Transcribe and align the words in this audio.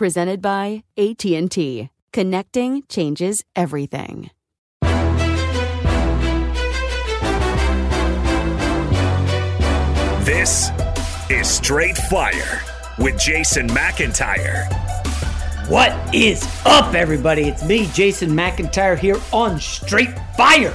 presented 0.00 0.40
by 0.40 0.82
AT&T. 0.96 1.90
Connecting 2.10 2.82
changes 2.88 3.44
everything. 3.54 4.30
This 10.24 10.70
is 11.28 11.46
Straight 11.46 11.98
Fire 11.98 12.62
with 12.98 13.20
Jason 13.20 13.68
McIntyre. 13.68 14.66
What 15.68 15.92
is 16.14 16.48
up, 16.64 16.94
everybody? 16.94 17.48
It's 17.48 17.62
me, 17.62 17.86
Jason 17.88 18.30
McIntyre, 18.30 18.98
here 18.98 19.20
on 19.34 19.60
Straight 19.60 20.18
Fire. 20.34 20.74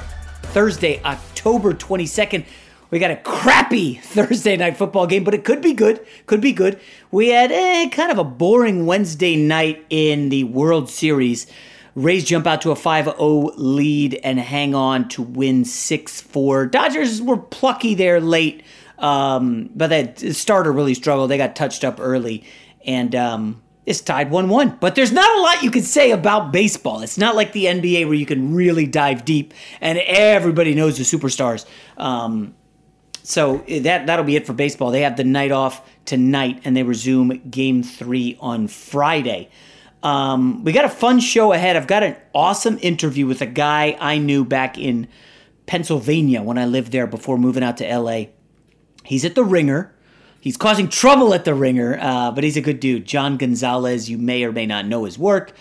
Thursday, 0.53 1.01
October 1.03 1.73
22nd. 1.73 2.45
We 2.91 2.99
got 2.99 3.11
a 3.11 3.15
crappy 3.17 3.95
Thursday 3.95 4.55
night 4.57 4.77
football 4.77 5.07
game, 5.07 5.23
but 5.23 5.33
it 5.33 5.43
could 5.43 5.61
be 5.61 5.73
good. 5.73 6.05
Could 6.27 6.41
be 6.41 6.53
good. 6.53 6.79
We 7.11 7.29
had 7.29 7.51
eh, 7.51 7.89
kind 7.89 8.11
of 8.11 8.17
a 8.17 8.23
boring 8.23 8.85
Wednesday 8.85 9.35
night 9.35 9.85
in 9.89 10.29
the 10.29 10.43
World 10.43 10.89
Series. 10.89 11.47
Rays 11.95 12.25
jump 12.25 12.45
out 12.45 12.61
to 12.61 12.71
a 12.71 12.75
5 12.75 13.05
0 13.05 13.51
lead 13.55 14.19
and 14.23 14.39
hang 14.39 14.75
on 14.75 15.07
to 15.09 15.21
win 15.21 15.65
6 15.65 16.21
4. 16.21 16.67
Dodgers 16.67 17.21
were 17.21 17.37
plucky 17.37 17.95
there 17.95 18.19
late, 18.19 18.63
um, 18.99 19.69
but 19.73 19.87
that 19.87 20.19
starter 20.19 20.71
really 20.71 20.93
struggled. 20.93 21.31
They 21.31 21.37
got 21.37 21.55
touched 21.55 21.83
up 21.83 21.99
early, 21.99 22.43
and 22.85 23.15
um, 23.15 23.63
it's 23.85 24.01
tied 24.01 24.29
1 24.29 24.49
1. 24.49 24.77
But 24.79 24.95
there's 24.95 25.11
not 25.11 25.37
a 25.37 25.41
lot 25.41 25.63
you 25.63 25.71
can 25.71 25.83
say 25.83 26.11
about 26.11 26.51
baseball. 26.51 27.01
It's 27.01 27.17
not 27.17 27.35
like 27.35 27.53
the 27.53 27.65
NBA 27.65 28.05
where 28.05 28.13
you 28.13 28.25
can 28.25 28.53
really 28.53 28.85
dive 28.85 29.25
deep 29.25 29.53
and 29.81 29.97
everybody 29.99 30.75
knows 30.75 30.97
the 30.97 31.03
superstars. 31.03 31.65
Um, 31.97 32.53
so 33.25 33.63
eh, 33.67 33.79
that 33.79 34.07
that'll 34.07 34.25
be 34.25 34.35
it 34.35 34.45
for 34.45 34.53
baseball. 34.53 34.91
They 34.91 35.01
have 35.01 35.17
the 35.17 35.23
night 35.23 35.51
off 35.51 35.87
tonight, 36.05 36.61
and 36.63 36.75
they 36.75 36.83
resume 36.83 37.41
Game 37.49 37.83
Three 37.83 38.37
on 38.39 38.67
Friday. 38.67 39.49
Um, 40.03 40.63
we 40.63 40.71
got 40.71 40.85
a 40.85 40.89
fun 40.89 41.19
show 41.19 41.51
ahead. 41.51 41.75
I've 41.75 41.87
got 41.87 42.03
an 42.03 42.15
awesome 42.33 42.77
interview 42.81 43.25
with 43.25 43.41
a 43.41 43.47
guy 43.47 43.97
I 43.99 44.19
knew 44.19 44.45
back 44.45 44.77
in 44.77 45.07
Pennsylvania 45.65 46.43
when 46.43 46.59
I 46.59 46.65
lived 46.65 46.91
there 46.91 47.07
before 47.07 47.39
moving 47.39 47.63
out 47.63 47.77
to 47.77 47.97
LA. 47.97 48.25
He's 49.03 49.25
at 49.25 49.33
the 49.33 49.43
Ringer. 49.43 49.91
He's 50.39 50.57
causing 50.57 50.89
trouble 50.89 51.33
at 51.33 51.43
the 51.43 51.55
Ringer, 51.55 51.97
uh, 51.99 52.31
but 52.31 52.43
he's 52.43 52.55
a 52.55 52.61
good 52.61 52.79
dude. 52.79 53.05
John 53.05 53.37
Gonzalez, 53.37 54.07
you 54.07 54.19
may 54.19 54.43
or 54.43 54.51
may 54.51 54.67
not 54.67 54.85
know 54.85 55.05
his 55.05 55.17
work. 55.17 55.53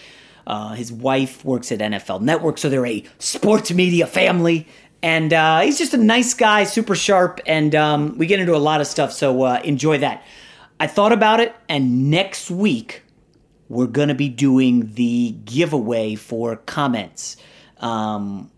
Uh, 0.47 0.75
his 0.75 0.93
wife 0.93 1.43
works 1.43 1.73
at 1.73 1.79
NFL 1.79 2.21
Network, 2.21 2.59
so 2.59 2.69
they're 2.69 2.85
a 2.85 3.03
sports 3.19 3.73
media 3.73 4.07
family. 4.07 4.69
And 5.05 5.35
uh, 5.35 5.61
he's 5.61 5.77
just 5.77 5.93
a 5.93 5.99
nice 5.99 6.33
guy, 6.33 6.65
super 6.65 6.95
sharp, 6.95 7.39
and 7.45 7.75
um, 7.75 8.17
we 8.17 8.27
get 8.27 8.41
into 8.41 8.57
a 8.57 8.65
lot 8.71 8.81
of 8.81 8.87
stuff, 8.87 9.13
so 9.13 9.43
uh, 9.43 9.61
enjoy 9.63 9.99
that. 9.99 10.25
I 10.81 10.87
thought 10.87 11.13
about 11.13 11.41
it, 11.41 11.55
and 11.69 12.11
next 12.11 12.51
week 12.51 13.03
we're 13.69 13.87
going 13.87 14.09
to 14.09 14.15
be 14.15 14.31
doing 14.31 14.95
the 14.95 15.33
giveaway 15.45 16.15
for 16.15 16.57
comments. 16.57 17.37
Um, 17.81 18.51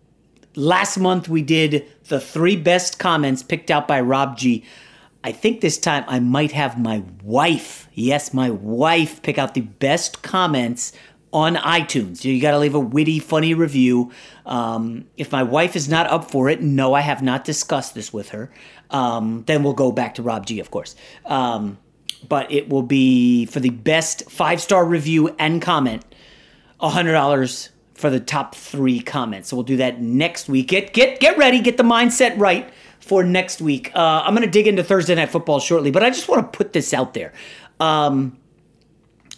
last 0.54 0.98
month 0.98 1.28
we 1.28 1.42
did 1.42 1.84
the 2.04 2.20
three 2.20 2.54
best 2.54 3.00
comments 3.00 3.42
picked 3.42 3.72
out 3.72 3.88
by 3.88 4.00
Rob 4.00 4.38
G. 4.38 4.64
I 5.24 5.32
think 5.32 5.62
this 5.62 5.78
time 5.78 6.04
I 6.06 6.20
might 6.20 6.52
have 6.52 6.78
my 6.78 7.02
wife, 7.24 7.88
yes, 7.92 8.32
my 8.32 8.50
wife, 8.50 9.20
pick 9.22 9.36
out 9.36 9.54
the 9.54 9.62
best 9.62 10.22
comments 10.22 10.92
on 11.36 11.54
iTunes. 11.56 12.24
You 12.24 12.40
got 12.40 12.52
to 12.52 12.58
leave 12.58 12.74
a 12.74 12.80
witty, 12.80 13.18
funny 13.18 13.52
review. 13.52 14.10
Um, 14.46 15.04
if 15.18 15.30
my 15.32 15.42
wife 15.42 15.76
is 15.76 15.86
not 15.86 16.06
up 16.06 16.30
for 16.30 16.48
it, 16.48 16.62
no, 16.62 16.94
I 16.94 17.02
have 17.02 17.22
not 17.22 17.44
discussed 17.44 17.94
this 17.94 18.10
with 18.10 18.30
her. 18.30 18.50
Um, 18.90 19.44
then 19.46 19.62
we'll 19.62 19.74
go 19.74 19.92
back 19.92 20.14
to 20.14 20.22
Rob 20.22 20.46
G, 20.46 20.60
of 20.60 20.70
course. 20.70 20.96
Um, 21.26 21.76
but 22.26 22.50
it 22.50 22.70
will 22.70 22.82
be 22.82 23.44
for 23.44 23.60
the 23.60 23.68
best 23.68 24.30
five 24.30 24.62
star 24.62 24.86
review 24.86 25.36
and 25.38 25.60
comment, 25.60 26.06
hundred 26.80 27.12
dollars 27.12 27.68
for 27.92 28.08
the 28.08 28.18
top 28.18 28.54
three 28.54 29.00
comments. 29.00 29.50
So 29.50 29.56
we'll 29.56 29.64
do 29.64 29.76
that 29.76 30.00
next 30.00 30.48
week. 30.48 30.68
Get 30.68 30.94
get 30.94 31.20
get 31.20 31.36
ready. 31.36 31.60
Get 31.60 31.76
the 31.76 31.82
mindset 31.82 32.38
right 32.38 32.66
for 32.98 33.22
next 33.22 33.60
week. 33.60 33.94
Uh, 33.94 34.22
I'm 34.24 34.34
going 34.34 34.46
to 34.46 34.50
dig 34.50 34.66
into 34.66 34.82
Thursday 34.82 35.14
night 35.14 35.28
football 35.28 35.60
shortly, 35.60 35.90
but 35.90 36.02
I 36.02 36.08
just 36.08 36.30
want 36.30 36.50
to 36.50 36.56
put 36.56 36.72
this 36.72 36.94
out 36.94 37.12
there. 37.12 37.34
Um, 37.78 38.38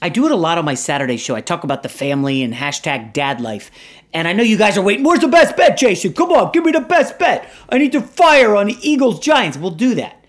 I 0.01 0.09
do 0.09 0.27
it 0.27 0.33
a 0.33 0.37
lot 0.37 0.59
on 0.59 0.65
my 0.65 0.75
Saturday 0.75 1.17
show. 1.17 1.35
I 1.35 1.41
talk 1.41 1.65
about 1.65 1.83
the 1.83 1.89
family 1.89 2.43
and 2.43 2.55
hashtag 2.55 3.13
dad 3.13 3.41
life. 3.41 3.71
And 4.13 4.29
I 4.29 4.33
know 4.33 4.43
you 4.43 4.57
guys 4.57 4.79
are 4.79 4.83
waiting. 4.83 5.05
Where's 5.05 5.21
the 5.21 5.29
best 5.29 5.57
bet, 5.57 5.77
Jason? 5.77 6.13
Come 6.13 6.31
on, 6.31 6.53
give 6.53 6.65
me 6.65 6.73
the 6.73 6.81
best 6.81 7.19
bet. 7.19 7.51
I 7.69 7.79
need 7.79 7.93
to 7.93 8.01
fire 8.01 8.55
on 8.55 8.69
the 8.69 8.79
Eagles 8.81 9.19
Giants. 9.21 9.59
We'll 9.59 9.73
do 9.73 9.95
that. 9.97 10.25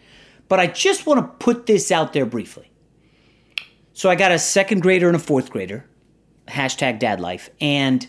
But 0.47 0.59
I 0.59 0.67
just 0.67 1.05
want 1.05 1.19
to 1.19 1.45
put 1.45 1.67
this 1.67 1.91
out 1.91 2.13
there 2.13 2.25
briefly. 2.25 2.71
So 3.93 4.09
I 4.09 4.15
got 4.15 4.31
a 4.31 4.39
second 4.39 4.81
grader 4.81 5.07
and 5.07 5.15
a 5.15 5.19
fourth 5.19 5.51
grader, 5.51 5.85
hashtag 6.47 6.99
dad 6.99 7.19
life, 7.19 7.49
and 7.59 8.07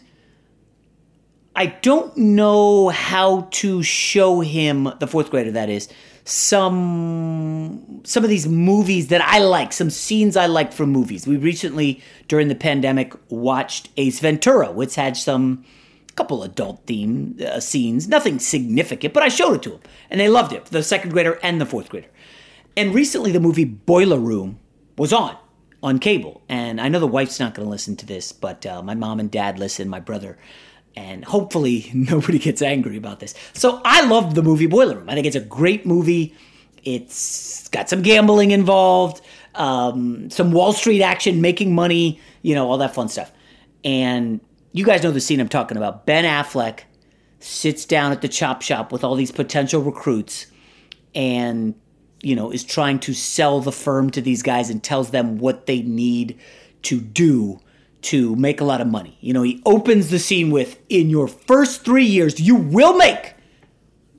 I 1.57 1.67
don't 1.67 2.17
know 2.17 2.91
how 2.91 3.49
to 3.51 3.83
show 3.83 4.41
him 4.41 4.91
the 5.01 5.09
fourth 5.09 5.31
grader 5.31 5.51
that 5.51 5.69
is 5.69 5.89
some 6.31 8.01
some 8.05 8.23
of 8.23 8.31
these 8.31 8.47
movies 8.47 9.09
that 9.09 9.21
I 9.21 9.41
like, 9.41 9.73
some 9.73 9.91
scenes 9.91 10.37
I 10.37 10.47
like 10.47 10.73
from 10.73 10.91
movies. 10.91 11.27
We 11.27 11.37
recently 11.37 12.03
during 12.29 12.49
the 12.49 12.55
pandemic 12.55 13.15
watched 13.29 13.89
Ace 13.97 14.21
Ventura, 14.21 14.71
which 14.71 14.95
had 14.95 15.17
some 15.17 15.65
couple 16.15 16.43
adult 16.43 16.87
theme 16.87 17.39
uh, 17.45 17.61
scenes, 17.61 18.07
nothing 18.07 18.39
significant, 18.39 19.15
but 19.15 19.23
I 19.23 19.29
showed 19.29 19.55
it 19.55 19.63
to 19.63 19.71
them 19.71 19.81
and 20.11 20.21
they 20.21 20.29
loved 20.29 20.53
it. 20.53 20.67
The 20.67 20.83
second 20.83 21.11
grader 21.11 21.39
and 21.43 21.61
the 21.61 21.67
fourth 21.67 21.89
grader. 21.89 22.11
And 22.77 22.95
recently 22.95 23.33
the 23.33 23.41
movie 23.41 23.65
Boiler 23.65 24.19
Room 24.19 24.59
was 24.97 25.13
on 25.13 25.37
on 25.83 25.99
cable, 25.99 26.43
and 26.49 26.81
I 26.81 26.89
know 26.89 27.01
the 27.01 27.07
wife's 27.07 27.41
not 27.41 27.55
going 27.55 27.67
to 27.67 27.71
listen 27.71 27.97
to 27.97 28.07
this, 28.07 28.33
but 28.33 28.67
uh, 28.67 28.83
my 28.83 28.95
mom 28.95 29.19
and 29.19 29.31
dad 29.31 29.59
listen, 29.59 29.89
my 29.89 30.01
brother 30.01 30.39
and 30.97 31.25
hopefully 31.25 31.91
nobody 31.95 32.39
gets 32.39 32.63
angry 32.63 32.97
about 32.97 33.21
this. 33.21 33.35
So 33.53 33.81
I 33.85 34.07
loved 34.07 34.35
the 34.35 34.43
movie 34.43 34.67
Boiler 34.67 34.97
Room. 34.97 35.09
I 35.09 35.15
think 35.15 35.27
it's 35.27 35.37
a 35.37 35.41
great 35.41 35.87
movie. 35.87 36.35
It's 36.85 37.69
got 37.69 37.89
some 37.89 38.03
gambling 38.03 38.53
involved, 38.53 39.21
um, 39.55 40.31
some 40.31 40.53
Wall 40.53 40.73
Street 40.73 41.03
action, 41.03 41.41
making 41.41 41.75
money, 41.75 42.21
you 42.43 42.55
know, 42.55 42.71
all 42.71 42.79
that 42.79 42.95
fun 42.95 43.09
stuff. 43.09 43.33
And 43.85 44.41
you 44.73 44.85
guys 44.85 45.03
know 45.03 45.11
the 45.11 45.21
scene 45.21 45.41
I'm 45.41 45.49
talking 45.49 45.77
about. 45.77 46.07
Ben 46.07 46.25
Affleck 46.25 46.81
sits 47.41 47.85
down 47.85 48.13
at 48.13 48.23
the 48.23 48.29
chop 48.29 48.63
shop 48.63 48.93
with 48.93 49.05
all 49.05 49.15
these 49.15 49.33
potential 49.33 49.83
recruits 49.83 50.47
and, 51.15 51.75
you 52.23 52.35
know, 52.35 52.51
is 52.51 52.65
trying 52.65 52.99
to 53.01 53.15
sell 53.15 53.61
the 53.61 53.73
firm 53.73 54.11
to 54.11 54.21
these 54.21 54.43
guys 54.43 54.71
and 54.71 54.83
tells 54.83 55.11
them 55.11 55.39
what 55.39 55.67
they 55.67 55.83
need 55.83 56.39
to 56.83 57.01
do 57.01 57.61
to 58.03 58.35
make 58.37 58.61
a 58.61 58.65
lot 58.65 58.81
of 58.81 58.87
money. 58.87 59.19
You 59.21 59.33
know, 59.33 59.43
he 59.43 59.63
opens 59.67 60.11
the 60.11 60.19
scene 60.19 60.51
with 60.51 60.79
in 60.89 61.11
your 61.11 61.29
first 61.29 61.85
3 61.85 62.05
years 62.05 62.41
you 62.41 62.55
will 62.55 62.97
make 62.97 63.35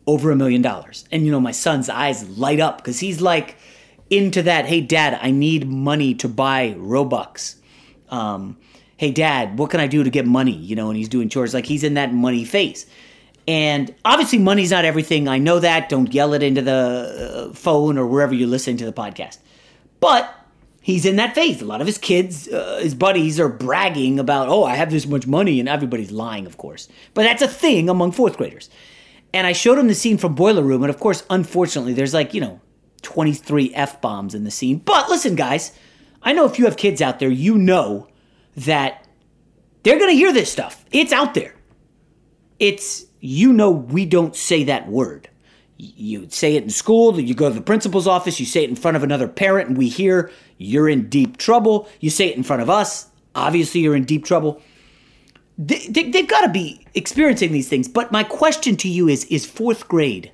over 0.07 0.31
a 0.31 0.35
million 0.35 0.61
dollars. 0.61 1.05
And 1.11 1.25
you 1.25 1.31
know, 1.31 1.39
my 1.39 1.51
son's 1.51 1.89
eyes 1.89 2.27
light 2.37 2.59
up 2.59 2.83
cuz 2.83 2.99
he's 2.99 3.21
like 3.21 3.57
into 4.09 4.41
that, 4.43 4.65
"Hey 4.65 4.81
dad, 4.81 5.17
I 5.21 5.31
need 5.31 5.67
money 5.67 6.13
to 6.15 6.27
buy 6.27 6.75
Robux." 6.77 7.55
Um, 8.09 8.57
"Hey 8.97 9.11
dad, 9.11 9.57
what 9.57 9.69
can 9.69 9.79
I 9.79 9.87
do 9.87 10.03
to 10.03 10.09
get 10.09 10.25
money?" 10.25 10.55
You 10.55 10.75
know, 10.75 10.89
and 10.89 10.97
he's 10.97 11.09
doing 11.09 11.29
chores 11.29 11.53
like 11.53 11.65
he's 11.65 11.83
in 11.83 11.93
that 11.95 12.13
money 12.13 12.43
phase. 12.43 12.85
And 13.47 13.93
obviously, 14.05 14.37
money's 14.37 14.71
not 14.71 14.85
everything. 14.85 15.27
I 15.27 15.37
know 15.39 15.59
that. 15.59 15.89
Don't 15.89 16.13
yell 16.13 16.33
it 16.33 16.43
into 16.43 16.61
the 16.61 17.49
uh, 17.51 17.53
phone 17.53 17.97
or 17.97 18.05
wherever 18.05 18.33
you're 18.33 18.47
listening 18.47 18.77
to 18.77 18.85
the 18.85 18.93
podcast. 18.93 19.39
But 19.99 20.31
he's 20.81 21.05
in 21.05 21.15
that 21.15 21.35
phase. 21.35 21.61
A 21.61 21.65
lot 21.65 21.79
of 21.79 21.87
his 21.87 21.97
kids, 21.97 22.49
uh, 22.49 22.79
his 22.81 22.95
buddies, 22.95 23.39
are 23.39 23.47
bragging 23.47 24.19
about, 24.19 24.49
oh, 24.49 24.63
I 24.63 24.75
have 24.75 24.91
this 24.91 25.07
much 25.07 25.27
money, 25.27 25.59
and 25.59 25.69
everybody's 25.69 26.11
lying, 26.11 26.45
of 26.45 26.57
course. 26.57 26.89
But 27.13 27.23
that's 27.23 27.41
a 27.41 27.47
thing 27.47 27.87
among 27.87 28.11
fourth 28.11 28.35
graders. 28.35 28.69
And 29.33 29.47
I 29.47 29.53
showed 29.53 29.77
him 29.77 29.87
the 29.87 29.95
scene 29.95 30.17
from 30.17 30.35
Boiler 30.35 30.63
Room, 30.63 30.83
and 30.83 30.89
of 30.89 30.99
course, 30.99 31.23
unfortunately, 31.29 31.93
there's 31.93 32.13
like, 32.13 32.33
you 32.33 32.41
know, 32.41 32.59
23 33.03 33.73
F 33.73 34.01
bombs 34.01 34.35
in 34.35 34.43
the 34.43 34.51
scene. 34.51 34.79
But 34.79 35.09
listen, 35.09 35.35
guys, 35.35 35.71
I 36.21 36.33
know 36.33 36.45
if 36.45 36.59
you 36.59 36.65
have 36.65 36.75
kids 36.75 37.01
out 37.01 37.19
there, 37.19 37.29
you 37.29 37.57
know 37.57 38.07
that 38.57 39.07
they're 39.83 39.97
going 39.97 40.11
to 40.11 40.17
hear 40.17 40.33
this 40.33 40.51
stuff. 40.51 40.83
It's 40.91 41.13
out 41.13 41.33
there. 41.33 41.55
It's, 42.59 43.05
you 43.19 43.53
know, 43.53 43.71
we 43.71 44.05
don't 44.05 44.35
say 44.35 44.65
that 44.65 44.87
word 44.87 45.29
you 45.81 46.27
say 46.29 46.55
it 46.55 46.63
in 46.63 46.69
school, 46.69 47.19
you 47.19 47.33
go 47.33 47.49
to 47.49 47.55
the 47.55 47.61
principal's 47.61 48.05
office, 48.05 48.39
you 48.39 48.45
say 48.45 48.63
it 48.63 48.69
in 48.69 48.75
front 48.75 48.97
of 48.97 49.03
another 49.03 49.27
parent, 49.27 49.69
and 49.69 49.77
we 49.77 49.89
hear 49.89 50.31
you're 50.61 50.87
in 50.87 51.09
deep 51.09 51.37
trouble. 51.37 51.87
You 51.99 52.09
say 52.09 52.27
it 52.29 52.37
in 52.37 52.43
front 52.43 52.61
of 52.61 52.69
us, 52.69 53.09
obviously 53.35 53.81
you're 53.81 53.95
in 53.95 54.05
deep 54.05 54.25
trouble. 54.25 54.61
They, 55.57 55.87
they, 55.87 56.09
they've 56.09 56.27
got 56.27 56.41
to 56.41 56.49
be 56.49 56.85
experiencing 56.93 57.51
these 57.51 57.67
things. 57.67 57.87
But 57.87 58.11
my 58.11 58.23
question 58.23 58.75
to 58.77 58.87
you 58.89 59.07
is 59.07 59.25
is 59.25 59.45
fourth 59.45 59.87
grade 59.87 60.31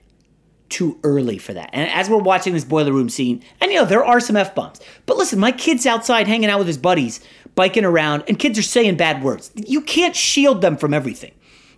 too 0.70 1.00
early 1.04 1.38
for 1.38 1.54
that? 1.54 1.70
And 1.74 1.90
as 1.90 2.10
we're 2.10 2.18
watching 2.18 2.54
this 2.54 2.66
boiler 2.66 2.92
room 2.94 3.10
scene, 3.10 3.44
and 3.62 3.72
you 3.72 3.78
know, 3.78 3.86
there 3.86 4.06
are 4.06 4.20
some 4.20 4.36
F 4.36 4.54
bombs. 4.54 4.80
But 5.06 5.18
listen, 5.18 5.40
my 5.40 5.52
kid's 5.52 5.86
outside 5.86 6.28
hanging 6.28 6.50
out 6.50 6.60
with 6.60 6.68
his 6.68 6.78
buddies, 6.78 7.22
biking 7.56 7.86
around, 7.86 8.24
and 8.28 8.38
kids 8.38 8.60
are 8.60 8.64
saying 8.64 8.98
bad 8.98 9.24
words. 9.24 9.52
You 9.56 9.82
can't 9.82 10.16
shield 10.16 10.62
them 10.62 10.78
from 10.78 10.94
everything. 10.94 11.32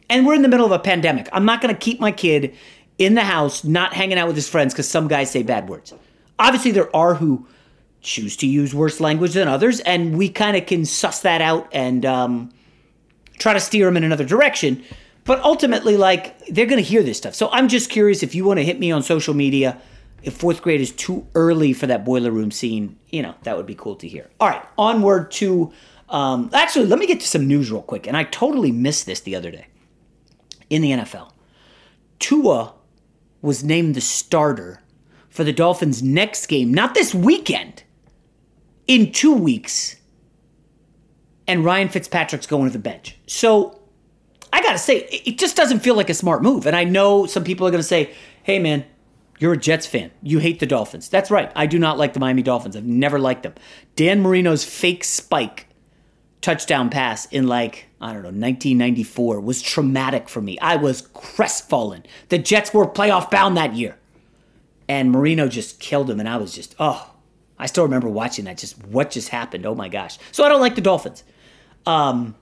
And 0.09 0.25
we're 0.25 0.33
in 0.33 0.41
the 0.41 0.47
middle 0.47 0.65
of 0.65 0.71
a 0.71 0.79
pandemic. 0.79 1.29
I'm 1.31 1.45
not 1.45 1.61
going 1.61 1.73
to 1.73 1.79
keep 1.79 1.99
my 1.99 2.11
kid 2.11 2.55
in 2.97 3.13
the 3.13 3.23
house, 3.23 3.63
not 3.63 3.93
hanging 3.93 4.17
out 4.17 4.27
with 4.27 4.35
his 4.35 4.49
friends 4.49 4.73
because 4.73 4.87
some 4.87 5.07
guys 5.07 5.29
say 5.29 5.43
bad 5.43 5.69
words. 5.69 5.93
Obviously, 6.39 6.71
there 6.71 6.93
are 6.95 7.13
who 7.13 7.47
choose 8.01 8.37
to 8.37 8.47
use 8.47 8.73
worse 8.73 8.99
language 8.99 9.33
than 9.33 9.47
others, 9.47 9.79
and 9.81 10.17
we 10.17 10.29
kind 10.29 10.55
of 10.55 10.65
can 10.65 10.85
suss 10.85 11.21
that 11.21 11.41
out 11.41 11.67
and 11.71 12.05
um, 12.05 12.49
try 13.37 13.53
to 13.53 13.59
steer 13.59 13.85
them 13.85 13.97
in 13.97 14.03
another 14.03 14.25
direction. 14.25 14.83
But 15.25 15.41
ultimately, 15.41 15.97
like, 15.97 16.39
they're 16.47 16.65
going 16.65 16.81
to 16.81 16.87
hear 16.87 17.03
this 17.03 17.17
stuff. 17.17 17.35
So 17.35 17.49
I'm 17.51 17.67
just 17.67 17.89
curious 17.89 18.23
if 18.23 18.33
you 18.33 18.45
want 18.45 18.59
to 18.59 18.63
hit 18.63 18.79
me 18.79 18.91
on 18.91 19.03
social 19.03 19.33
media. 19.33 19.79
If 20.23 20.35
fourth 20.35 20.61
grade 20.61 20.81
is 20.81 20.91
too 20.91 21.27
early 21.35 21.71
for 21.71 21.87
that 21.87 22.03
boiler 22.03 22.31
room 22.31 22.51
scene, 22.51 22.97
you 23.09 23.21
know, 23.21 23.35
that 23.43 23.55
would 23.55 23.65
be 23.65 23.75
cool 23.75 23.95
to 23.97 24.07
hear. 24.07 24.29
All 24.39 24.49
right, 24.49 24.65
onward 24.77 25.31
to. 25.33 25.71
Um, 26.09 26.49
actually, 26.53 26.87
let 26.87 26.99
me 26.99 27.05
get 27.05 27.19
to 27.19 27.27
some 27.27 27.47
news 27.47 27.71
real 27.71 27.81
quick. 27.81 28.07
And 28.07 28.17
I 28.17 28.23
totally 28.23 28.71
missed 28.71 29.05
this 29.05 29.19
the 29.19 29.35
other 29.35 29.51
day 29.51 29.67
in 30.69 30.81
the 30.81 30.91
NFL. 30.91 31.31
Tua 32.17 32.73
was 33.41 33.63
named 33.63 33.95
the 33.95 34.01
starter 34.01 34.81
for 35.29 35.43
the 35.43 35.53
Dolphins' 35.53 36.03
next 36.03 36.47
game, 36.47 36.73
not 36.73 36.93
this 36.93 37.13
weekend, 37.13 37.83
in 38.89 39.11
two 39.13 39.33
weeks. 39.33 39.95
And 41.47 41.63
Ryan 41.63 41.87
Fitzpatrick's 41.87 42.47
going 42.47 42.65
to 42.65 42.73
the 42.73 42.79
bench. 42.79 43.15
So 43.27 43.79
I 44.51 44.61
got 44.61 44.73
to 44.73 44.77
say, 44.77 45.07
it 45.25 45.37
just 45.37 45.55
doesn't 45.55 45.79
feel 45.79 45.95
like 45.95 46.09
a 46.09 46.13
smart 46.13 46.43
move. 46.43 46.65
And 46.65 46.75
I 46.75 46.83
know 46.83 47.25
some 47.25 47.43
people 47.43 47.65
are 47.65 47.71
going 47.71 47.79
to 47.79 47.87
say, 47.87 48.13
hey, 48.43 48.59
man, 48.59 48.85
you're 49.39 49.53
a 49.53 49.57
Jets 49.57 49.85
fan. 49.85 50.11
You 50.21 50.39
hate 50.39 50.59
the 50.59 50.65
Dolphins. 50.65 51.07
That's 51.07 51.31
right. 51.31 51.51
I 51.55 51.65
do 51.65 51.79
not 51.79 51.97
like 51.97 52.13
the 52.13 52.19
Miami 52.19 52.41
Dolphins. 52.41 52.75
I've 52.75 52.85
never 52.85 53.19
liked 53.19 53.43
them. 53.43 53.53
Dan 53.95 54.21
Marino's 54.21 54.65
fake 54.65 55.03
spike 55.03 55.67
touchdown 56.41 56.89
pass 56.89 57.25
in 57.27 57.47
like, 57.47 57.87
I 58.01 58.07
don't 58.07 58.23
know, 58.23 58.29
1994 58.29 59.39
was 59.39 59.61
traumatic 59.61 60.29
for 60.29 60.41
me. 60.41 60.57
I 60.59 60.77
was 60.77 61.01
crestfallen. 61.13 62.05
The 62.29 62.39
Jets 62.39 62.73
were 62.73 62.87
playoff 62.87 63.29
bound 63.29 63.55
that 63.57 63.75
year. 63.75 63.97
And 64.87 65.11
Marino 65.11 65.47
just 65.47 65.79
killed 65.79 66.09
him, 66.09 66.19
and 66.19 66.27
I 66.27 66.37
was 66.37 66.55
just, 66.55 66.75
oh, 66.79 67.08
I 67.59 67.65
still 67.65 67.83
remember 67.83 68.07
watching 68.07 68.45
that. 68.45 68.57
Just 68.57 68.83
what 68.85 69.11
just 69.11 69.29
happened? 69.29 69.65
Oh 69.65 69.75
my 69.75 69.89
gosh. 69.89 70.17
So 70.31 70.43
I 70.43 70.49
don't 70.49 70.61
like 70.61 70.75
the 70.75 70.81
Dolphins. 70.81 71.23
Um, 71.85 72.35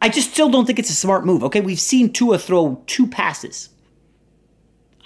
I 0.00 0.08
just 0.08 0.32
still 0.32 0.50
don't 0.50 0.66
think 0.66 0.78
it's 0.78 0.90
a 0.90 0.94
smart 0.94 1.24
move. 1.24 1.42
Okay, 1.44 1.60
we've 1.60 1.80
seen 1.80 2.12
Tua 2.12 2.38
throw 2.38 2.82
two 2.86 3.06
passes. 3.06 3.70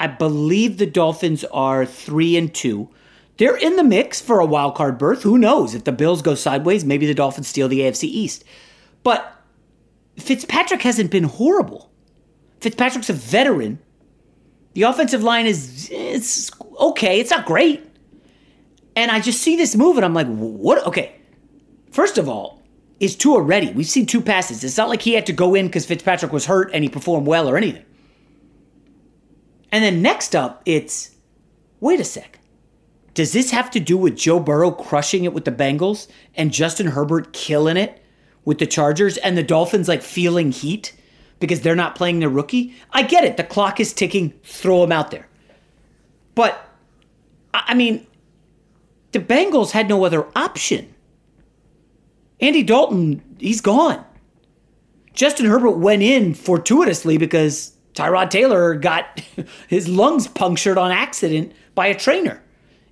I 0.00 0.08
believe 0.08 0.78
the 0.78 0.86
Dolphins 0.86 1.44
are 1.44 1.86
three 1.86 2.36
and 2.36 2.52
two. 2.52 2.90
They're 3.38 3.56
in 3.56 3.76
the 3.76 3.84
mix 3.84 4.20
for 4.20 4.40
a 4.40 4.46
wild 4.46 4.74
card 4.74 4.98
berth. 4.98 5.22
Who 5.22 5.38
knows? 5.38 5.74
If 5.74 5.84
the 5.84 5.92
Bills 5.92 6.22
go 6.22 6.34
sideways, 6.34 6.84
maybe 6.84 7.06
the 7.06 7.14
Dolphins 7.14 7.48
steal 7.48 7.68
the 7.68 7.80
AFC 7.80 8.04
East. 8.04 8.44
But 9.02 9.32
Fitzpatrick 10.18 10.82
hasn't 10.82 11.10
been 11.10 11.24
horrible. 11.24 11.90
Fitzpatrick's 12.60 13.10
a 13.10 13.14
veteran. 13.14 13.78
The 14.72 14.82
offensive 14.82 15.22
line 15.22 15.46
is 15.46 15.88
it's 15.92 16.50
okay. 16.78 17.20
It's 17.20 17.30
not 17.30 17.46
great. 17.46 17.84
And 18.96 19.10
I 19.10 19.20
just 19.20 19.42
see 19.42 19.56
this 19.56 19.76
move 19.76 19.96
and 19.96 20.04
I'm 20.04 20.14
like, 20.14 20.26
what? 20.26 20.84
Okay. 20.86 21.14
First 21.92 22.18
of 22.18 22.28
all, 22.28 22.62
is 22.98 23.14
Tua 23.14 23.42
ready? 23.42 23.70
We've 23.72 23.86
seen 23.86 24.06
two 24.06 24.22
passes. 24.22 24.64
It's 24.64 24.78
not 24.78 24.88
like 24.88 25.02
he 25.02 25.12
had 25.12 25.26
to 25.26 25.34
go 25.34 25.54
in 25.54 25.66
because 25.66 25.84
Fitzpatrick 25.84 26.32
was 26.32 26.46
hurt 26.46 26.70
and 26.72 26.82
he 26.82 26.88
performed 26.88 27.26
well 27.26 27.48
or 27.48 27.58
anything. 27.58 27.84
And 29.70 29.84
then 29.84 30.00
next 30.00 30.34
up, 30.34 30.62
it's 30.64 31.14
wait 31.80 32.00
a 32.00 32.04
sec. 32.04 32.38
Does 33.12 33.32
this 33.32 33.50
have 33.50 33.70
to 33.72 33.80
do 33.80 33.96
with 33.98 34.16
Joe 34.16 34.40
Burrow 34.40 34.70
crushing 34.70 35.24
it 35.24 35.34
with 35.34 35.44
the 35.44 35.52
Bengals 35.52 36.08
and 36.34 36.52
Justin 36.52 36.88
Herbert 36.88 37.32
killing 37.32 37.76
it 37.76 38.02
with 38.44 38.58
the 38.58 38.66
Chargers 38.66 39.18
and 39.18 39.36
the 39.36 39.42
Dolphins 39.42 39.88
like 39.88 40.02
feeling 40.02 40.52
heat 40.52 40.94
because 41.38 41.60
they're 41.60 41.74
not 41.74 41.96
playing 41.96 42.20
their 42.20 42.28
rookie? 42.30 42.74
I 42.92 43.02
get 43.02 43.24
it. 43.24 43.36
The 43.36 43.44
clock 43.44 43.80
is 43.80 43.92
ticking. 43.92 44.32
Throw 44.42 44.84
him 44.84 44.92
out 44.92 45.10
there. 45.10 45.28
But, 46.34 46.62
I 47.54 47.74
mean, 47.74 48.06
the 49.16 49.34
Bengals 49.34 49.70
had 49.70 49.88
no 49.88 50.04
other 50.04 50.26
option. 50.36 50.94
Andy 52.38 52.62
Dalton, 52.62 53.22
he's 53.38 53.62
gone. 53.62 54.04
Justin 55.14 55.46
Herbert 55.46 55.78
went 55.78 56.02
in 56.02 56.34
fortuitously 56.34 57.16
because 57.16 57.74
Tyrod 57.94 58.28
Taylor 58.28 58.74
got 58.74 59.22
his 59.68 59.88
lungs 59.88 60.28
punctured 60.28 60.76
on 60.76 60.90
accident 60.90 61.52
by 61.74 61.86
a 61.86 61.98
trainer. 61.98 62.42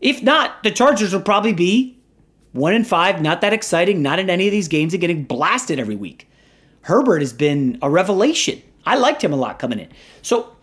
If 0.01 0.23
not, 0.23 0.63
the 0.63 0.71
Chargers 0.71 1.13
would 1.13 1.27
probably 1.27 1.53
be 1.53 1.99
one 2.53 2.73
and 2.73 2.87
five, 2.87 3.21
not 3.21 3.43
that 3.43 3.53
exciting, 3.53 4.01
not 4.01 4.19
in 4.19 4.31
any 4.31 4.47
of 4.47 4.53
these 4.53 4.69
games 4.69 4.95
and 4.95 5.01
getting 5.03 5.25
blasted 5.25 5.79
every 5.79 5.97
week. 5.97 6.27
Herbert 6.83 7.21
has 7.21 7.35
been 7.35 7.79
a 7.83 7.91
revelation. 7.91 8.63
I 8.87 8.97
liked 8.97 9.23
him 9.23 9.33
a 9.33 9.37
lot 9.37 9.59
coming 9.59 9.79
in. 9.79 9.89
So 10.23 10.57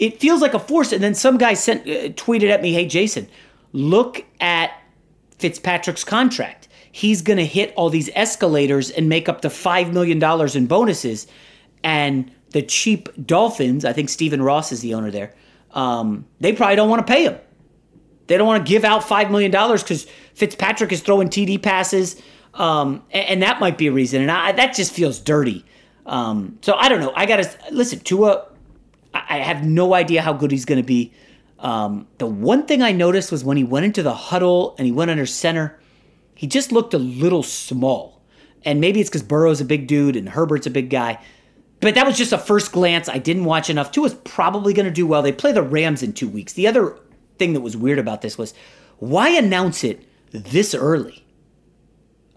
it 0.00 0.20
feels 0.20 0.40
like 0.40 0.54
a 0.54 0.58
force. 0.58 0.90
And 0.90 1.02
then 1.02 1.14
some 1.14 1.36
guy 1.36 1.52
sent 1.52 1.82
uh, 1.82 2.14
tweeted 2.14 2.48
at 2.48 2.62
me, 2.62 2.72
"Hey 2.72 2.86
Jason, 2.86 3.28
look 3.72 4.24
at 4.40 4.72
Fitzpatrick's 5.42 6.04
contract. 6.04 6.68
he's 6.92 7.22
going 7.22 7.38
to 7.38 7.46
hit 7.46 7.72
all 7.74 7.90
these 7.90 8.10
escalators 8.14 8.90
and 8.90 9.08
make 9.08 9.28
up 9.28 9.40
to 9.40 9.48
$5 9.48 9.92
million 9.92 10.22
in 10.56 10.66
bonuses. 10.66 11.26
And 11.82 12.30
the 12.50 12.62
cheap 12.62 13.08
Dolphins, 13.26 13.84
I 13.84 13.92
think 13.92 14.08
Stephen 14.08 14.40
Ross 14.40 14.72
is 14.72 14.80
the 14.80 14.94
owner 14.94 15.10
there, 15.10 15.34
um, 15.72 16.26
they 16.38 16.52
probably 16.52 16.76
don't 16.76 16.88
want 16.88 17.04
to 17.04 17.12
pay 17.12 17.24
him. 17.24 17.38
They 18.26 18.36
don't 18.36 18.46
want 18.46 18.64
to 18.64 18.70
give 18.70 18.84
out 18.84 19.02
$5 19.02 19.30
million 19.30 19.50
because 19.50 20.06
Fitzpatrick 20.34 20.92
is 20.92 21.00
throwing 21.00 21.28
TD 21.28 21.60
passes. 21.62 22.20
Um, 22.54 23.02
and, 23.10 23.28
and, 23.28 23.42
that 23.42 23.58
might 23.58 23.78
be 23.78 23.86
a 23.86 23.92
reason. 23.92 24.20
And 24.20 24.30
I, 24.30 24.52
that 24.52 24.74
just 24.74 24.92
feels 24.92 25.18
dirty. 25.18 25.64
Um, 26.04 26.58
so 26.60 26.74
I 26.74 26.88
don't 26.90 27.00
know. 27.00 27.12
I 27.16 27.24
got 27.24 27.42
to 27.42 27.50
listen, 27.70 28.00
Tua, 28.00 28.46
I, 29.14 29.24
I 29.30 29.38
have 29.38 29.64
no 29.64 29.94
idea 29.94 30.20
how 30.20 30.34
good 30.34 30.50
he's 30.50 30.66
going 30.66 30.80
to 30.80 30.86
be. 30.86 31.12
Um, 31.62 32.08
the 32.18 32.26
one 32.26 32.66
thing 32.66 32.82
I 32.82 32.92
noticed 32.92 33.32
was 33.32 33.44
when 33.44 33.56
he 33.56 33.64
went 33.64 33.86
into 33.86 34.02
the 34.02 34.14
huddle 34.14 34.74
and 34.76 34.84
he 34.84 34.92
went 34.92 35.10
under 35.10 35.24
center, 35.24 35.78
he 36.34 36.46
just 36.46 36.72
looked 36.72 36.92
a 36.92 36.98
little 36.98 37.44
small. 37.44 38.20
And 38.64 38.80
maybe 38.80 39.00
it's 39.00 39.08
because 39.08 39.22
Burrow's 39.22 39.60
a 39.60 39.64
big 39.64 39.86
dude 39.86 40.16
and 40.16 40.28
Herbert's 40.28 40.66
a 40.66 40.70
big 40.70 40.90
guy. 40.90 41.18
But 41.80 41.94
that 41.94 42.06
was 42.06 42.18
just 42.18 42.32
a 42.32 42.38
first 42.38 42.72
glance. 42.72 43.08
I 43.08 43.18
didn't 43.18 43.44
watch 43.44 43.70
enough. 43.70 43.90
Tua's 43.90 44.14
probably 44.14 44.72
going 44.72 44.86
to 44.86 44.92
do 44.92 45.06
well. 45.06 45.22
They 45.22 45.32
play 45.32 45.52
the 45.52 45.62
Rams 45.62 46.02
in 46.02 46.12
two 46.12 46.28
weeks. 46.28 46.52
The 46.52 46.66
other 46.68 46.96
thing 47.38 47.54
that 47.54 47.60
was 47.60 47.76
weird 47.76 47.98
about 47.98 48.22
this 48.22 48.36
was 48.38 48.54
why 48.98 49.30
announce 49.30 49.82
it 49.82 50.04
this 50.30 50.74
early? 50.74 51.24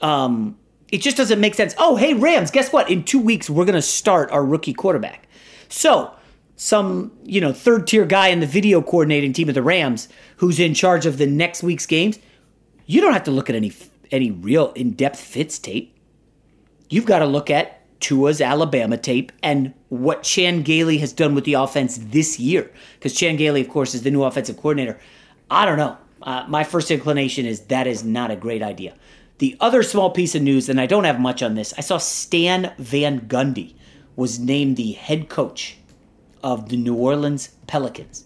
Um, 0.01 0.57
it 0.91 0.99
just 0.99 1.17
doesn't 1.17 1.39
make 1.39 1.53
sense. 1.55 1.75
Oh, 1.77 1.95
hey, 1.95 2.13
Rams, 2.13 2.51
guess 2.51 2.71
what? 2.71 2.89
In 2.89 3.03
two 3.03 3.19
weeks, 3.19 3.49
we're 3.49 3.65
going 3.65 3.75
to 3.75 3.81
start 3.81 4.31
our 4.31 4.43
rookie 4.43 4.73
quarterback. 4.73 5.27
So, 5.69 6.14
some, 6.55 7.11
you 7.23 7.41
know, 7.41 7.51
third 7.51 7.87
tier 7.87 8.05
guy 8.05 8.29
in 8.29 8.39
the 8.39 8.47
video 8.47 8.81
coordinating 8.81 9.33
team 9.33 9.49
of 9.49 9.55
the 9.55 9.63
Rams 9.63 10.07
who's 10.37 10.59
in 10.59 10.73
charge 10.73 11.05
of 11.05 11.17
the 11.17 11.27
next 11.27 11.63
week's 11.63 11.85
games, 11.85 12.19
you 12.85 13.01
don't 13.01 13.13
have 13.13 13.23
to 13.23 13.31
look 13.31 13.49
at 13.49 13.55
any 13.55 13.73
any 14.11 14.31
real 14.31 14.71
in-depth 14.73 15.19
Fitz 15.19 15.57
tape. 15.57 15.97
You've 16.89 17.05
got 17.05 17.19
to 17.19 17.25
look 17.25 17.49
at 17.49 17.81
Tua's 17.99 18.39
Alabama 18.39 18.97
tape 18.97 19.31
and 19.41 19.73
what 19.89 20.21
Chan 20.21 20.61
Gailey 20.61 20.99
has 20.99 21.11
done 21.11 21.33
with 21.33 21.43
the 21.43 21.55
offense 21.55 21.97
this 21.97 22.39
year. 22.39 22.71
Because 22.93 23.15
Chan 23.15 23.37
Gailey, 23.37 23.61
of 23.61 23.69
course, 23.69 23.95
is 23.95 24.03
the 24.03 24.11
new 24.11 24.23
offensive 24.23 24.57
coordinator. 24.57 24.99
I 25.49 25.65
don't 25.65 25.77
know. 25.77 25.97
Uh, 26.21 26.45
my 26.47 26.63
first 26.63 26.91
inclination 26.91 27.47
is 27.47 27.61
that 27.61 27.87
is 27.87 28.03
not 28.03 28.29
a 28.29 28.35
great 28.35 28.61
idea. 28.61 28.93
The 29.39 29.57
other 29.59 29.81
small 29.83 30.11
piece 30.11 30.35
of 30.35 30.43
news, 30.43 30.69
and 30.69 30.79
I 30.79 30.85
don't 30.85 31.03
have 31.03 31.19
much 31.19 31.41
on 31.41 31.55
this, 31.55 31.73
I 31.77 31.81
saw 31.81 31.97
Stan 31.97 32.73
Van 32.77 33.21
Gundy 33.21 33.73
was 34.15 34.39
named 34.39 34.77
the 34.77 34.93
head 34.93 35.29
coach 35.29 35.77
of 36.45 36.69
the 36.69 36.77
New 36.77 36.93
Orleans 36.93 37.49
Pelicans. 37.65 38.23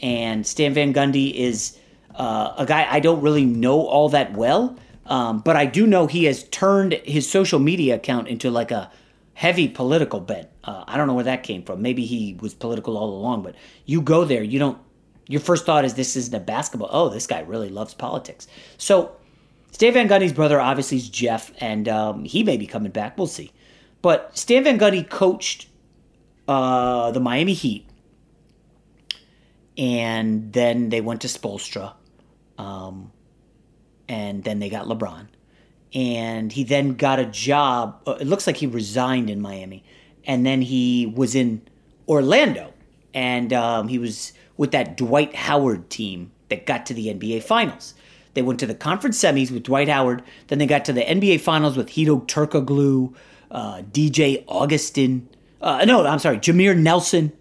And 0.00 0.46
Stan 0.46 0.72
Van 0.72 0.94
Gundy 0.94 1.34
is 1.34 1.78
uh, 2.14 2.54
a 2.56 2.66
guy 2.66 2.88
I 2.90 2.98
don't 2.98 3.20
really 3.20 3.44
know 3.44 3.82
all 3.82 4.08
that 4.08 4.32
well, 4.32 4.76
um, 5.06 5.40
but 5.40 5.54
I 5.54 5.66
do 5.66 5.86
know 5.86 6.06
he 6.06 6.24
has 6.24 6.44
turned 6.44 6.94
his 7.04 7.30
social 7.30 7.58
media 7.58 7.96
account 7.96 8.26
into 8.28 8.50
like 8.50 8.70
a 8.70 8.90
heavy 9.34 9.68
political 9.68 10.18
bent. 10.18 10.48
Uh, 10.64 10.84
I 10.88 10.96
don't 10.96 11.06
know 11.06 11.14
where 11.14 11.24
that 11.24 11.42
came 11.42 11.62
from. 11.62 11.82
Maybe 11.82 12.06
he 12.06 12.38
was 12.40 12.54
political 12.54 12.96
all 12.96 13.10
along, 13.10 13.42
but 13.42 13.54
you 13.84 14.00
go 14.00 14.24
there, 14.24 14.42
you 14.42 14.58
don't. 14.58 14.78
Your 15.28 15.40
first 15.42 15.66
thought 15.66 15.84
is 15.84 15.92
this 15.92 16.16
isn't 16.16 16.34
a 16.34 16.40
basketball. 16.40 16.88
Oh, 16.90 17.10
this 17.10 17.26
guy 17.26 17.40
really 17.40 17.68
loves 17.68 17.92
politics. 17.92 18.48
So, 18.78 19.12
Stan 19.72 19.92
Van 19.92 20.08
Gundy's 20.08 20.32
brother 20.32 20.58
obviously 20.58 20.96
is 20.96 21.10
Jeff, 21.10 21.52
and 21.60 21.86
um, 21.86 22.24
he 22.24 22.42
may 22.42 22.56
be 22.56 22.66
coming 22.66 22.92
back. 22.92 23.18
We'll 23.18 23.26
see. 23.26 23.52
But 24.00 24.36
Stan 24.38 24.64
Van 24.64 24.78
Gundy 24.78 25.06
coached 25.08 25.67
uh, 26.48 27.10
the 27.12 27.20
Miami 27.20 27.52
Heat, 27.52 27.86
and 29.76 30.52
then 30.52 30.88
they 30.88 31.00
went 31.00 31.20
to 31.20 31.28
Spoelstra. 31.28 31.92
Um, 32.58 33.12
and 34.08 34.42
then 34.42 34.58
they 34.58 34.68
got 34.68 34.86
LeBron. 34.86 35.28
And 35.94 36.52
he 36.52 36.64
then 36.64 36.94
got 36.94 37.18
a 37.18 37.24
job. 37.24 38.02
Uh, 38.06 38.16
it 38.20 38.26
looks 38.26 38.46
like 38.46 38.56
he 38.56 38.66
resigned 38.66 39.30
in 39.30 39.40
Miami, 39.40 39.84
and 40.24 40.44
then 40.44 40.60
he 40.60 41.06
was 41.06 41.34
in 41.34 41.62
Orlando, 42.06 42.72
and 43.14 43.52
um, 43.52 43.88
he 43.88 43.98
was 43.98 44.32
with 44.56 44.72
that 44.72 44.96
Dwight 44.96 45.34
Howard 45.34 45.88
team 45.88 46.32
that 46.48 46.66
got 46.66 46.84
to 46.86 46.94
the 46.94 47.06
NBA 47.06 47.42
Finals. 47.42 47.94
They 48.34 48.42
went 48.42 48.60
to 48.60 48.66
the 48.66 48.74
conference 48.74 49.18
semis 49.18 49.50
with 49.50 49.62
Dwight 49.62 49.88
Howard. 49.88 50.22
Then 50.48 50.58
they 50.58 50.66
got 50.66 50.84
to 50.86 50.92
the 50.92 51.02
NBA 51.02 51.40
Finals 51.40 51.76
with 51.76 51.88
Hedo 51.90 52.26
Turkoglu, 52.26 53.14
uh, 53.50 53.82
DJ 53.90 54.44
Augustin. 54.46 55.28
Uh, 55.60 55.84
no, 55.84 56.06
I'm 56.06 56.18
sorry, 56.18 56.38
Jameer 56.38 56.76
Nelson, 56.76 57.32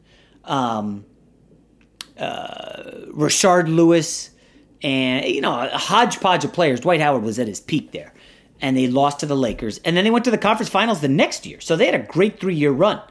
um, 0.43 1.05
uh, 2.17 2.83
Rashard 3.11 3.73
Lewis, 3.73 4.31
and 4.81 5.25
you 5.25 5.41
know 5.41 5.59
a 5.59 5.77
hodgepodge 5.77 6.43
of 6.45 6.53
players. 6.53 6.79
Dwight 6.79 7.01
Howard 7.01 7.23
was 7.23 7.37
at 7.39 7.47
his 7.47 7.59
peak 7.59 7.91
there, 7.91 8.13
and 8.59 8.75
they 8.75 8.87
lost 8.87 9.19
to 9.19 9.25
the 9.25 9.35
Lakers, 9.35 9.79
and 9.79 9.95
then 9.95 10.03
they 10.03 10.09
went 10.11 10.25
to 10.25 10.31
the 10.31 10.37
conference 10.37 10.69
finals 10.69 11.01
the 11.01 11.07
next 11.07 11.45
year. 11.45 11.59
So 11.61 11.75
they 11.75 11.85
had 11.85 11.95
a 11.95 12.05
great 12.05 12.39
three 12.39 12.55
year 12.55 12.71
run. 12.71 13.01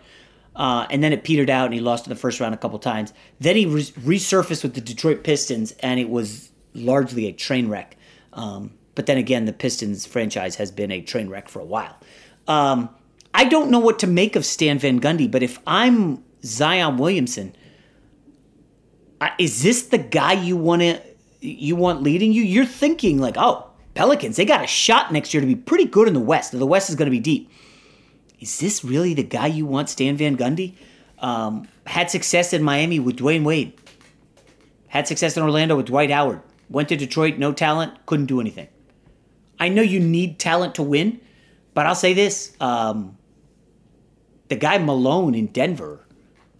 Uh, 0.57 0.87
and 0.89 1.05
then 1.05 1.13
it 1.13 1.23
petered 1.23 1.51
out, 1.51 1.67
and 1.67 1.75
he 1.75 1.81
lost 1.81 2.07
in 2.07 2.09
the 2.09 2.17
first 2.17 2.41
round 2.41 2.55
a 2.55 2.57
couple 2.57 2.79
times. 2.79 3.13
Then 3.41 3.57
he 3.57 3.67
re- 3.67 3.83
resurfaced 3.83 4.63
with 4.63 4.73
the 4.73 4.81
Detroit 4.81 5.23
Pistons, 5.23 5.73
and 5.81 6.01
it 6.01 6.09
was 6.09 6.51
largely 6.73 7.27
a 7.27 7.33
train 7.33 7.69
wreck. 7.69 7.99
Um, 8.33 8.73
but 8.95 9.05
then 9.05 9.19
again, 9.19 9.45
the 9.45 9.53
Pistons 9.53 10.07
franchise 10.07 10.57
has 10.57 10.71
been 10.71 10.91
a 10.91 11.03
train 11.03 11.29
wreck 11.29 11.51
for 11.51 11.61
a 11.61 11.65
while. 11.65 11.95
Um, 12.49 12.89
I 13.37 13.45
don't 13.45 13.71
know 13.71 13.79
what 13.79 13.99
to 13.99 14.07
make 14.07 14.35
of 14.35 14.47
Stan 14.47 14.79
Van 14.79 14.99
Gundy, 14.99 15.31
but 15.31 15.43
if 15.43 15.59
I'm 15.67 16.25
Zion 16.43 16.97
Williamson, 16.97 17.55
is 19.39 19.63
this 19.63 19.83
the 19.83 19.99
guy 19.99 20.33
you 20.33 20.57
want 20.57 20.81
to 20.81 21.03
you 21.43 21.77
want 21.77 22.03
leading 22.03 22.33
you, 22.33 22.43
you're 22.43 22.65
thinking 22.65 23.19
like, 23.19 23.37
oh, 23.37 23.69
Pelicans, 23.93 24.37
they 24.37 24.47
got 24.47 24.65
a 24.65 24.67
shot 24.67 25.13
next 25.13 25.35
year 25.35 25.43
to 25.43 25.47
be 25.47 25.55
pretty 25.55 25.85
good 25.85 26.09
in 26.09 26.15
the 26.15 26.21
West. 26.21 26.59
The 26.59 26.67
West 26.67 26.89
is 26.89 26.97
going 26.97 27.07
to 27.07 27.11
be 27.11 27.21
deep. 27.21 27.51
Is 28.41 28.59
this 28.59 28.83
really 28.83 29.13
the 29.13 29.23
guy 29.23 29.49
you 29.49 29.67
want, 29.67 29.91
Stan 29.91 30.17
Van 30.17 30.35
Gundy? 30.35 30.73
Um, 31.19 31.69
had 31.87 32.11
success 32.11 32.55
in 32.55 32.63
Miami 32.63 32.99
with 32.99 33.19
Dwyane 33.19 33.45
Wade. 33.45 33.75
Had 34.89 35.07
success 35.07 35.37
in 35.37 35.43
Orlando 35.43 35.77
with 35.77 35.87
Dwight 35.87 36.11
Howard. 36.11 36.41
Went 36.71 36.89
to 36.89 36.97
Detroit, 36.97 37.37
no 37.37 37.53
talent, 37.53 38.07
couldn't 38.07 38.27
do 38.27 38.41
anything. 38.41 38.69
I 39.61 39.69
know 39.69 39.83
you 39.83 40.01
need 40.01 40.39
talent 40.39 40.75
to 40.77 40.83
win, 40.83 41.21
but 41.75 41.85
I'll 41.87 41.95
say 41.95 42.15
this: 42.15 42.57
um, 42.61 43.16
the 44.49 44.57
guy 44.57 44.79
Malone 44.79 45.35
in 45.35 45.47
Denver 45.47 46.07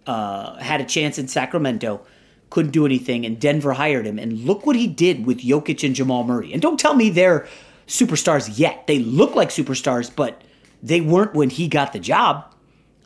uh, 0.05 0.55
had 0.57 0.81
a 0.81 0.85
chance 0.85 1.17
in 1.17 1.27
Sacramento 1.27 2.01
couldn't 2.49 2.71
do 2.71 2.85
anything, 2.85 3.25
and 3.25 3.39
Denver 3.39 3.73
hired 3.73 4.05
him. 4.05 4.17
And 4.17 4.45
look 4.45 4.65
what 4.65 4.75
he 4.75 4.87
did 4.87 5.25
with 5.25 5.39
Jokic 5.39 5.85
and 5.85 5.93
Jamal 5.93 6.23
Murray. 6.23 6.53
And 6.53 6.61
don't 6.61 6.79
tell 6.79 6.93
me 6.93 7.09
they're 7.09 7.47
superstars 7.87 8.57
yet. 8.57 8.87
They 8.87 8.99
look 8.99 9.35
like 9.35 9.49
superstars, 9.49 10.13
but 10.13 10.41
they 10.81 11.01
weren't 11.01 11.33
when 11.33 11.49
he 11.49 11.67
got 11.67 11.93
the 11.93 11.99
job. 11.99 12.53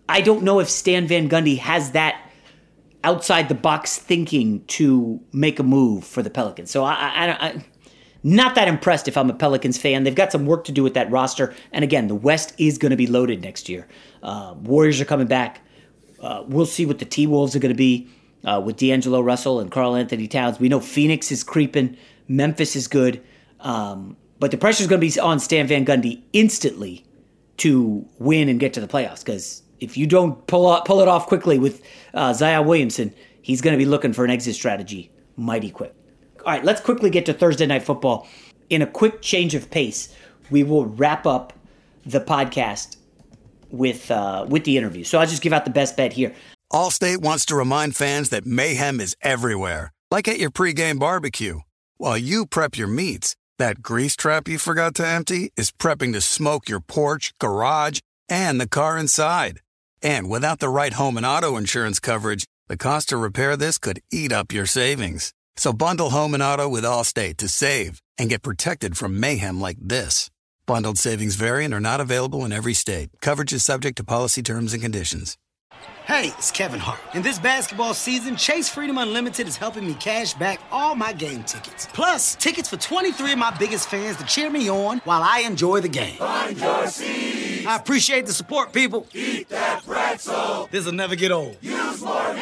I 0.08 0.22
don't 0.22 0.44
know 0.44 0.60
if 0.60 0.70
Stan 0.70 1.08
Van 1.08 1.30
Gundy 1.30 1.58
has 1.58 1.92
that 1.92 2.30
outside 3.04 3.50
the 3.50 3.56
box 3.56 3.98
thinking 3.98 4.64
to 4.66 5.20
make 5.32 5.58
a 5.58 5.64
move 5.64 6.04
for 6.04 6.22
the 6.22 6.30
Pelicans. 6.30 6.70
So 6.70 6.84
I, 6.84 6.94
I, 6.94 7.48
I 7.48 7.66
not 8.24 8.56
that 8.56 8.68
impressed 8.68 9.08
if 9.08 9.18
I'm 9.18 9.30
a 9.30 9.34
Pelicans 9.34 9.78
fan. 9.78 10.04
They've 10.04 10.14
got 10.14 10.32
some 10.32 10.46
work 10.46 10.64
to 10.66 10.72
do 10.72 10.84
with 10.84 10.94
that 10.94 11.10
roster. 11.10 11.54
And 11.72 11.84
again, 11.84 12.08
the 12.08 12.16
West 12.16 12.54
is 12.58 12.78
going 12.78 12.92
to 12.92 12.98
be 12.98 13.08
loaded 13.08 13.42
next 13.42 13.68
year. 13.68 13.88
Uh, 14.22 14.54
Warriors 14.62 15.02
are 15.02 15.06
coming 15.06 15.28
back. 15.28 15.62
Uh, 16.20 16.44
we'll 16.48 16.68
see 16.68 16.86
what 16.86 17.00
the 17.00 17.06
T 17.06 17.26
Wolves 17.26 17.56
are 17.56 17.60
going 17.60 17.74
to 17.74 17.78
be 17.78 18.08
uh, 18.44 18.62
with 18.64 18.78
D'Angelo 18.78 19.22
Russell 19.22 19.60
and 19.60 19.72
Karl-Anthony 19.72 20.28
Towns. 20.28 20.60
We 20.60 20.70
know 20.70 20.80
Phoenix 20.80 21.32
is 21.32 21.44
creeping, 21.44 21.98
Memphis 22.28 22.76
is 22.76 22.88
good, 22.88 23.24
um, 23.60 24.18
but 24.40 24.52
the 24.52 24.58
pressure 24.58 24.84
is 24.84 24.88
going 24.88 25.02
to 25.02 25.08
be 25.08 25.20
on 25.20 25.40
Stan 25.40 25.68
Van 25.68 25.86
Gundy 25.86 26.22
instantly 26.34 27.06
to 27.58 28.08
win 28.20 28.50
and 28.50 28.60
get 28.60 28.74
to 28.74 28.82
the 28.82 28.88
playoffs. 28.88 29.26
Because 29.26 29.64
if 29.80 29.98
you 29.98 30.06
don't 30.06 30.46
pull 30.48 30.66
off, 30.68 30.86
pull 30.86 31.02
it 31.02 31.08
off 31.08 31.28
quickly 31.28 31.58
with 31.58 31.84
uh, 32.14 32.34
Zion 32.34 32.68
Williamson, 32.68 33.14
he's 33.42 33.62
going 33.62 33.74
to 33.74 33.78
be 33.78 33.86
looking 33.86 34.14
for 34.14 34.24
an 34.24 34.32
exit 34.32 34.56
strategy 34.56 35.12
mighty 35.36 35.72
quick. 35.72 35.96
All 36.46 36.52
right, 36.52 36.64
let's 36.64 36.82
quickly 36.82 37.10
get 37.10 37.26
to 37.28 37.34
Thursday 37.34 37.66
night 37.66 37.84
football. 37.84 38.28
In 38.70 38.82
a 38.82 38.88
quick 38.88 39.22
change 39.22 39.54
of 39.54 39.70
pace, 39.70 40.16
we 40.50 40.64
will 40.64 40.86
wrap 40.86 41.26
up 41.28 41.54
the 42.06 42.20
podcast 42.20 42.98
with 43.70 44.10
uh, 44.10 44.46
with 44.50 44.64
the 44.64 44.78
interview. 44.78 45.04
So 45.04 45.20
I'll 45.20 45.28
just 45.28 45.42
give 45.42 45.54
out 45.54 45.66
the 45.66 45.72
best 45.72 45.96
bet 45.96 46.14
here. 46.14 46.34
Allstate 46.72 47.18
wants 47.18 47.46
to 47.48 47.56
remind 47.56 47.96
fans 47.96 48.30
that 48.30 48.46
mayhem 48.46 49.00
is 49.00 49.16
everywhere, 49.22 49.92
like 50.10 50.28
at 50.28 50.40
your 50.40 50.52
pregame 50.52 51.00
barbecue. 51.00 51.60
While 51.98 52.18
you 52.18 52.46
prep 52.46 52.78
your 52.78 52.88
meats, 52.88 53.36
that 53.60 53.82
grease 53.82 54.16
trap 54.16 54.48
you 54.48 54.58
forgot 54.58 54.96
to 54.96 55.08
empty 55.08 55.52
is 55.56 55.72
prepping 55.72 56.14
to 56.14 56.22
smoke 56.22 56.70
your 56.70 56.80
porch, 56.80 57.34
garage, 57.40 58.00
and 58.30 58.60
the 58.60 58.68
car 58.68 58.98
inside. 58.98 59.60
And 60.02 60.30
without 60.30 60.60
the 60.60 60.70
right 60.70 60.94
home 60.94 61.18
and 61.18 61.26
auto 61.26 61.58
insurance 61.58 62.00
coverage, 62.00 62.46
the 62.68 62.78
cost 62.78 63.10
to 63.10 63.18
repair 63.18 63.56
this 63.56 63.78
could 63.78 64.00
eat 64.12 64.32
up 64.32 64.52
your 64.52 64.66
savings. 64.66 65.34
So 65.56 65.74
bundle 65.74 66.10
home 66.10 66.34
and 66.34 66.44
auto 66.44 66.68
with 66.68 66.84
Allstate 66.84 67.38
to 67.38 67.48
save 67.48 68.02
and 68.18 68.30
get 68.30 68.42
protected 68.42 68.98
from 68.98 69.20
mayhem 69.20 69.60
like 69.62 69.78
this. 69.80 70.30
Bundled 70.66 70.98
savings 70.98 71.36
variant 71.36 71.74
are 71.74 71.80
not 71.80 72.02
available 72.02 72.46
in 72.46 72.52
every 72.52 72.74
state. 72.74 73.10
Coverage 73.22 73.54
is 73.54 73.64
subject 73.64 73.98
to 73.98 74.04
policy 74.04 74.42
terms 74.42 74.74
and 74.74 74.82
conditions. 74.82 75.38
Hey, 76.06 76.28
it's 76.38 76.52
Kevin 76.52 76.80
Hart. 76.80 77.00
In 77.14 77.22
this 77.22 77.40
basketball 77.40 77.94
season, 77.94 78.36
Chase 78.36 78.68
Freedom 78.70 78.98
Unlimited 78.98 79.48
is 79.48 79.56
helping 79.56 79.86
me 79.88 79.94
cash 79.96 80.34
back 80.34 80.60
all 80.72 80.94
my 80.96 81.14
game 81.14 81.44
tickets. 81.44 81.88
Plus, 81.94 82.36
tickets 82.36 82.70
for 82.70 82.78
23 82.78 83.34
of 83.34 83.38
my 83.40 83.56
biggest 83.58 83.88
fans 83.90 84.18
to 84.18 84.26
cheer 84.26 84.50
me 84.50 84.70
on 84.70 85.00
while 85.00 85.22
I 85.24 85.40
enjoy 85.42 85.80
the 85.82 85.90
game. 85.90 86.18
Find 86.18 86.60
your 86.60 86.88
seat. 86.88 87.66
I 87.66 87.76
appreciate 87.78 88.26
the 88.26 88.34
support, 88.34 88.74
people. 88.74 89.08
Eat 89.14 89.50
that 89.50 89.86
pretzel. 89.86 90.68
This'll 90.72 90.92
never 90.92 91.16
get 91.16 91.32
old. 91.32 91.58
Use 91.62 92.02
more 92.02 92.34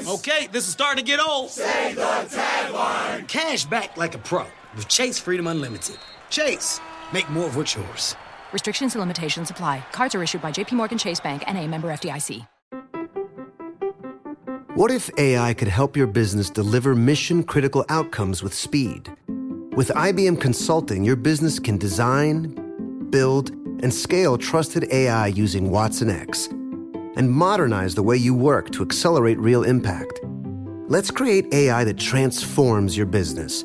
napkins. 0.00 0.28
Okay, 0.28 0.48
this 0.48 0.66
is 0.66 0.72
starting 0.72 1.04
to 1.04 1.08
get 1.08 1.20
old. 1.20 1.50
Say 1.50 1.94
the 1.94 2.00
tagline. 2.02 3.28
Cash 3.28 3.66
back 3.66 3.96
like 3.96 4.14
a 4.14 4.18
pro 4.18 4.46
with 4.76 4.88
Chase 4.88 5.18
Freedom 5.18 5.46
Unlimited. 5.46 5.98
Chase, 6.28 6.80
make 7.12 7.28
more 7.30 7.46
of 7.46 7.56
what's 7.56 7.74
yours. 7.74 8.16
Restrictions 8.52 8.94
and 8.94 9.00
limitations 9.00 9.50
apply. 9.50 9.84
Cards 9.92 10.14
are 10.14 10.22
issued 10.22 10.42
by 10.42 10.52
JPMorgan 10.52 10.98
Chase 10.98 11.20
Bank 11.20 11.44
and 11.46 11.56
a 11.56 11.66
member 11.66 11.88
FDIC. 11.88 12.46
What 14.74 14.90
if 14.90 15.10
AI 15.18 15.52
could 15.54 15.68
help 15.68 15.96
your 15.96 16.06
business 16.06 16.48
deliver 16.48 16.94
mission 16.94 17.42
critical 17.42 17.84
outcomes 17.88 18.42
with 18.42 18.54
speed? 18.54 19.10
With 19.76 19.88
IBM 19.88 20.40
Consulting, 20.40 21.04
your 21.04 21.16
business 21.16 21.58
can 21.58 21.76
design, 21.76 23.08
build, 23.10 23.50
and 23.82 23.92
scale 23.92 24.38
trusted 24.38 24.90
AI 24.90 25.26
using 25.26 25.70
Watson 25.70 26.08
X 26.08 26.48
and 27.20 27.30
modernize 27.30 27.94
the 27.94 28.02
way 28.02 28.16
you 28.16 28.32
work 28.34 28.70
to 28.70 28.82
accelerate 28.82 29.38
real 29.38 29.62
impact. 29.62 30.20
Let's 30.88 31.10
create 31.10 31.44
AI 31.52 31.84
that 31.84 31.98
transforms 31.98 32.96
your 32.96 33.04
business. 33.04 33.62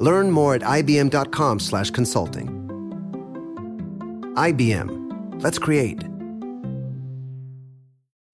Learn 0.00 0.32
more 0.32 0.56
at 0.56 0.62
ibm.com/consulting. 0.62 2.48
IBM. 4.34 4.88
Let's 5.44 5.58
create. 5.60 6.02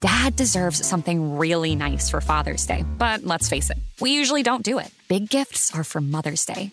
Dad 0.00 0.34
deserves 0.34 0.84
something 0.84 1.36
really 1.36 1.76
nice 1.76 2.08
for 2.08 2.22
Father's 2.22 2.66
Day, 2.66 2.84
but 2.96 3.24
let's 3.24 3.50
face 3.50 3.68
it, 3.68 3.78
we 4.00 4.12
usually 4.12 4.42
don't 4.42 4.64
do 4.64 4.78
it. 4.78 4.88
Big 5.08 5.28
gifts 5.28 5.74
are 5.74 5.84
for 5.84 6.00
Mother's 6.00 6.46
Day. 6.46 6.72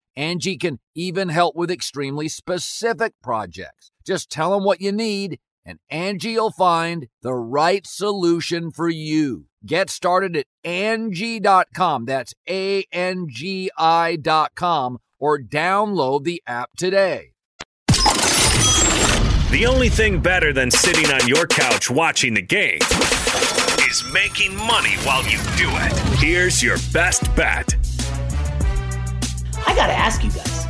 Angie 0.15 0.57
can 0.57 0.79
even 0.95 1.29
help 1.29 1.55
with 1.55 1.71
extremely 1.71 2.27
specific 2.27 3.13
projects. 3.23 3.91
Just 4.05 4.29
tell 4.29 4.51
them 4.51 4.63
what 4.63 4.81
you 4.81 4.91
need 4.91 5.39
and 5.65 5.79
Angie 5.89 6.35
will 6.35 6.51
find 6.51 7.07
the 7.21 7.33
right 7.33 7.85
solution 7.85 8.71
for 8.71 8.89
you. 8.89 9.45
Get 9.65 9.89
started 9.89 10.35
at 10.35 10.45
Angie.com. 10.63 12.05
That's 12.05 12.33
A 12.49 12.83
N 12.91 13.27
G 13.29 13.69
I.com 13.77 14.97
or 15.19 15.39
download 15.39 16.23
the 16.23 16.41
app 16.47 16.71
today. 16.77 17.33
The 19.51 19.65
only 19.67 19.89
thing 19.89 20.19
better 20.19 20.53
than 20.53 20.71
sitting 20.71 21.11
on 21.11 21.27
your 21.27 21.45
couch 21.45 21.91
watching 21.91 22.33
the 22.33 22.41
game 22.41 22.79
is 23.87 24.03
making 24.11 24.55
money 24.55 24.95
while 25.03 25.23
you 25.25 25.37
do 25.57 25.69
it. 25.69 25.93
Here's 26.17 26.63
your 26.63 26.77
best 26.93 27.23
bet. 27.35 27.75
I 29.67 29.75
gotta 29.75 29.93
ask 29.93 30.23
you 30.23 30.31
guys. 30.31 30.65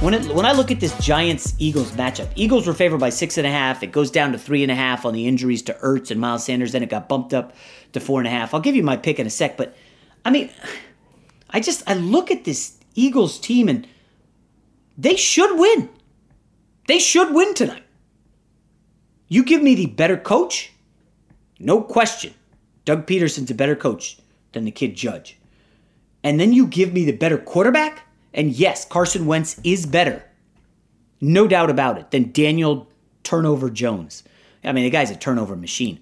When 0.00 0.12
it, 0.12 0.34
when 0.34 0.44
I 0.44 0.52
look 0.52 0.70
at 0.70 0.78
this 0.78 0.96
Giants 0.98 1.54
Eagles 1.58 1.92
matchup, 1.92 2.28
Eagles 2.34 2.66
were 2.66 2.74
favored 2.74 3.00
by 3.00 3.08
six 3.10 3.38
and 3.38 3.46
a 3.46 3.50
half. 3.50 3.82
It 3.82 3.92
goes 3.92 4.10
down 4.10 4.32
to 4.32 4.38
three 4.38 4.62
and 4.62 4.70
a 4.70 4.74
half 4.74 5.06
on 5.06 5.14
the 5.14 5.26
injuries 5.26 5.62
to 5.62 5.74
Ertz 5.74 6.10
and 6.10 6.20
Miles 6.20 6.44
Sanders. 6.44 6.72
Then 6.72 6.82
it 6.82 6.90
got 6.90 7.08
bumped 7.08 7.32
up 7.32 7.54
to 7.92 8.00
four 8.00 8.20
and 8.20 8.26
a 8.26 8.30
half. 8.30 8.52
I'll 8.52 8.60
give 8.60 8.76
you 8.76 8.82
my 8.82 8.96
pick 8.96 9.18
in 9.18 9.26
a 9.26 9.30
sec, 9.30 9.56
but 9.56 9.74
I 10.24 10.30
mean, 10.30 10.50
I 11.50 11.60
just 11.60 11.82
I 11.88 11.94
look 11.94 12.30
at 12.30 12.44
this 12.44 12.76
Eagles 12.94 13.38
team 13.38 13.68
and 13.68 13.86
they 14.98 15.16
should 15.16 15.58
win. 15.58 15.88
They 16.86 16.98
should 16.98 17.34
win 17.34 17.54
tonight. 17.54 17.82
You 19.28 19.44
give 19.44 19.62
me 19.62 19.74
the 19.74 19.86
better 19.86 20.16
coach, 20.16 20.72
no 21.58 21.80
question. 21.80 22.34
Doug 22.84 23.06
Pederson's 23.06 23.50
a 23.50 23.54
better 23.54 23.74
coach 23.74 24.18
than 24.52 24.64
the 24.64 24.70
kid 24.70 24.94
Judge. 24.94 25.38
And 26.22 26.38
then 26.38 26.52
you 26.52 26.66
give 26.66 26.92
me 26.92 27.04
the 27.04 27.12
better 27.12 27.38
quarterback. 27.38 28.05
And 28.36 28.52
yes, 28.52 28.84
Carson 28.84 29.26
Wentz 29.26 29.58
is 29.64 29.86
better, 29.86 30.22
no 31.20 31.48
doubt 31.48 31.70
about 31.70 31.98
it, 31.98 32.10
than 32.12 32.30
Daniel 32.30 32.88
Turnover 33.24 33.70
Jones. 33.70 34.22
I 34.62 34.72
mean, 34.72 34.84
the 34.84 34.90
guy's 34.90 35.10
a 35.10 35.16
turnover 35.16 35.56
machine. 35.56 36.00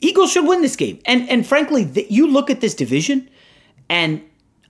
Eagles 0.00 0.32
should 0.32 0.46
win 0.46 0.62
this 0.62 0.76
game. 0.76 1.00
And 1.04 1.28
and 1.28 1.46
frankly, 1.46 1.84
the, 1.84 2.06
you 2.08 2.26
look 2.28 2.50
at 2.50 2.60
this 2.60 2.74
division, 2.74 3.28
and 3.88 4.22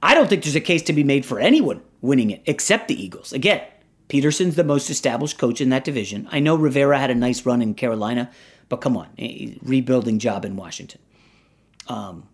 I 0.03 0.15
don't 0.15 0.29
think 0.29 0.43
there's 0.43 0.57
a 0.57 0.61
case 0.61 0.83
to 0.83 0.93
be 0.93 1.05
made 1.05 1.25
for 1.25 1.39
anyone 1.39 1.81
winning 2.01 2.31
it 2.31 2.43
except 2.47 2.89
the 2.89 3.01
Eagles. 3.03 3.33
Again, 3.33 3.63
Pederson's 4.09 4.57
the 4.57 4.65
most 4.65 4.91
established 4.91 5.39
coach 5.39 5.61
in 5.61 5.69
that 5.69 5.85
division. 5.85 6.29
I 6.33 6.41
know 6.41 6.57
Rivera 6.57 6.99
had 6.99 7.11
a 7.11 7.15
nice 7.15 7.45
run 7.45 7.63
in 7.63 7.75
Carolina, 7.75 8.31
but 8.69 8.79
come 8.81 8.97
on, 8.97 9.09
rebuilding 9.63 10.19
job 10.19 10.45
in 10.45 10.57
Washington. 10.57 11.01
Um, 11.89 12.27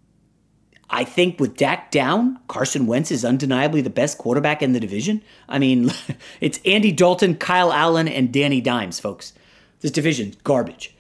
I 0.90 1.05
think 1.05 1.40
with 1.40 1.57
Dak 1.57 1.90
down, 1.90 2.38
Carson 2.49 2.87
Wentz 2.87 3.11
is 3.11 3.25
undeniably 3.25 3.81
the 3.81 3.90
best 3.90 4.18
quarterback 4.18 4.62
in 4.62 4.73
the 4.73 4.81
division. 4.81 5.23
I 5.49 5.59
mean, 5.59 5.90
it's 6.40 6.61
Andy 6.64 6.92
Dalton, 6.92 7.37
Kyle 7.37 7.73
Allen, 7.73 8.09
and 8.09 8.33
Danny 8.33 8.61
Dimes, 8.61 9.01
folks. 9.01 9.33
This 9.81 9.90
division's 9.90 10.37
garbage. 10.37 10.94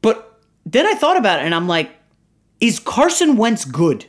But 0.00 0.40
then 0.64 0.86
I 0.86 0.94
thought 0.94 1.16
about 1.16 1.40
it 1.40 1.44
and 1.44 1.54
I'm 1.54 1.68
like, 1.68 1.90
is 2.60 2.78
Carson 2.78 3.36
Wentz 3.36 3.64
good? 3.64 4.06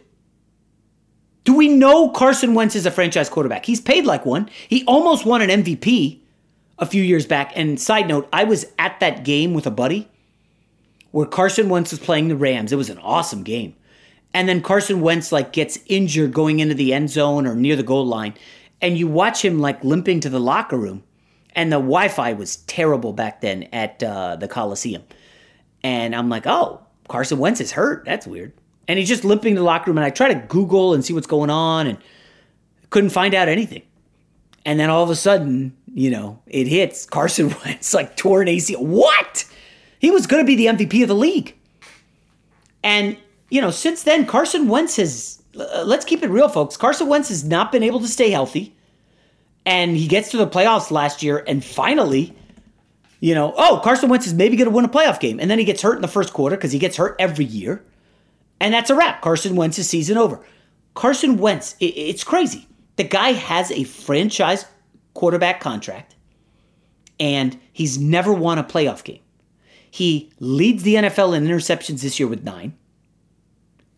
Do 1.44 1.56
we 1.56 1.68
know 1.68 2.10
Carson 2.10 2.54
Wentz 2.54 2.76
is 2.76 2.86
a 2.86 2.92
franchise 2.92 3.30
quarterback? 3.30 3.66
He's 3.66 3.82
paid 3.82 4.06
like 4.06 4.26
one. 4.26 4.50
He 4.68 4.86
almost 4.86 5.26
won 5.26 5.42
an 5.42 5.50
MVP 5.64 6.22
a 6.80 6.86
few 6.86 7.04
years 7.04 7.26
back. 7.26 7.52
And 7.56 7.80
side 7.80 8.08
note, 8.08 8.30
I 8.32 8.44
was 8.44 8.66
at 8.80 9.00
that 9.00 9.26
game 9.26 9.54
with 9.54 9.68
a 9.68 9.72
buddy 9.72 10.10
where 11.12 11.26
Carson 11.26 11.70
Wentz 11.70 11.92
was 11.92 12.00
playing 12.00 12.28
the 12.28 12.36
Rams. 12.36 12.72
It 12.72 12.78
was 12.78 12.90
an 12.90 12.98
awesome 13.00 13.44
game. 13.44 13.76
And 14.34 14.50
then 14.50 14.62
Carson 14.62 15.02
Wentz 15.02 15.32
like 15.32 15.54
gets 15.54 15.78
injured 15.88 16.34
going 16.34 16.60
into 16.60 16.76
the 16.76 16.94
end 16.94 17.10
zone 17.10 17.46
or 17.46 17.56
near 17.56 17.76
the 17.76 17.84
goal 17.84 18.06
line. 18.06 18.34
And 18.82 18.98
you 18.98 19.08
watch 19.08 19.44
him 19.44 19.60
like 19.60 19.84
limping 19.84 20.22
to 20.22 20.30
the 20.30 20.40
locker 20.40 20.78
room. 20.78 21.04
And 21.56 21.72
the 21.72 21.78
Wi 21.78 22.08
Fi 22.08 22.34
was 22.34 22.58
terrible 22.58 23.14
back 23.14 23.42
then 23.42 23.64
at 23.72 24.02
uh, 24.02 24.36
the 24.38 24.48
Coliseum. 24.48 25.04
And 25.84 26.16
I'm 26.16 26.30
like, 26.30 26.48
oh, 26.48 26.82
Carson 27.08 27.38
Wentz 27.38 27.62
is 27.62 27.72
hurt. 27.72 28.06
That's 28.06 28.26
weird. 28.26 28.54
And 28.88 28.98
he's 28.98 29.08
just 29.08 29.24
limping 29.24 29.54
to 29.54 29.60
the 29.60 29.66
locker 29.66 29.92
room. 29.92 29.98
And 29.98 30.06
I 30.06 30.10
try 30.10 30.34
to 30.34 30.40
Google 30.48 30.94
and 30.94 31.06
see 31.06 31.14
what's 31.14 31.28
going 31.28 31.50
on 31.50 31.88
and 31.88 31.98
couldn't 32.90 33.12
find 33.12 33.34
out 33.34 33.48
anything. 33.48 33.84
And 34.66 34.80
then 34.80 34.90
all 34.90 35.04
of 35.04 35.10
a 35.10 35.16
sudden, 35.16 35.76
you 35.94 36.10
know, 36.10 36.40
it 36.48 36.68
hits 36.68 37.06
Carson 37.06 37.54
Wentz 37.66 37.94
like 37.94 38.16
torn 38.16 38.48
ACL. 38.48 38.80
What? 38.80 39.46
He 40.00 40.12
was 40.12 40.28
going 40.28 40.44
to 40.44 40.48
be 40.48 40.56
the 40.56 40.66
MVP 40.66 41.02
of 41.04 41.08
the 41.08 41.16
league. 41.16 41.56
And, 42.84 43.18
you 43.50 43.62
know, 43.62 43.72
since 43.72 44.04
then, 44.04 44.26
Carson 44.26 44.68
Wentz 44.68 44.96
has, 44.98 45.42
uh, 45.58 45.84
let's 45.86 46.06
keep 46.06 46.24
it 46.24 46.30
real, 46.30 46.50
folks. 46.50 46.78
Carson 46.78 47.08
Wentz 47.08 47.30
has 47.30 47.44
not 47.44 47.72
been 47.72 47.84
able 47.84 48.00
to 48.00 48.08
stay 48.08 48.30
healthy. 48.30 48.76
And 49.66 49.96
he 49.96 50.08
gets 50.08 50.32
to 50.32 50.38
the 50.38 50.48
playoffs 50.48 50.92
last 50.92 51.24
year 51.24 51.44
and 51.48 51.64
finally, 51.64 52.36
you 53.22 53.34
know, 53.34 53.54
oh, 53.56 53.80
Carson 53.82 54.10
Wentz 54.10 54.28
is 54.28 54.34
maybe 54.34 54.58
going 54.58 54.70
to 54.70 54.76
win 54.76 54.84
a 54.84 54.90
playoff 54.90 55.20
game. 55.20 55.40
And 55.40 55.50
then 55.50 55.58
he 55.58 55.64
gets 55.64 55.82
hurt 55.82 55.96
in 55.96 56.02
the 56.02 56.10
first 56.10 56.34
quarter 56.34 56.58
because 56.58 56.74
he 56.74 56.80
gets 56.80 56.98
hurt 56.98 57.16
every 57.20 57.46
year. 57.46 57.82
And 58.60 58.74
that's 58.74 58.90
a 58.90 58.96
wrap. 58.96 59.22
Carson 59.22 59.56
Wentz's 59.56 59.90
season 59.90 60.18
over. 60.18 60.44
Carson 60.94 61.38
Wentz, 61.38 61.76
it, 61.80 61.86
it's 61.98 62.24
crazy. 62.24 62.68
The 62.96 63.04
guy 63.04 63.34
has 63.34 63.72
a 63.72 63.86
franchise 63.86 64.66
quarterback 65.14 65.60
contract, 65.60 66.16
and 67.20 67.60
he's 67.72 67.98
never 67.98 68.32
won 68.32 68.58
a 68.58 68.64
playoff 68.64 69.04
game. 69.04 69.22
He 69.90 70.32
leads 70.40 70.84
the 70.84 70.96
NFL 70.96 71.36
in 71.36 71.46
interceptions 71.46 72.02
this 72.02 72.20
year 72.20 72.28
with 72.28 72.44
nine. 72.44 72.76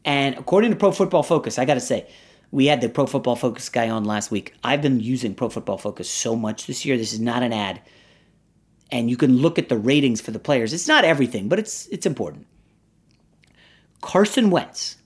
And 0.06 0.38
according 0.38 0.70
to 0.70 0.78
Pro 0.78 0.91
Football 0.91 1.24
Focus, 1.24 1.58
I 1.58 1.65
got 1.65 1.74
to 1.74 1.80
say, 1.80 2.08
we 2.52 2.68
had 2.68 2.80
the 2.80 2.88
Pro 2.88 3.08
Football 3.08 3.36
Focus 3.36 3.68
guy 3.70 3.89
on 3.89 4.06
last 4.06 4.32
week. 4.32 4.54
I've 4.63 4.82
been 4.82 5.00
using 5.00 5.34
Pro 5.34 5.50
Football 5.50 5.80
Focus 5.80 6.10
so 6.10 6.36
much 6.36 6.68
this 6.68 6.86
year. 6.86 6.96
This 6.96 7.12
is 7.12 7.20
not 7.20 7.44
an 7.44 7.52
ad. 7.52 7.82
And 8.91 9.10
you 9.10 9.18
can 9.18 9.39
look 9.39 9.58
at 9.58 9.68
the 9.68 9.78
ratings 9.78 10.22
for 10.22 10.30
the 10.30 10.39
players. 10.39 10.72
It's 10.72 10.88
not 10.88 11.04
everything, 11.04 11.50
but 11.50 11.58
it's 11.58 11.88
it's 11.88 12.06
important. 12.06 12.46
Carson 14.02 14.52
Wentz 14.52 14.98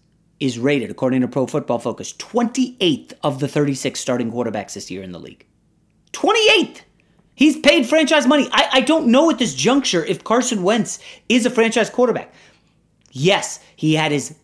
is 0.42 0.60
rated, 0.60 0.92
according 0.92 1.22
to 1.22 1.28
Pro 1.30 1.48
Football 1.48 1.80
Focus, 1.80 2.12
28th 2.14 3.14
of 3.24 3.40
the 3.40 3.48
36 3.48 3.98
starting 3.98 4.32
quarterbacks 4.32 4.74
this 4.74 4.92
year 4.92 5.02
in 5.02 5.14
the 5.14 5.20
league. 5.20 5.46
28th! 6.12 6.82
He's 7.36 7.58
paid 7.58 7.88
franchise 7.88 8.28
money. 8.28 8.50
I, 8.52 8.68
I 8.74 8.82
don't 8.82 9.08
know 9.08 9.30
at 9.30 9.40
this 9.40 9.56
juncture 9.56 10.04
if 10.04 10.26
Carson 10.26 10.62
Wentz 10.62 11.00
is 11.30 11.46
a 11.46 11.50
franchise 11.50 11.90
quarterback. 11.90 12.34
Yes, 13.12 13.62
he 13.78 13.96
had 13.96 14.12
his 14.12 14.36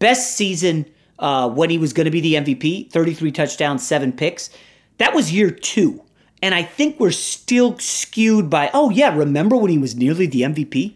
best 0.00 0.36
season 0.36 0.86
uh, 1.20 1.48
when 1.48 1.70
he 1.70 1.78
was 1.78 1.92
going 1.92 2.06
to 2.06 2.10
be 2.10 2.20
the 2.20 2.34
MVP 2.34 2.90
33 2.90 3.30
touchdowns, 3.30 3.86
seven 3.86 4.12
picks. 4.12 4.50
That 4.98 5.14
was 5.14 5.32
year 5.32 5.50
two. 5.50 6.02
And 6.42 6.54
I 6.54 6.62
think 6.64 6.98
we're 6.98 7.10
still 7.12 7.78
skewed 7.78 8.50
by, 8.50 8.70
oh, 8.74 8.90
yeah, 8.90 9.14
remember 9.14 9.56
when 9.56 9.70
he 9.70 9.78
was 9.78 9.94
nearly 9.94 10.26
the 10.26 10.42
MVP? 10.42 10.94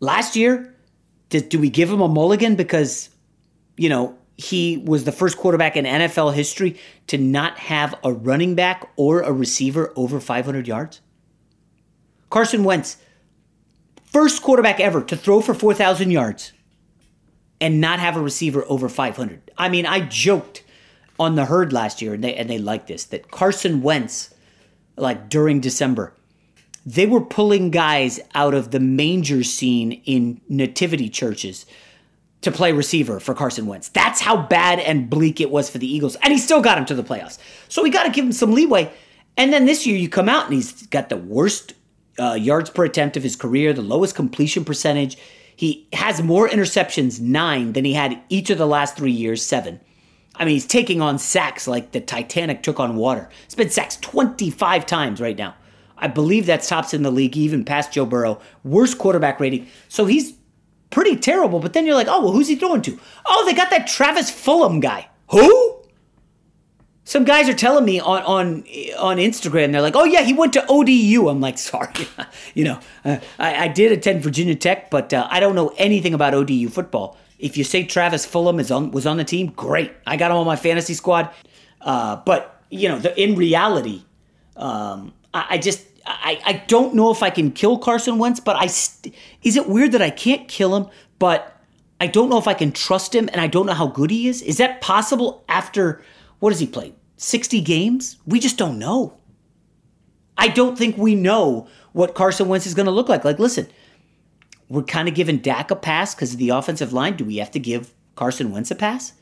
Last 0.00 0.36
year, 0.36 0.74
did, 1.28 1.48
do 1.48 1.58
we 1.58 1.68
give 1.68 1.90
him 1.90 2.00
a 2.00 2.08
mulligan 2.08 2.54
because 2.54 3.10
you 3.76 3.88
know, 3.88 4.16
he 4.36 4.78
was 4.78 5.04
the 5.04 5.12
first 5.12 5.36
quarterback 5.36 5.76
in 5.76 5.84
NFL 5.84 6.34
history 6.34 6.78
to 7.06 7.18
not 7.18 7.58
have 7.58 7.94
a 8.02 8.12
running 8.12 8.54
back 8.54 8.90
or 8.96 9.20
a 9.20 9.32
receiver 9.32 9.92
over 9.96 10.20
500 10.20 10.66
yards. 10.66 11.00
Carson 12.30 12.64
Wentz, 12.64 12.96
first 14.04 14.42
quarterback 14.42 14.80
ever 14.80 15.02
to 15.02 15.16
throw 15.16 15.40
for 15.40 15.54
4,000 15.54 16.10
yards 16.10 16.52
and 17.64 17.80
not 17.80 17.98
have 17.98 18.14
a 18.14 18.20
receiver 18.20 18.62
over 18.68 18.90
500. 18.90 19.50
I 19.56 19.70
mean, 19.70 19.86
I 19.86 20.00
joked 20.00 20.62
on 21.18 21.34
the 21.34 21.46
herd 21.46 21.72
last 21.72 22.02
year, 22.02 22.12
and 22.12 22.22
they 22.22 22.34
and 22.34 22.50
they 22.50 22.58
liked 22.58 22.88
this 22.88 23.04
that 23.04 23.30
Carson 23.30 23.80
Wentz, 23.80 24.34
like 24.98 25.30
during 25.30 25.60
December, 25.60 26.12
they 26.84 27.06
were 27.06 27.22
pulling 27.22 27.70
guys 27.70 28.20
out 28.34 28.52
of 28.52 28.70
the 28.70 28.80
manger 28.80 29.42
scene 29.42 29.92
in 30.04 30.42
nativity 30.46 31.08
churches 31.08 31.64
to 32.42 32.52
play 32.52 32.70
receiver 32.70 33.18
for 33.18 33.32
Carson 33.32 33.64
Wentz. 33.64 33.88
That's 33.88 34.20
how 34.20 34.42
bad 34.42 34.78
and 34.78 35.08
bleak 35.08 35.40
it 35.40 35.50
was 35.50 35.70
for 35.70 35.78
the 35.78 35.90
Eagles. 35.90 36.16
And 36.16 36.34
he 36.34 36.38
still 36.38 36.60
got 36.60 36.76
him 36.76 36.84
to 36.84 36.94
the 36.94 37.02
playoffs. 37.02 37.38
So 37.68 37.82
we 37.82 37.88
got 37.88 38.02
to 38.02 38.10
give 38.10 38.26
him 38.26 38.32
some 38.32 38.52
leeway. 38.52 38.92
And 39.38 39.50
then 39.50 39.64
this 39.64 39.86
year 39.86 39.96
you 39.96 40.10
come 40.10 40.28
out 40.28 40.44
and 40.44 40.52
he's 40.54 40.86
got 40.88 41.08
the 41.08 41.16
worst 41.16 41.72
uh, 42.18 42.34
yards 42.34 42.68
per 42.68 42.84
attempt 42.84 43.16
of 43.16 43.22
his 43.22 43.34
career, 43.34 43.72
the 43.72 43.80
lowest 43.80 44.14
completion 44.14 44.66
percentage. 44.66 45.16
He 45.56 45.88
has 45.92 46.22
more 46.22 46.48
interceptions, 46.48 47.20
nine, 47.20 47.72
than 47.72 47.84
he 47.84 47.94
had 47.94 48.20
each 48.28 48.50
of 48.50 48.58
the 48.58 48.66
last 48.66 48.96
three 48.96 49.12
years, 49.12 49.44
seven. 49.44 49.80
I 50.36 50.44
mean, 50.44 50.54
he's 50.54 50.66
taking 50.66 51.00
on 51.00 51.18
sacks 51.18 51.68
like 51.68 51.92
the 51.92 52.00
Titanic 52.00 52.62
took 52.62 52.80
on 52.80 52.96
water. 52.96 53.28
It's 53.44 53.54
been 53.54 53.70
sacked 53.70 54.02
25 54.02 54.84
times 54.84 55.20
right 55.20 55.38
now. 55.38 55.54
I 55.96 56.08
believe 56.08 56.46
that's 56.46 56.68
tops 56.68 56.92
in 56.92 57.02
the 57.02 57.10
league, 57.10 57.36
even 57.36 57.64
past 57.64 57.92
Joe 57.92 58.04
Burrow. 58.04 58.40
Worst 58.64 58.98
quarterback 58.98 59.38
rating. 59.38 59.68
So 59.88 60.06
he's 60.06 60.34
pretty 60.90 61.16
terrible. 61.16 61.60
But 61.60 61.72
then 61.72 61.86
you're 61.86 61.94
like, 61.94 62.08
oh, 62.08 62.22
well, 62.22 62.32
who's 62.32 62.48
he 62.48 62.56
throwing 62.56 62.82
to? 62.82 62.98
Oh, 63.26 63.44
they 63.46 63.54
got 63.54 63.70
that 63.70 63.86
Travis 63.86 64.30
Fulgham 64.30 64.80
guy. 64.80 65.08
Who? 65.30 65.73
Some 67.06 67.24
guys 67.24 67.48
are 67.50 67.54
telling 67.54 67.84
me 67.84 68.00
on 68.00 68.22
on 68.22 68.46
on 68.98 69.18
Instagram, 69.18 69.72
they're 69.72 69.82
like, 69.82 69.96
"Oh 69.96 70.04
yeah, 70.04 70.22
he 70.22 70.32
went 70.32 70.54
to 70.54 70.64
ODU." 70.68 71.28
I'm 71.28 71.40
like, 71.40 71.58
"Sorry, 71.58 72.08
you 72.54 72.64
know, 72.64 72.80
uh, 73.04 73.18
I, 73.38 73.64
I, 73.64 73.68
did 73.68 73.92
attend 73.92 74.22
Virginia 74.22 74.54
Tech, 74.54 74.90
but 74.90 75.12
uh, 75.12 75.28
I 75.30 75.38
don't 75.38 75.54
know 75.54 75.72
anything 75.76 76.14
about 76.14 76.32
ODU 76.32 76.68
football." 76.70 77.18
If 77.38 77.58
you 77.58 77.64
say 77.64 77.84
Travis 77.84 78.26
Fulgham 78.26 78.58
is 78.58 78.70
on 78.70 78.90
was 78.90 79.06
on 79.06 79.18
the 79.18 79.24
team, 79.24 79.48
great. 79.48 79.92
I 80.06 80.16
got 80.16 80.30
him 80.30 80.38
on 80.38 80.46
my 80.46 80.56
fantasy 80.56 80.94
squad. 80.94 81.28
Uh, 81.82 82.16
but 82.24 82.62
you 82.70 82.88
know, 82.88 82.98
the, 82.98 83.20
in 83.20 83.36
reality, 83.36 84.02
um, 84.56 85.12
I, 85.34 85.46
I 85.50 85.58
just 85.58 85.84
I, 86.06 86.40
I 86.44 86.52
don't 86.68 86.94
know 86.94 87.10
if 87.10 87.22
I 87.22 87.28
can 87.28 87.50
kill 87.50 87.76
Carson 87.78 88.18
Wentz, 88.18 88.40
but 88.40 88.56
I 88.56 88.66
st- 88.66 89.14
is 89.42 89.56
it 89.56 89.68
weird 89.68 89.92
that 89.92 90.00
I 90.00 90.10
can't 90.10 90.48
kill 90.48 90.74
him, 90.74 90.88
but 91.18 91.60
I 92.00 92.06
don't 92.06 92.28
know 92.30 92.38
if 92.38 92.48
I 92.48 92.54
can 92.54 92.72
trust 92.72 93.14
him, 93.14 93.28
and 93.28 93.40
I 93.40 93.46
don't 93.46 93.66
know 93.66 93.74
how 93.74 93.86
good 93.86 94.10
he 94.10 94.26
is. 94.28 94.42
Is 94.42 94.56
that 94.56 94.80
possible 94.80 95.44
after 95.48 96.02
what 96.44 96.52
has 96.52 96.60
he 96.60 96.66
played? 96.66 96.94
Sixty 97.16 97.62
games? 97.62 98.18
We 98.26 98.38
just 98.38 98.58
don't 98.58 98.78
know. 98.78 99.18
I 100.36 100.48
don't 100.48 100.76
think 100.76 100.98
we 100.98 101.14
know 101.14 101.68
what 101.92 102.14
Carson 102.14 102.48
Wentz 102.48 102.66
is 102.66 102.74
going 102.74 102.84
to 102.84 102.92
look 102.92 103.08
like. 103.08 103.24
Like, 103.24 103.38
listen, 103.38 103.66
we're 104.68 104.82
kind 104.82 105.08
of 105.08 105.14
giving 105.14 105.38
Dak 105.38 105.70
a 105.70 105.76
pass 105.76 106.14
because 106.14 106.34
of 106.34 106.38
the 106.38 106.50
offensive 106.50 106.92
line. 106.92 107.16
Do 107.16 107.24
we 107.24 107.38
have 107.38 107.50
to 107.52 107.58
give 107.58 107.94
Carson 108.14 108.50
Wentz 108.50 108.70
a 108.70 108.74
pass? 108.74 109.14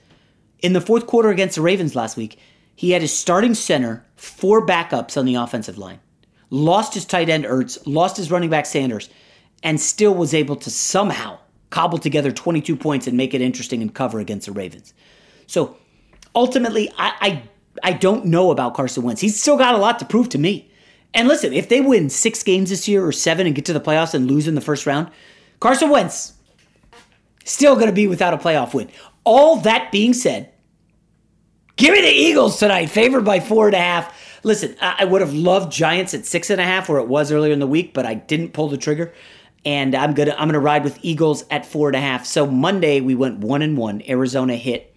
In 0.58 0.72
the 0.72 0.80
fourth 0.80 1.06
quarter 1.06 1.30
against 1.30 1.54
the 1.54 1.62
Ravens 1.62 1.94
last 1.94 2.16
week, 2.16 2.40
he 2.74 2.90
had 2.90 3.02
his 3.02 3.16
starting 3.16 3.54
center, 3.54 4.04
four 4.16 4.66
backups 4.66 5.16
on 5.16 5.24
the 5.24 5.36
offensive 5.36 5.78
line 5.78 6.00
lost 6.52 6.92
his 6.94 7.04
tight 7.04 7.28
end 7.30 7.44
Ertz, 7.44 7.78
lost 7.86 8.18
his 8.18 8.30
running 8.30 8.50
back 8.50 8.66
Sanders, 8.66 9.08
and 9.62 9.80
still 9.80 10.14
was 10.14 10.34
able 10.34 10.56
to 10.56 10.70
somehow 10.70 11.38
cobble 11.70 11.98
together 11.98 12.30
22 12.30 12.76
points 12.76 13.06
and 13.06 13.16
make 13.16 13.32
it 13.32 13.40
interesting 13.40 13.80
and 13.80 13.94
cover 13.94 14.20
against 14.20 14.46
the 14.46 14.52
Ravens. 14.52 14.92
So 15.46 15.76
ultimately, 16.34 16.90
I, 16.96 17.12
I, 17.20 17.42
I 17.82 17.92
don't 17.92 18.26
know 18.26 18.50
about 18.50 18.74
Carson 18.74 19.02
Wentz. 19.02 19.20
He's 19.20 19.40
still 19.40 19.56
got 19.56 19.74
a 19.74 19.78
lot 19.78 19.98
to 19.98 20.04
prove 20.04 20.28
to 20.30 20.38
me. 20.38 20.70
And 21.14 21.28
listen, 21.28 21.52
if 21.52 21.68
they 21.68 21.80
win 21.80 22.08
six 22.08 22.42
games 22.42 22.70
this 22.70 22.88
year 22.88 23.04
or 23.04 23.12
seven 23.12 23.46
and 23.46 23.54
get 23.54 23.66
to 23.66 23.72
the 23.72 23.80
playoffs 23.80 24.14
and 24.14 24.30
lose 24.30 24.48
in 24.48 24.54
the 24.54 24.60
first 24.60 24.86
round, 24.86 25.10
Carson 25.60 25.90
Wentz 25.90 26.34
still 27.44 27.74
going 27.74 27.86
to 27.86 27.92
be 27.92 28.06
without 28.06 28.34
a 28.34 28.38
playoff 28.38 28.72
win. 28.72 28.90
All 29.24 29.56
that 29.56 29.92
being 29.92 30.14
said, 30.14 30.50
give 31.76 31.92
me 31.92 32.00
the 32.00 32.08
Eagles 32.08 32.58
tonight, 32.58 32.86
favored 32.86 33.24
by 33.24 33.40
four 33.40 33.66
and 33.66 33.74
a 33.74 33.78
half. 33.78 34.40
Listen, 34.42 34.74
I 34.80 35.04
would 35.04 35.20
have 35.20 35.34
loved 35.34 35.70
Giants 35.70 36.14
at 36.14 36.26
six 36.26 36.50
and 36.50 36.60
a 36.60 36.64
half, 36.64 36.88
where 36.88 36.98
it 36.98 37.06
was 37.06 37.30
earlier 37.30 37.52
in 37.52 37.60
the 37.60 37.66
week, 37.66 37.94
but 37.94 38.04
I 38.04 38.14
didn't 38.14 38.52
pull 38.52 38.68
the 38.68 38.76
trigger. 38.76 39.12
And 39.64 39.94
I'm 39.94 40.14
gonna 40.14 40.34
I'm 40.36 40.48
gonna 40.48 40.58
ride 40.58 40.82
with 40.82 40.98
Eagles 41.02 41.44
at 41.48 41.64
four 41.64 41.88
and 41.88 41.94
a 41.94 42.00
half. 42.00 42.26
So 42.26 42.46
Monday 42.48 43.00
we 43.00 43.14
went 43.14 43.38
one 43.38 43.62
and 43.62 43.76
one. 43.76 44.02
Arizona 44.08 44.56
hit, 44.56 44.91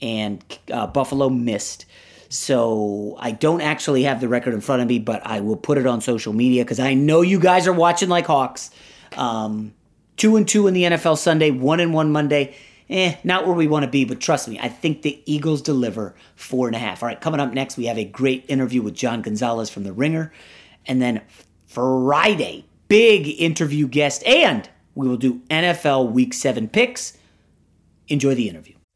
and 0.00 0.42
uh, 0.72 0.86
Buffalo 0.86 1.28
missed. 1.28 1.86
So 2.28 3.16
I 3.18 3.32
don't 3.32 3.60
actually 3.60 4.04
have 4.04 4.20
the 4.20 4.28
record 4.28 4.54
in 4.54 4.60
front 4.60 4.82
of 4.82 4.88
me, 4.88 4.98
but 4.98 5.26
I 5.26 5.40
will 5.40 5.56
put 5.56 5.78
it 5.78 5.86
on 5.86 6.00
social 6.00 6.32
media 6.32 6.64
because 6.64 6.78
I 6.78 6.94
know 6.94 7.22
you 7.22 7.40
guys 7.40 7.66
are 7.66 7.72
watching 7.72 8.08
like 8.08 8.26
hawks. 8.26 8.70
Um, 9.16 9.74
two 10.16 10.36
and 10.36 10.46
two 10.46 10.66
in 10.66 10.74
the 10.74 10.84
NFL 10.84 11.18
Sunday, 11.18 11.50
one 11.50 11.80
and 11.80 11.92
one 11.92 12.12
Monday 12.12 12.54
eh, 12.90 13.14
not 13.24 13.46
where 13.46 13.54
we 13.54 13.68
want 13.68 13.84
to 13.84 13.90
be, 13.90 14.04
but 14.04 14.20
trust 14.20 14.48
me, 14.48 14.58
I 14.58 14.68
think 14.68 15.02
the 15.02 15.22
Eagles 15.24 15.62
deliver 15.62 16.14
four 16.34 16.66
and 16.66 16.76
a 16.76 16.78
half. 16.78 17.02
All 17.02 17.08
right, 17.08 17.20
coming 17.20 17.40
up 17.40 17.54
next, 17.54 17.76
we 17.76 17.86
have 17.86 17.96
a 17.96 18.04
great 18.04 18.44
interview 18.48 18.82
with 18.82 18.94
John 18.94 19.22
Gonzalez 19.22 19.70
from 19.70 19.84
The 19.84 19.92
Ringer. 19.92 20.32
And 20.86 21.00
then 21.00 21.22
Friday, 21.66 22.66
big 22.88 23.28
interview 23.40 23.86
guest, 23.86 24.24
and 24.26 24.68
we 24.94 25.08
will 25.08 25.16
do 25.16 25.40
NFL 25.50 26.10
Week 26.10 26.34
7 26.34 26.68
picks. 26.68 27.16
Enjoy 28.08 28.34
the 28.34 28.48
interview. 28.48 28.74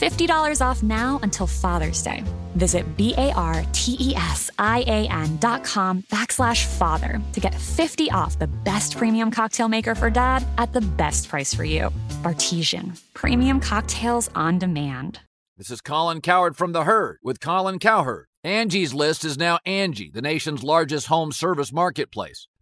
$50 0.00 0.60
off 0.60 0.82
now 0.82 1.20
until 1.22 1.46
Father's 1.46 2.02
Day. 2.02 2.24
Visit 2.56 2.96
B-A-R-T-E-S-I-A-N 2.96 3.36
dot 5.38 5.64
com 5.64 6.02
backslash 6.04 6.66
father 6.66 7.20
to 7.32 7.40
get 7.40 7.54
50 7.54 8.10
off 8.10 8.38
the 8.38 8.46
best 8.46 8.96
premium 8.96 9.30
cocktail 9.30 9.68
maker 9.68 9.94
for 9.94 10.10
dad 10.10 10.44
at 10.58 10.72
the 10.72 10.80
best 10.80 11.28
price 11.28 11.54
for 11.54 11.64
you. 11.64 11.90
Bartesian. 12.22 13.00
Premium 13.14 13.60
cocktails 13.60 14.30
on 14.34 14.58
demand. 14.58 15.20
This 15.56 15.70
is 15.70 15.80
Colin 15.80 16.20
Cowherd 16.20 16.56
from 16.56 16.72
The 16.72 16.82
Herd 16.82 17.18
with 17.22 17.38
Colin 17.38 17.78
Cowherd. 17.78 18.26
Angie's 18.42 18.92
List 18.92 19.24
is 19.24 19.38
now 19.38 19.58
Angie, 19.64 20.10
the 20.10 20.20
nation's 20.20 20.64
largest 20.64 21.06
home 21.06 21.30
service 21.32 21.72
marketplace. 21.72 22.48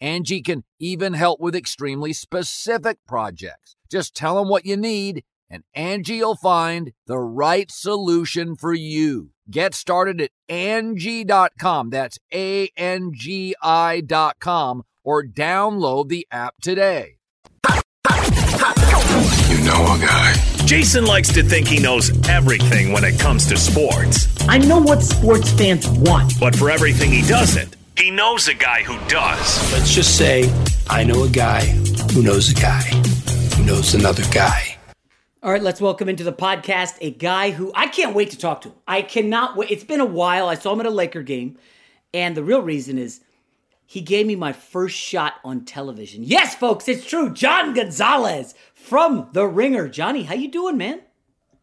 Angie 0.00 0.42
can 0.42 0.64
even 0.78 1.14
help 1.14 1.40
with 1.40 1.54
extremely 1.54 2.12
specific 2.12 2.98
projects. 3.06 3.76
Just 3.90 4.14
tell 4.14 4.36
them 4.36 4.48
what 4.48 4.64
you 4.64 4.76
need 4.76 5.24
and 5.50 5.64
Angie 5.74 6.20
will 6.20 6.36
find 6.36 6.92
the 7.06 7.18
right 7.18 7.70
solution 7.70 8.54
for 8.54 8.72
you. 8.72 9.30
Get 9.50 9.74
started 9.74 10.20
at 10.20 10.30
Angie.com. 10.48 11.90
That's 11.90 12.18
A-N-G-I 12.32 14.00
dot 14.02 14.36
com 14.38 14.84
or 15.02 15.24
download 15.24 16.08
the 16.08 16.26
app 16.30 16.54
today. 16.62 17.16
You 19.48 19.64
know 19.64 19.94
a 19.94 19.98
guy. 20.00 20.34
Jason 20.66 21.04
likes 21.04 21.32
to 21.32 21.42
think 21.42 21.66
he 21.66 21.80
knows 21.80 22.10
everything 22.28 22.92
when 22.92 23.02
it 23.02 23.18
comes 23.18 23.44
to 23.46 23.56
sports. 23.56 24.28
I 24.48 24.58
know 24.58 24.78
what 24.78 25.02
sports 25.02 25.50
fans 25.52 25.88
want. 25.88 26.38
But 26.38 26.54
for 26.54 26.70
everything 26.70 27.10
he 27.10 27.26
doesn't, 27.26 27.74
he 27.96 28.10
knows 28.10 28.48
a 28.48 28.54
guy 28.54 28.82
who 28.82 28.98
does. 29.08 29.72
Let's 29.72 29.94
just 29.94 30.16
say 30.16 30.52
I 30.88 31.04
know 31.04 31.24
a 31.24 31.28
guy 31.28 31.60
who 32.12 32.22
knows 32.22 32.50
a 32.50 32.54
guy 32.54 32.82
who 33.56 33.64
knows 33.64 33.94
another 33.94 34.22
guy. 34.32 34.76
All 35.42 35.52
right, 35.52 35.62
let's 35.62 35.80
welcome 35.80 36.08
into 36.08 36.24
the 36.24 36.32
podcast 36.32 36.96
a 37.00 37.10
guy 37.10 37.50
who 37.50 37.72
I 37.74 37.86
can't 37.86 38.14
wait 38.14 38.30
to 38.30 38.38
talk 38.38 38.60
to. 38.62 38.72
I 38.86 39.02
cannot 39.02 39.56
wait. 39.56 39.70
It's 39.70 39.84
been 39.84 40.00
a 40.00 40.04
while. 40.04 40.48
I 40.48 40.54
saw 40.54 40.72
him 40.72 40.80
at 40.80 40.86
a 40.86 40.90
Laker 40.90 41.22
game, 41.22 41.56
and 42.12 42.36
the 42.36 42.44
real 42.44 42.60
reason 42.60 42.98
is 42.98 43.20
he 43.86 44.02
gave 44.02 44.26
me 44.26 44.36
my 44.36 44.52
first 44.52 44.96
shot 44.96 45.34
on 45.42 45.64
television. 45.64 46.22
Yes, 46.24 46.54
folks, 46.54 46.88
it's 46.88 47.06
true. 47.06 47.32
John 47.32 47.74
Gonzalez 47.74 48.54
from 48.74 49.28
The 49.32 49.46
Ringer. 49.46 49.88
Johnny, 49.88 50.24
how 50.24 50.34
you 50.34 50.50
doing, 50.50 50.76
man? 50.76 51.00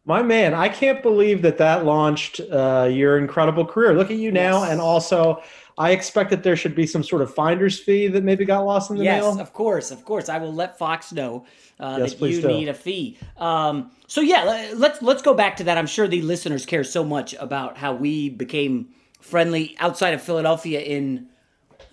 My 0.04 0.22
man, 0.22 0.54
I 0.54 0.68
can't 0.68 1.02
believe 1.02 1.42
that 1.42 1.58
that 1.58 1.84
launched 1.84 2.40
uh, 2.40 2.88
your 2.90 3.18
incredible 3.18 3.64
career. 3.64 3.94
Look 3.94 4.10
at 4.10 4.16
you 4.16 4.32
now, 4.32 4.62
yes. 4.62 4.72
and 4.72 4.80
also 4.80 5.42
I 5.78 5.92
expect 5.92 6.30
that 6.30 6.42
there 6.42 6.56
should 6.56 6.74
be 6.74 6.86
some 6.86 7.04
sort 7.04 7.22
of 7.22 7.32
finder's 7.32 7.78
fee 7.78 8.08
that 8.08 8.24
maybe 8.24 8.44
got 8.44 8.66
lost 8.66 8.90
in 8.90 8.96
the 8.96 9.04
yes, 9.04 9.22
mail. 9.22 9.30
Yes, 9.32 9.40
of 9.40 9.52
course, 9.52 9.90
of 9.92 10.04
course. 10.04 10.28
I 10.28 10.38
will 10.38 10.52
let 10.52 10.76
Fox 10.76 11.12
know 11.12 11.46
uh, 11.78 11.98
yes, 12.00 12.14
that 12.14 12.28
you 12.28 12.42
do. 12.42 12.48
need 12.48 12.68
a 12.68 12.74
fee. 12.74 13.16
Um, 13.36 13.92
so 14.08 14.20
yeah, 14.20 14.72
let's 14.74 15.00
let's 15.02 15.22
go 15.22 15.34
back 15.34 15.56
to 15.58 15.64
that. 15.64 15.78
I'm 15.78 15.86
sure 15.86 16.08
the 16.08 16.22
listeners 16.22 16.66
care 16.66 16.82
so 16.82 17.04
much 17.04 17.32
about 17.34 17.78
how 17.78 17.94
we 17.94 18.28
became 18.28 18.88
friendly 19.20 19.76
outside 19.78 20.14
of 20.14 20.22
Philadelphia 20.22 20.80
in, 20.80 21.28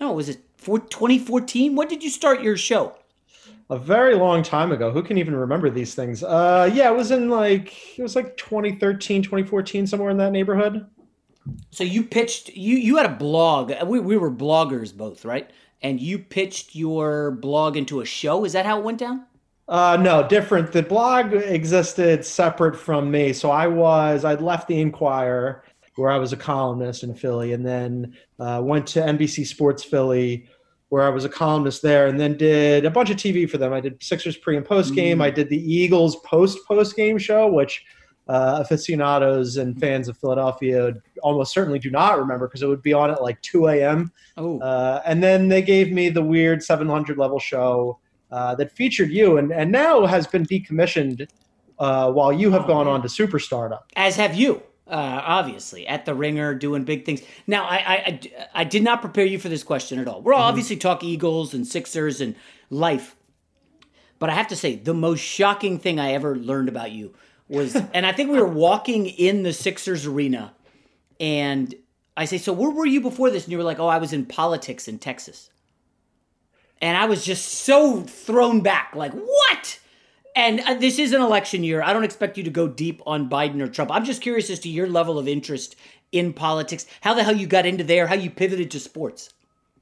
no, 0.00 0.12
was 0.12 0.28
it 0.28 0.40
2014? 0.64 1.76
When 1.76 1.88
did 1.88 2.02
you 2.02 2.10
start 2.10 2.42
your 2.42 2.56
show? 2.56 2.96
A 3.68 3.78
very 3.78 4.14
long 4.14 4.42
time 4.42 4.70
ago. 4.70 4.92
Who 4.92 5.02
can 5.02 5.18
even 5.18 5.34
remember 5.34 5.70
these 5.70 5.94
things? 5.94 6.22
Uh, 6.22 6.70
yeah, 6.72 6.90
it 6.90 6.96
was 6.96 7.10
in 7.10 7.28
like 7.28 7.98
it 7.98 8.02
was 8.02 8.14
like 8.14 8.36
2013, 8.36 9.22
2014, 9.22 9.86
somewhere 9.86 10.10
in 10.10 10.16
that 10.18 10.32
neighborhood. 10.32 10.86
So 11.70 11.84
you 11.84 12.02
pitched 12.02 12.50
you 12.50 12.76
you 12.76 12.96
had 12.96 13.06
a 13.06 13.14
blog. 13.14 13.72
We 13.84 14.00
we 14.00 14.16
were 14.16 14.30
bloggers 14.30 14.96
both, 14.96 15.24
right? 15.24 15.50
And 15.82 16.00
you 16.00 16.18
pitched 16.18 16.74
your 16.74 17.32
blog 17.32 17.76
into 17.76 18.00
a 18.00 18.04
show. 18.04 18.44
Is 18.44 18.52
that 18.54 18.66
how 18.66 18.78
it 18.78 18.84
went 18.84 18.98
down? 18.98 19.26
Uh, 19.68 19.98
no, 20.00 20.26
different. 20.26 20.72
The 20.72 20.82
blog 20.82 21.32
existed 21.34 22.24
separate 22.24 22.76
from 22.76 23.10
me. 23.10 23.32
So 23.32 23.50
I 23.50 23.66
was 23.66 24.24
I'd 24.24 24.40
left 24.40 24.68
the 24.68 24.80
Inquirer 24.80 25.64
where 25.96 26.10
I 26.10 26.18
was 26.18 26.32
a 26.32 26.36
columnist 26.36 27.02
in 27.02 27.14
Philly, 27.14 27.52
and 27.52 27.66
then 27.66 28.14
uh, 28.38 28.60
went 28.62 28.86
to 28.88 29.00
NBC 29.00 29.46
Sports 29.46 29.82
Philly 29.82 30.46
where 30.88 31.02
I 31.02 31.08
was 31.08 31.24
a 31.24 31.28
columnist 31.28 31.82
there, 31.82 32.06
and 32.06 32.18
then 32.18 32.36
did 32.36 32.84
a 32.84 32.90
bunch 32.90 33.10
of 33.10 33.16
TV 33.16 33.48
for 33.50 33.58
them. 33.58 33.72
I 33.72 33.80
did 33.80 34.00
Sixers 34.02 34.36
pre 34.36 34.56
and 34.56 34.64
post 34.64 34.94
game. 34.94 35.18
Mm. 35.18 35.24
I 35.24 35.30
did 35.30 35.48
the 35.48 35.58
Eagles 35.58 36.16
post 36.16 36.58
post 36.66 36.94
game 36.96 37.18
show, 37.18 37.48
which 37.48 37.84
uh, 38.28 38.58
aficionados 38.60 39.56
and 39.56 39.78
fans 39.78 40.08
of 40.08 40.16
Philadelphia 40.18 40.92
almost 41.22 41.52
certainly 41.52 41.78
do 41.78 41.90
not 41.90 42.18
remember 42.18 42.48
because 42.48 42.62
it 42.62 42.66
would 42.66 42.82
be 42.82 42.92
on 42.92 43.10
at 43.10 43.22
like 43.22 43.40
2 43.42 43.68
a.m. 43.68 44.10
Oh. 44.36 44.58
Uh, 44.60 45.00
and 45.06 45.22
then 45.22 45.48
they 45.48 45.62
gave 45.62 45.92
me 45.92 46.08
the 46.08 46.22
weird 46.22 46.62
700 46.62 47.18
level 47.18 47.38
show 47.38 47.98
uh, 48.32 48.54
that 48.56 48.72
featured 48.72 49.10
you 49.10 49.38
and, 49.38 49.52
and 49.52 49.70
now 49.70 50.04
has 50.06 50.26
been 50.26 50.44
decommissioned 50.44 51.28
uh, 51.78 52.10
while 52.10 52.32
you 52.32 52.50
have 52.50 52.64
Oh, 52.64 52.68
gone 52.68 52.86
man. 52.86 52.94
on 52.94 53.02
to 53.02 53.08
Superstardom. 53.08 53.78
as 53.96 54.16
have 54.16 54.34
you 54.34 54.62
uh, 54.88 55.20
obviously 55.24 55.86
at 55.86 56.04
the 56.06 56.14
ringer 56.14 56.54
doing 56.54 56.84
big 56.84 57.04
things 57.04 57.20
now 57.46 57.64
I, 57.64 57.76
I 57.76 57.94
I- 57.96 58.20
I 58.54 58.64
did 58.64 58.82
not 58.82 59.00
prepare 59.02 59.24
you 59.26 59.38
for 59.38 59.48
this 59.48 59.62
question 59.62 59.98
at 59.98 60.08
all 60.08 60.22
we're 60.22 60.32
all 60.32 60.40
Mm-hmm. 60.40 60.48
obviously 60.48 60.76
talk 60.76 61.04
eagles 61.04 61.54
and 61.54 61.66
sixers 61.66 62.20
and 62.20 62.34
life 62.70 63.14
but 64.18 64.30
i 64.30 64.32
have 64.32 64.48
to 64.48 64.56
say 64.56 64.76
the 64.76 64.94
most 64.94 65.20
shocking 65.20 65.78
thing 65.78 65.98
i 66.00 66.12
ever 66.12 66.36
learned 66.36 66.68
about 66.68 66.90
you 66.92 67.14
was 67.48 67.76
and 67.94 68.06
i 68.06 68.12
think 68.12 68.30
we 68.30 68.38
were 68.38 68.46
walking 68.46 69.06
in 69.06 69.42
the 69.42 69.52
sixers 69.52 70.06
arena 70.06 70.52
and 71.20 71.74
i 72.16 72.24
say 72.24 72.38
so 72.38 72.52
where 72.52 72.70
were 72.70 72.86
you 72.86 73.00
before 73.00 73.30
this 73.30 73.44
and 73.44 73.52
you 73.52 73.58
were 73.58 73.64
like 73.64 73.78
oh 73.78 73.88
i 73.88 73.98
was 73.98 74.12
in 74.12 74.24
politics 74.26 74.88
in 74.88 74.98
texas 74.98 75.50
and 76.80 76.96
i 76.96 77.04
was 77.04 77.24
just 77.24 77.46
so 77.46 78.02
thrown 78.02 78.60
back 78.60 78.92
like 78.94 79.12
what 79.12 79.78
and 80.36 80.60
uh, 80.60 80.74
this 80.74 80.98
is 80.98 81.14
an 81.14 81.22
election 81.22 81.64
year. 81.64 81.82
I 81.82 81.94
don't 81.94 82.04
expect 82.04 82.36
you 82.36 82.44
to 82.44 82.50
go 82.50 82.68
deep 82.68 83.00
on 83.06 83.30
Biden 83.30 83.60
or 83.62 83.68
Trump. 83.68 83.90
I'm 83.90 84.04
just 84.04 84.20
curious 84.20 84.50
as 84.50 84.60
to 84.60 84.68
your 84.68 84.86
level 84.86 85.18
of 85.18 85.26
interest 85.26 85.76
in 86.12 86.34
politics, 86.34 86.86
how 87.00 87.14
the 87.14 87.24
hell 87.24 87.34
you 87.34 87.46
got 87.46 87.64
into 87.64 87.82
there, 87.82 88.06
how 88.06 88.14
you 88.14 88.30
pivoted 88.30 88.70
to 88.72 88.78
sports. 88.78 89.30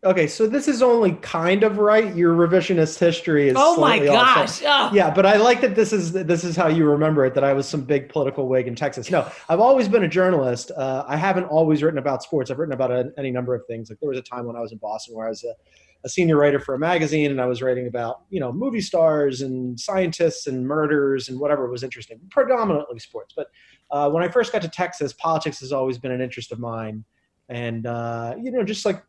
Okay, 0.05 0.27
so 0.27 0.47
this 0.47 0.69
is 0.69 0.83
only 0.83 1.13
kind 1.23 1.65
of 1.65 1.79
right. 1.79 2.15
Your 2.15 2.35
revisionist 2.35 2.99
history 2.99 3.49
is. 3.49 3.57
Oh 3.59 3.81
my 3.81 3.99
gosh! 3.99 4.63
Oh. 4.63 4.91
Yeah, 4.93 5.11
but 5.11 5.25
I 5.25 5.37
like 5.37 5.63
that 5.63 5.75
this 5.75 5.95
is 5.95 6.13
this 6.13 6.45
is 6.45 6.57
how 6.57 6.69
you 6.69 6.85
remember 6.85 7.25
it. 7.25 7.33
That 7.33 7.43
I 7.43 7.55
was 7.55 7.67
some 7.67 7.83
big 7.83 8.11
political 8.11 8.47
wig 8.47 8.69
in 8.69 8.75
Texas. 8.75 9.11
No, 9.11 9.31
I've 9.49 9.61
always 9.61 9.89
been 9.89 10.05
a 10.05 10.09
journalist. 10.09 10.71
Uh, 10.77 11.05
I 11.09 11.17
haven't 11.17 11.45
always 11.45 11.83
written 11.83 11.99
about 11.99 12.23
sports. 12.23 12.51
I've 12.51 12.59
written 12.59 12.75
about 12.75 12.91
a, 12.91 13.13
any 13.17 13.31
number 13.31 13.55
of 13.55 13.65
things. 13.67 13.89
Like 13.89 13.99
there 14.01 14.11
was 14.11 14.19
a 14.19 14.23
time 14.23 14.45
when 14.45 14.57
I 14.57 14.61
was 14.61 14.73
in 14.73 14.79
Boston 14.79 15.17
where 15.17 15.27
I 15.27 15.31
was 15.31 15.43
a, 15.43 15.55
a 16.05 16.09
senior 16.11 16.37
writer 16.37 16.61
for 16.61 16.75
a 16.75 16.79
magazine, 16.79 17.31
and 17.31 17.41
I 17.41 17.47
was 17.47 17.63
writing 17.63 17.87
about 17.87 18.25
you 18.29 18.41
know 18.41 18.53
movie 18.53 18.83
stars 18.83 19.41
and 19.41 19.81
scientists 19.81 20.47
and 20.47 20.67
murders 20.67 21.31
and 21.31 21.41
whatever 21.41 21.71
was 21.71 21.83
interesting, 21.83 22.21
predominantly 22.31 22.99
sports. 22.99 23.33
But 23.35 23.47
uh, 23.91 24.11
when 24.11 24.23
I 24.23 24.29
first 24.29 24.53
got 24.53 24.61
to 24.63 24.69
Texas, 24.69 25.15
politics 25.15 25.61
has 25.61 25.73
always 25.73 25.97
been 25.97 26.13
an 26.13 26.21
interest 26.21 26.53
of 26.53 26.59
mine, 26.59 27.05
and 27.49 27.87
uh, 27.87 28.35
you 28.39 28.51
know 28.51 28.65
just 28.65 28.85
like 28.85 29.03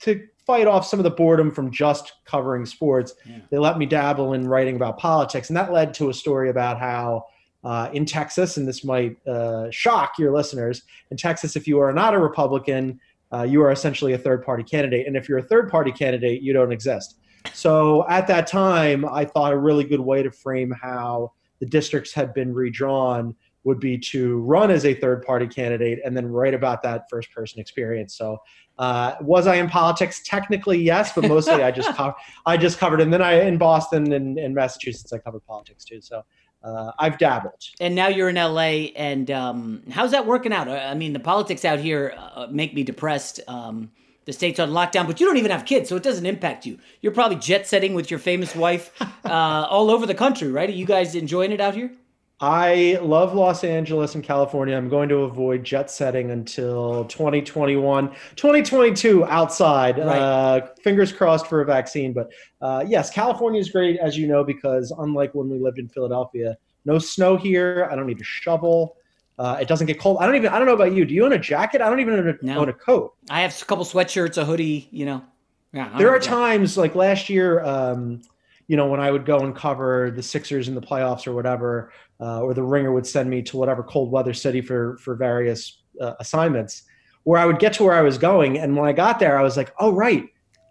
to 0.00 0.26
fight 0.46 0.66
off 0.66 0.86
some 0.86 0.98
of 0.98 1.04
the 1.04 1.10
boredom 1.10 1.50
from 1.50 1.70
just 1.70 2.12
covering 2.24 2.66
sports, 2.66 3.14
they 3.50 3.58
let 3.58 3.78
me 3.78 3.86
dabble 3.86 4.32
in 4.32 4.46
writing 4.46 4.76
about 4.76 4.98
politics, 4.98 5.50
and 5.50 5.56
that 5.56 5.72
led 5.72 5.94
to 5.94 6.10
a 6.10 6.14
story 6.14 6.50
about 6.50 6.78
how. 6.78 7.24
Uh, 7.64 7.90
in 7.92 8.06
Texas, 8.06 8.56
and 8.56 8.68
this 8.68 8.84
might 8.84 9.16
uh, 9.26 9.68
shock 9.72 10.12
your 10.16 10.32
listeners, 10.32 10.84
in 11.10 11.16
Texas, 11.16 11.56
if 11.56 11.66
you 11.66 11.80
are 11.80 11.92
not 11.92 12.14
a 12.14 12.18
Republican, 12.18 13.00
uh, 13.32 13.42
you 13.42 13.60
are 13.62 13.72
essentially 13.72 14.12
a 14.12 14.18
third 14.18 14.44
party 14.44 14.62
candidate. 14.62 15.08
And 15.08 15.16
if 15.16 15.28
you're 15.28 15.38
a 15.38 15.42
third 15.42 15.68
party 15.68 15.92
candidate, 15.92 16.40
you 16.40 16.52
don't 16.52 16.72
exist. 16.72 17.16
So 17.52 18.08
at 18.08 18.26
that 18.28 18.46
time, 18.46 19.04
I 19.04 19.24
thought 19.24 19.52
a 19.52 19.58
really 19.58 19.84
good 19.84 20.00
way 20.00 20.22
to 20.22 20.30
frame 20.30 20.70
how 20.70 21.32
the 21.60 21.66
districts 21.66 22.12
had 22.12 22.32
been 22.32 22.54
redrawn 22.54 23.34
would 23.64 23.80
be 23.80 23.98
to 23.98 24.38
run 24.40 24.70
as 24.70 24.84
a 24.84 24.94
third 24.94 25.22
party 25.24 25.46
candidate 25.46 25.98
and 26.04 26.16
then 26.16 26.26
write 26.26 26.54
about 26.54 26.82
that 26.82 27.08
first 27.10 27.30
person 27.32 27.60
experience. 27.60 28.16
So 28.16 28.38
uh, 28.78 29.14
was 29.20 29.46
I 29.46 29.56
in 29.56 29.68
politics? 29.68 30.22
Technically, 30.24 30.78
yes, 30.78 31.12
but 31.14 31.24
mostly 31.24 31.62
I 31.62 31.70
just 31.70 31.90
co- 31.96 32.14
I 32.46 32.56
just 32.56 32.78
covered. 32.78 33.00
And 33.00 33.12
then 33.12 33.22
I 33.22 33.42
in 33.42 33.58
Boston 33.58 34.12
and 34.12 34.38
in 34.38 34.54
Massachusetts, 34.54 35.12
I 35.12 35.18
covered 35.18 35.44
politics 35.46 35.84
too. 35.84 36.00
So 36.00 36.22
uh, 36.62 36.92
I've 36.98 37.18
dabbled. 37.18 37.62
And 37.80 37.94
now 37.94 38.08
you're 38.08 38.28
in 38.28 38.36
LA, 38.36 38.90
and 38.96 39.30
um, 39.30 39.82
how's 39.90 40.10
that 40.10 40.26
working 40.26 40.52
out? 40.52 40.68
I 40.68 40.94
mean, 40.94 41.12
the 41.12 41.20
politics 41.20 41.64
out 41.64 41.78
here 41.78 42.14
uh, 42.16 42.48
make 42.50 42.74
me 42.74 42.82
depressed. 42.82 43.40
Um, 43.46 43.92
the 44.24 44.32
state's 44.32 44.60
on 44.60 44.70
lockdown, 44.70 45.06
but 45.06 45.20
you 45.20 45.26
don't 45.26 45.38
even 45.38 45.50
have 45.50 45.64
kids, 45.64 45.88
so 45.88 45.96
it 45.96 46.02
doesn't 46.02 46.26
impact 46.26 46.66
you. 46.66 46.78
You're 47.00 47.12
probably 47.12 47.38
jet 47.38 47.66
setting 47.66 47.94
with 47.94 48.10
your 48.10 48.20
famous 48.20 48.54
wife 48.54 48.92
uh, 49.24 49.66
all 49.70 49.90
over 49.90 50.04
the 50.04 50.14
country, 50.14 50.50
right? 50.50 50.68
Are 50.68 50.72
you 50.72 50.84
guys 50.84 51.14
enjoying 51.14 51.52
it 51.52 51.60
out 51.60 51.74
here? 51.74 51.92
I 52.40 52.98
love 53.02 53.34
Los 53.34 53.64
Angeles 53.64 54.14
and 54.14 54.22
California. 54.22 54.76
I'm 54.76 54.88
going 54.88 55.08
to 55.08 55.16
avoid 55.22 55.64
jet 55.64 55.90
setting 55.90 56.30
until 56.30 57.04
2021, 57.06 58.10
2022 58.36 59.24
outside. 59.24 59.98
Right. 59.98 60.18
Uh, 60.18 60.66
fingers 60.82 61.12
crossed 61.12 61.48
for 61.48 61.62
a 61.62 61.64
vaccine. 61.64 62.12
But 62.12 62.30
uh, 62.60 62.84
yes, 62.86 63.10
California 63.10 63.60
is 63.60 63.70
great, 63.70 63.98
as 63.98 64.16
you 64.16 64.28
know, 64.28 64.44
because 64.44 64.92
unlike 64.98 65.34
when 65.34 65.48
we 65.50 65.58
lived 65.58 65.80
in 65.80 65.88
Philadelphia, 65.88 66.56
no 66.84 66.98
snow 67.00 67.36
here. 67.36 67.88
I 67.90 67.96
don't 67.96 68.06
need 68.06 68.20
a 68.20 68.24
shovel. 68.24 68.96
Uh, 69.36 69.58
it 69.60 69.66
doesn't 69.68 69.86
get 69.88 69.98
cold. 70.00 70.18
I 70.20 70.26
don't 70.26 70.36
even. 70.36 70.50
I 70.50 70.58
don't 70.58 70.66
know 70.66 70.74
about 70.74 70.92
you. 70.92 71.04
Do 71.04 71.14
you 71.14 71.24
own 71.24 71.32
a 71.32 71.38
jacket? 71.38 71.80
I 71.80 71.88
don't 71.88 72.00
even 72.00 72.14
own 72.14 72.28
a, 72.28 72.44
No. 72.44 72.60
own 72.60 72.68
a 72.68 72.72
coat. 72.72 73.14
I 73.30 73.40
have 73.42 73.60
a 73.60 73.64
couple 73.64 73.84
sweatshirts, 73.84 74.36
a 74.36 74.44
hoodie, 74.44 74.88
you 74.90 75.06
know. 75.06 75.24
Yeah, 75.72 75.92
There 75.98 76.08
are 76.10 76.18
times 76.18 76.78
like 76.78 76.94
last 76.94 77.28
year, 77.28 77.62
um, 77.62 78.22
you 78.68 78.76
know, 78.76 78.86
when 78.86 79.00
I 79.00 79.10
would 79.10 79.26
go 79.26 79.40
and 79.40 79.54
cover 79.54 80.10
the 80.10 80.22
Sixers 80.22 80.66
in 80.66 80.74
the 80.74 80.80
playoffs 80.80 81.26
or 81.26 81.34
whatever, 81.34 81.92
uh, 82.20 82.40
or 82.42 82.54
the 82.54 82.62
Ringer 82.62 82.92
would 82.92 83.06
send 83.06 83.30
me 83.30 83.42
to 83.42 83.56
whatever 83.56 83.82
cold 83.82 84.10
weather 84.10 84.34
city 84.34 84.60
for 84.60 84.96
for 84.98 85.14
various 85.14 85.82
uh, 86.00 86.14
assignments, 86.20 86.84
where 87.24 87.40
I 87.40 87.46
would 87.46 87.58
get 87.58 87.72
to 87.74 87.84
where 87.84 87.94
I 87.94 88.02
was 88.02 88.18
going, 88.18 88.58
and 88.58 88.76
when 88.76 88.88
I 88.88 88.92
got 88.92 89.18
there, 89.18 89.38
I 89.38 89.42
was 89.42 89.56
like, 89.56 89.72
oh 89.78 89.92
right, 89.92 90.28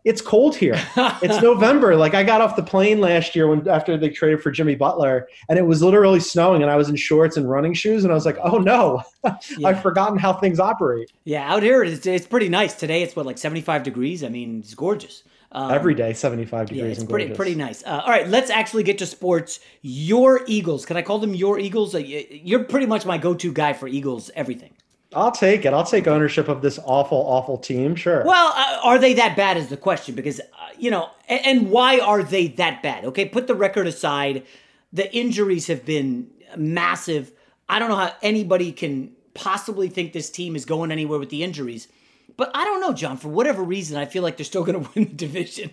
it's 0.08 0.22
cold 0.22 0.56
here. 0.56 0.82
it's 1.22 1.42
November. 1.42 1.96
Like 1.96 2.14
I 2.14 2.24
got 2.24 2.40
off 2.40 2.56
the 2.56 2.64
plane 2.64 3.02
last 3.02 3.36
year 3.36 3.48
when 3.48 3.68
after 3.68 3.98
they 3.98 4.10
traded 4.10 4.42
for 4.42 4.52
Jimmy 4.52 4.76
Butler, 4.76 5.28
and 5.50 5.60
it 5.60 5.64
was 5.64 5.84
literally 5.84 6.22
snowing, 6.22 6.62
and 6.62 6.72
I 6.72 6.78
was 6.78 6.88
in 6.88 6.96
shorts 6.96 7.36
and 7.36 7.50
running 7.50 7.74
shoes, 7.74 8.04
and 8.04 8.12
I 8.12 8.16
was 8.16 8.26
like, 8.26 8.38
oh 8.42 8.58
no, 8.58 9.04
I've 9.66 9.82
forgotten 9.82 10.18
how 10.18 10.34
things 10.34 10.60
operate. 10.60 11.12
Yeah, 11.26 11.54
out 11.54 11.62
here 11.62 11.84
it's, 11.84 12.06
it's 12.06 12.26
pretty 12.26 12.48
nice. 12.48 12.74
Today 12.74 13.04
it's 13.04 13.16
what 13.16 13.26
like 13.26 13.38
75 13.38 13.84
degrees. 13.84 14.24
I 14.24 14.30
mean, 14.30 14.60
it's 14.60 14.74
gorgeous. 14.74 15.24
Um, 15.52 15.72
Every 15.72 15.96
day, 15.96 16.14
seventy 16.14 16.46
five 16.46 16.68
degrees. 16.68 16.84
Yeah, 16.84 16.92
it's 16.92 17.04
pretty 17.04 17.26
gorgeous. 17.26 17.38
pretty 17.38 17.56
nice. 17.56 17.84
Uh, 17.86 18.02
all 18.04 18.10
right, 18.10 18.28
let's 18.28 18.50
actually 18.50 18.84
get 18.84 18.98
to 18.98 19.06
sports. 19.06 19.60
Your 19.82 20.42
Eagles. 20.48 20.86
Can 20.86 20.98
I 20.98 21.02
call 21.02 21.20
them 21.20 21.34
your 21.34 21.58
Eagles? 21.58 21.96
Uh, 21.96 22.00
You're 22.00 22.66
pretty 22.66 22.86
much 22.86 23.06
my 23.06 23.18
go-to 23.18 23.54
guy 23.54 23.74
for 23.74 23.88
Eagles 23.88 24.30
everything. 24.36 24.74
I'll 25.14 25.32
take 25.32 25.64
it. 25.64 25.74
I'll 25.74 25.86
take 25.86 26.06
ownership 26.06 26.50
of 26.50 26.62
this 26.62 26.80
awful, 26.84 27.18
awful 27.18 27.58
team. 27.58 27.96
Sure. 27.96 28.26
Well, 28.26 28.54
uh, 28.56 28.80
are 28.84 29.00
they 29.00 29.14
that 29.14 29.38
bad? 29.38 29.56
Is 29.56 29.70
the 29.70 29.78
question 29.78 30.16
because 30.16 30.42
uh, 30.42 30.44
you 30.78 30.92
know, 30.92 31.10
and, 31.30 31.46
and 31.46 31.72
why 31.72 32.00
are 32.00 32.24
they 32.24 32.48
that 32.50 32.84
bad? 32.84 33.06
Okay, 33.06 33.26
put 33.26 33.48
the 33.48 33.56
record 33.56 33.88
aside. 33.88 34.46
The 34.92 35.14
injuries 35.16 35.68
have 35.68 35.86
been 35.86 36.30
massive. 36.58 37.32
I 37.70 37.80
don't 37.80 37.90
know 37.90 37.96
how 37.96 38.14
anybody 38.22 38.74
can 38.74 39.14
possibly 39.34 39.88
think 39.88 40.12
this 40.12 40.30
team 40.30 40.56
is 40.56 40.66
going 40.66 40.92
anywhere 40.92 41.20
with 41.20 41.30
the 41.30 41.44
injuries. 41.44 41.88
But 42.38 42.52
I 42.54 42.63
don't 42.63 42.80
know, 42.80 42.93
John. 42.93 43.17
For 43.17 43.28
whatever 43.28 43.63
reason, 43.63 43.97
I 43.97 44.06
feel 44.06 44.23
like 44.23 44.38
they're 44.38 44.45
still 44.45 44.63
going 44.63 44.84
to 44.84 44.89
win 44.95 45.06
the 45.10 45.13
division. 45.13 45.71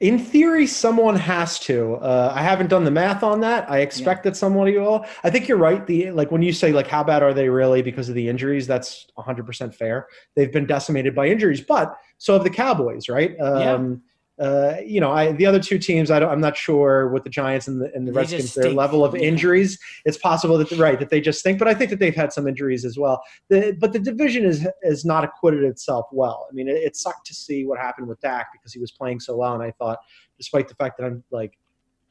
In 0.00 0.20
theory, 0.20 0.68
someone 0.68 1.16
has 1.16 1.58
to. 1.60 1.96
Uh, 1.96 2.32
I 2.32 2.40
haven't 2.40 2.68
done 2.68 2.84
the 2.84 2.90
math 2.90 3.24
on 3.24 3.40
that. 3.40 3.68
I 3.68 3.80
expect 3.80 4.22
that 4.24 4.36
someone 4.36 4.72
will. 4.72 5.04
I 5.24 5.30
think 5.30 5.48
you're 5.48 5.58
right. 5.58 5.84
The 5.84 6.12
like 6.12 6.30
when 6.30 6.40
you 6.40 6.52
say 6.52 6.70
like 6.70 6.86
how 6.86 7.02
bad 7.02 7.24
are 7.24 7.34
they 7.34 7.48
really 7.48 7.82
because 7.82 8.08
of 8.08 8.14
the 8.14 8.28
injuries? 8.28 8.68
That's 8.68 9.08
100 9.14 9.44
percent 9.44 9.74
fair. 9.74 10.06
They've 10.36 10.52
been 10.52 10.66
decimated 10.66 11.16
by 11.16 11.26
injuries, 11.26 11.60
but 11.60 11.96
so 12.18 12.34
have 12.34 12.44
the 12.44 12.50
Cowboys, 12.50 13.08
right? 13.08 13.38
Um, 13.40 14.02
uh, 14.40 14.76
you 14.84 15.00
know, 15.00 15.10
I, 15.10 15.32
the 15.32 15.46
other 15.46 15.58
two 15.58 15.78
teams, 15.78 16.10
I 16.10 16.20
don't, 16.20 16.30
I'm 16.30 16.40
not 16.40 16.56
sure 16.56 17.08
with 17.08 17.24
the 17.24 17.30
Giants 17.30 17.66
and 17.66 17.80
the, 17.80 17.92
and 17.94 18.06
the 18.06 18.12
Redskins, 18.12 18.54
their 18.54 18.70
level 18.70 19.04
of 19.04 19.14
injuries. 19.14 19.78
It's 20.04 20.18
possible 20.18 20.56
that 20.58 20.70
right 20.72 20.98
that 20.98 21.10
they 21.10 21.20
just 21.20 21.42
think, 21.42 21.58
but 21.58 21.66
I 21.66 21.74
think 21.74 21.90
that 21.90 21.98
they've 21.98 22.14
had 22.14 22.32
some 22.32 22.46
injuries 22.46 22.84
as 22.84 22.98
well. 22.98 23.22
The, 23.48 23.76
but 23.80 23.92
the 23.92 23.98
division 23.98 24.44
is 24.44 24.66
is 24.82 25.04
not 25.04 25.24
acquitted 25.24 25.64
itself 25.64 26.06
well. 26.12 26.46
I 26.48 26.54
mean, 26.54 26.68
it, 26.68 26.76
it 26.76 26.96
sucked 26.96 27.26
to 27.26 27.34
see 27.34 27.64
what 27.64 27.78
happened 27.78 28.06
with 28.06 28.20
Dak 28.20 28.48
because 28.52 28.72
he 28.72 28.78
was 28.78 28.92
playing 28.92 29.20
so 29.20 29.36
well, 29.36 29.54
and 29.54 29.62
I 29.62 29.72
thought, 29.72 29.98
despite 30.36 30.68
the 30.68 30.74
fact 30.74 30.98
that 30.98 31.06
I'm 31.06 31.24
like 31.30 31.58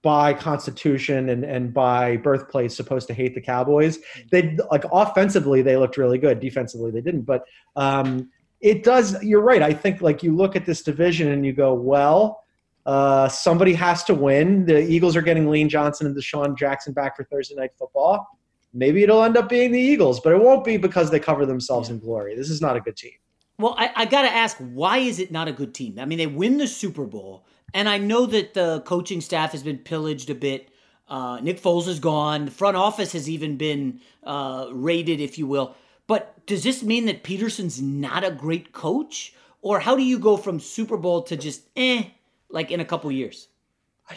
by 0.02 0.34
constitution 0.34 1.30
and, 1.30 1.44
and 1.44 1.74
by 1.74 2.18
birthplace 2.18 2.76
supposed 2.76 3.08
to 3.08 3.14
hate 3.14 3.34
the 3.34 3.42
Cowboys. 3.42 4.00
They 4.32 4.56
like 4.72 4.86
offensively 4.92 5.62
they 5.62 5.76
looked 5.76 5.98
really 5.98 6.18
good. 6.18 6.40
Defensively 6.40 6.92
they 6.92 7.02
didn't. 7.02 7.24
But 7.24 7.44
um, 7.76 8.30
it 8.62 8.84
does. 8.84 9.22
You're 9.24 9.42
right. 9.42 9.62
I 9.62 9.74
think 9.74 10.02
like 10.02 10.24
you 10.24 10.36
look 10.36 10.56
at 10.56 10.66
this 10.66 10.82
division 10.82 11.30
and 11.30 11.46
you 11.46 11.54
go, 11.54 11.74
well, 11.74 12.44
uh, 12.86 13.28
somebody 13.28 13.74
has 13.74 14.04
to 14.06 14.16
win. 14.16 14.66
The 14.66 14.80
Eagles 14.80 15.16
are 15.16 15.22
getting 15.22 15.50
Lane 15.50 15.70
Johnson 15.70 16.08
and 16.08 16.16
DeSean 16.16 16.58
Jackson 16.58 16.94
back 16.94 17.18
for 17.18 17.24
Thursday 17.26 17.56
night 17.56 17.72
football. 17.78 18.28
Maybe 18.74 19.04
it'll 19.04 19.24
end 19.24 19.38
up 19.38 19.50
being 19.50 19.72
the 19.72 19.80
Eagles, 19.80 20.20
but 20.20 20.34
it 20.34 20.42
won't 20.42 20.64
be 20.64 20.78
because 20.78 21.10
they 21.12 21.20
cover 21.20 21.46
themselves 21.46 21.90
in 21.90 22.00
glory. 22.00 22.36
This 22.36 22.50
is 22.50 22.62
not 22.62 22.78
a 22.78 22.80
good 22.80 22.96
team. 22.96 23.14
Well, 23.60 23.76
I, 23.78 23.92
I 23.96 24.06
got 24.06 24.22
to 24.22 24.30
ask, 24.30 24.58
why 24.58 25.00
is 25.00 25.20
it 25.20 25.32
not 25.32 25.48
a 25.48 25.52
good 25.52 25.74
team? 25.74 25.98
I 26.00 26.06
mean, 26.06 26.18
they 26.18 26.28
win 26.28 26.58
the 26.58 26.68
Super 26.68 27.06
Bowl, 27.06 27.46
and 27.74 27.90
I 27.90 27.98
know 27.98 28.26
that 28.28 28.54
the 28.54 28.82
coaching 28.82 29.20
staff 29.20 29.52
has 29.52 29.64
been 29.64 29.80
pillaged 29.80 30.30
a 30.30 30.36
bit. 30.36 30.70
Uh, 31.08 31.40
Nick 31.42 31.60
Foles 31.60 31.88
is 31.88 32.00
gone. 32.00 32.46
The 32.46 32.52
front 32.52 32.78
office 32.78 33.14
has 33.14 33.28
even 33.30 33.58
been 33.58 34.00
uh, 34.24 34.68
raided, 34.72 35.20
if 35.20 35.38
you 35.38 35.48
will. 35.48 35.76
But 36.08 36.46
does 36.46 36.64
this 36.64 36.82
mean 36.82 37.06
that 37.06 37.24
Pederson's 37.24 37.82
not 37.82 38.24
a 38.24 38.32
great 38.32 38.72
coach? 38.72 39.34
Or 39.62 39.80
how 39.82 39.96
do 39.96 40.04
you 40.04 40.18
go 40.18 40.38
from 40.38 40.60
Super 40.60 40.98
Bowl 40.98 41.24
to 41.24 41.36
just 41.36 41.64
eh, 41.76 42.06
like 42.50 42.72
in 42.72 42.80
a 42.80 42.86
couple 42.86 43.12
years? 43.12 43.50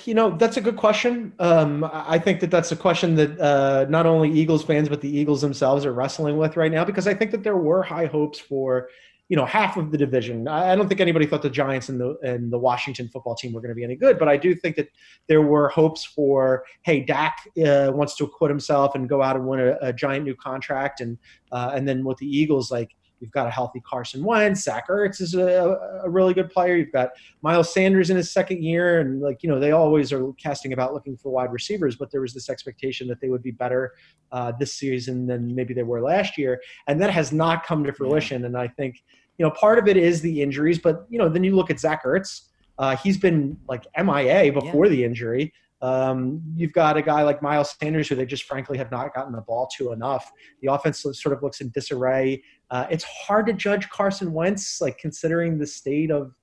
You 0.05 0.15
know, 0.15 0.31
that's 0.37 0.57
a 0.57 0.61
good 0.61 0.77
question. 0.77 1.33
Um, 1.41 1.89
I 1.93 2.19
think 2.19 2.39
that 2.41 2.51
that's 2.53 2.71
a 2.71 2.77
question 2.77 3.17
that 3.17 3.41
uh, 3.41 3.87
not 3.89 4.07
only 4.07 4.31
Eagles 4.31 4.63
fans, 4.63 4.89
but 4.89 5.01
the 5.01 5.09
Eagles 5.09 5.41
themselves 5.41 5.85
are 5.85 5.93
wrestling 5.93 6.37
with 6.37 6.57
right 6.57 6.71
now 6.71 6.85
because 6.85 7.09
I 7.09 7.15
think 7.15 7.33
that 7.33 7.43
there 7.43 7.57
were 7.57 7.83
high 7.83 8.07
hopes 8.07 8.39
for, 8.39 8.89
you 9.31 9.37
know, 9.37 9.47
half 9.47 9.77
of 9.77 9.93
the 9.93 9.97
division. 9.97 10.49
I 10.49 10.75
don't 10.75 10.89
think 10.89 11.01
anybody 11.01 11.25
thought 11.25 11.41
the 11.41 11.49
Giants 11.49 11.89
and 11.89 12.01
the 12.01 12.19
and 12.25 12.53
the 12.53 12.59
Washington 12.59 13.09
football 13.09 13.37
team 13.37 13.53
were 13.53 13.61
going 13.61 13.71
to 13.71 13.77
be 13.77 13.85
any 13.85 13.95
good, 13.95 14.19
but 14.19 14.29
I 14.29 14.37
do 14.37 14.57
think 14.57 14.75
that 14.75 14.89
there 15.29 15.41
were 15.41 15.69
hopes 15.69 16.05
for, 16.05 16.65
hey, 16.83 16.99
Dak 16.99 17.39
uh, 17.65 17.93
wants 17.95 18.17
to 18.17 18.25
acquit 18.25 18.51
himself 18.51 18.97
and 18.97 19.09
go 19.09 19.23
out 19.23 19.37
and 19.37 19.47
win 19.47 19.61
a, 19.61 19.77
a 19.81 19.93
giant 19.93 20.25
new 20.25 20.35
contract, 20.35 21.01
and 21.01 21.17
uh, 21.53 21.71
and 21.73 21.87
then 21.87 22.05
with 22.05 22.19
the 22.19 22.27
Eagles, 22.27 22.73
like 22.73 22.91
You've 23.21 23.31
got 23.31 23.47
a 23.47 23.51
healthy 23.51 23.81
Carson 23.81 24.25
Wentz. 24.25 24.63
Zach 24.63 24.89
Ertz 24.89 25.21
is 25.21 25.35
a, 25.35 25.77
a, 26.03 26.09
really 26.09 26.33
good 26.33 26.51
player. 26.51 26.75
You've 26.77 26.93
got 26.93 27.11
Miles 27.43 27.73
Sanders 27.73 28.09
in 28.09 28.17
his 28.17 28.31
second 28.31 28.65
year, 28.65 29.01
and 29.01 29.21
like 29.21 29.43
you 29.43 29.49
know, 29.49 29.61
they 29.61 29.73
always 29.73 30.11
are 30.11 30.33
casting 30.43 30.73
about 30.73 30.95
looking 30.95 31.19
for 31.19 31.31
wide 31.31 31.53
receivers. 31.53 31.97
But 31.97 32.11
there 32.11 32.23
was 32.23 32.33
this 32.33 32.49
expectation 32.49 33.07
that 33.09 33.21
they 33.21 33.29
would 33.29 33.43
be 33.43 33.51
better 33.51 33.93
uh, 34.33 34.53
this 34.59 34.73
season 34.73 35.27
than 35.27 35.55
maybe 35.55 35.75
they 35.75 35.83
were 35.83 36.01
last 36.01 36.39
year, 36.39 36.63
and 36.87 37.01
that 37.03 37.11
has 37.11 37.31
not 37.31 37.67
come 37.67 37.85
to 37.85 37.93
fruition. 37.93 38.47
And 38.47 38.57
I 38.57 38.69
think 38.69 39.05
you 39.41 39.47
know 39.47 39.53
part 39.53 39.79
of 39.79 39.89
it 39.89 39.97
is 39.97 40.21
the 40.21 40.43
injuries, 40.43 40.79
but 40.79 41.07
you 41.09 41.19
know 41.19 41.27
then 41.27 41.43
you 41.43 41.57
look 41.57 41.71
at 41.71 41.81
Zach 41.81 42.05
Ertz. 42.05 42.43
Uh, 42.79 42.95
he's 42.95 43.17
been 43.17 43.57
like 43.67 43.87
MIA 43.97 44.53
before 44.53 44.85
yeah. 44.85 44.91
the 44.91 45.05
injury. 45.05 45.55
Um, 45.81 46.43
you've 46.55 46.75
got 46.75 46.99
a 46.99 47.03
guy 47.03 47.23
like 47.23 47.41
Miles 47.41 47.75
Sanders, 47.81 48.07
who 48.07 48.17
they 48.17 48.27
just 48.27 48.43
frankly 48.43 48.77
have 48.77 48.91
not 48.91 49.15
gotten 49.15 49.33
the 49.33 49.41
ball 49.41 49.67
to 49.79 49.93
enough. 49.93 50.31
The 50.61 50.71
offense 50.71 51.01
sort 51.01 51.35
of 51.35 51.43
looks 51.43 51.63
in 51.63 51.71
disarray. 51.71 52.43
Uh, 52.71 52.87
it's 52.91 53.05
hard 53.05 53.47
to 53.47 53.55
judge 53.55 53.89
Carson 53.89 54.35
Wentz, 54.35 54.79
like 54.79 54.99
considering 54.99 55.57
the 55.57 55.67
state 55.67 56.11
of 56.11 56.35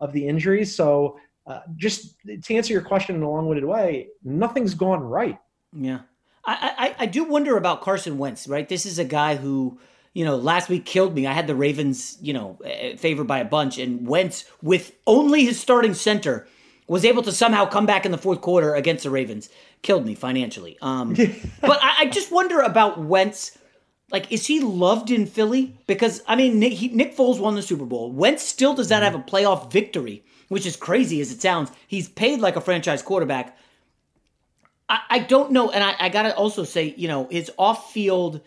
of 0.00 0.14
the 0.14 0.26
injuries. 0.26 0.74
So, 0.74 1.18
uh, 1.46 1.60
just 1.76 2.16
to 2.42 2.54
answer 2.54 2.72
your 2.72 2.80
question 2.80 3.16
in 3.16 3.22
a 3.22 3.30
long-winded 3.30 3.66
way, 3.66 4.08
nothing's 4.24 4.72
gone 4.72 5.00
right. 5.00 5.38
Yeah, 5.74 6.00
I, 6.46 6.94
I 6.98 7.02
I 7.04 7.06
do 7.06 7.24
wonder 7.24 7.58
about 7.58 7.82
Carson 7.82 8.16
Wentz. 8.16 8.48
Right, 8.48 8.66
this 8.66 8.86
is 8.86 8.98
a 8.98 9.04
guy 9.04 9.36
who 9.36 9.78
you 10.16 10.24
know, 10.24 10.36
last 10.36 10.70
week 10.70 10.86
killed 10.86 11.14
me. 11.14 11.26
I 11.26 11.34
had 11.34 11.46
the 11.46 11.54
Ravens, 11.54 12.16
you 12.22 12.32
know, 12.32 12.58
eh, 12.64 12.96
favored 12.96 13.26
by 13.26 13.38
a 13.38 13.44
bunch, 13.44 13.76
and 13.76 14.08
Wentz 14.08 14.46
with 14.62 14.92
only 15.06 15.44
his 15.44 15.60
starting 15.60 15.92
center 15.92 16.48
was 16.86 17.04
able 17.04 17.22
to 17.22 17.32
somehow 17.32 17.66
come 17.66 17.84
back 17.84 18.06
in 18.06 18.12
the 18.12 18.18
fourth 18.18 18.40
quarter 18.40 18.74
against 18.74 19.04
the 19.04 19.10
Ravens. 19.10 19.50
Killed 19.82 20.06
me 20.06 20.14
financially. 20.14 20.78
Um, 20.80 21.12
but 21.60 21.78
I, 21.82 21.96
I, 21.98 22.06
just 22.06 22.32
wonder 22.32 22.62
about 22.62 22.98
Wentz. 22.98 23.58
Like, 24.10 24.32
is 24.32 24.46
he 24.46 24.60
loved 24.60 25.10
in 25.10 25.26
Philly? 25.26 25.76
Because 25.86 26.22
I 26.26 26.34
mean, 26.34 26.60
Nick, 26.60 26.72
he, 26.72 26.88
Nick 26.88 27.14
Foles 27.14 27.38
won 27.38 27.54
the 27.54 27.60
Super 27.60 27.84
Bowl. 27.84 28.10
Wentz 28.10 28.42
still 28.42 28.72
does 28.72 28.88
not 28.88 29.02
have 29.02 29.14
a 29.14 29.18
playoff 29.18 29.70
victory, 29.70 30.24
which 30.48 30.64
is 30.64 30.76
crazy 30.76 31.20
as 31.20 31.30
it 31.30 31.42
sounds. 31.42 31.70
He's 31.86 32.08
paid 32.08 32.40
like 32.40 32.56
a 32.56 32.62
franchise 32.62 33.02
quarterback. 33.02 33.58
I, 34.88 35.00
I 35.10 35.18
don't 35.18 35.52
know, 35.52 35.70
and 35.70 35.84
I, 35.84 35.94
I 36.00 36.08
gotta 36.08 36.34
also 36.34 36.64
say, 36.64 36.94
you 36.96 37.06
know, 37.06 37.28
his 37.30 37.50
off-field 37.58 38.40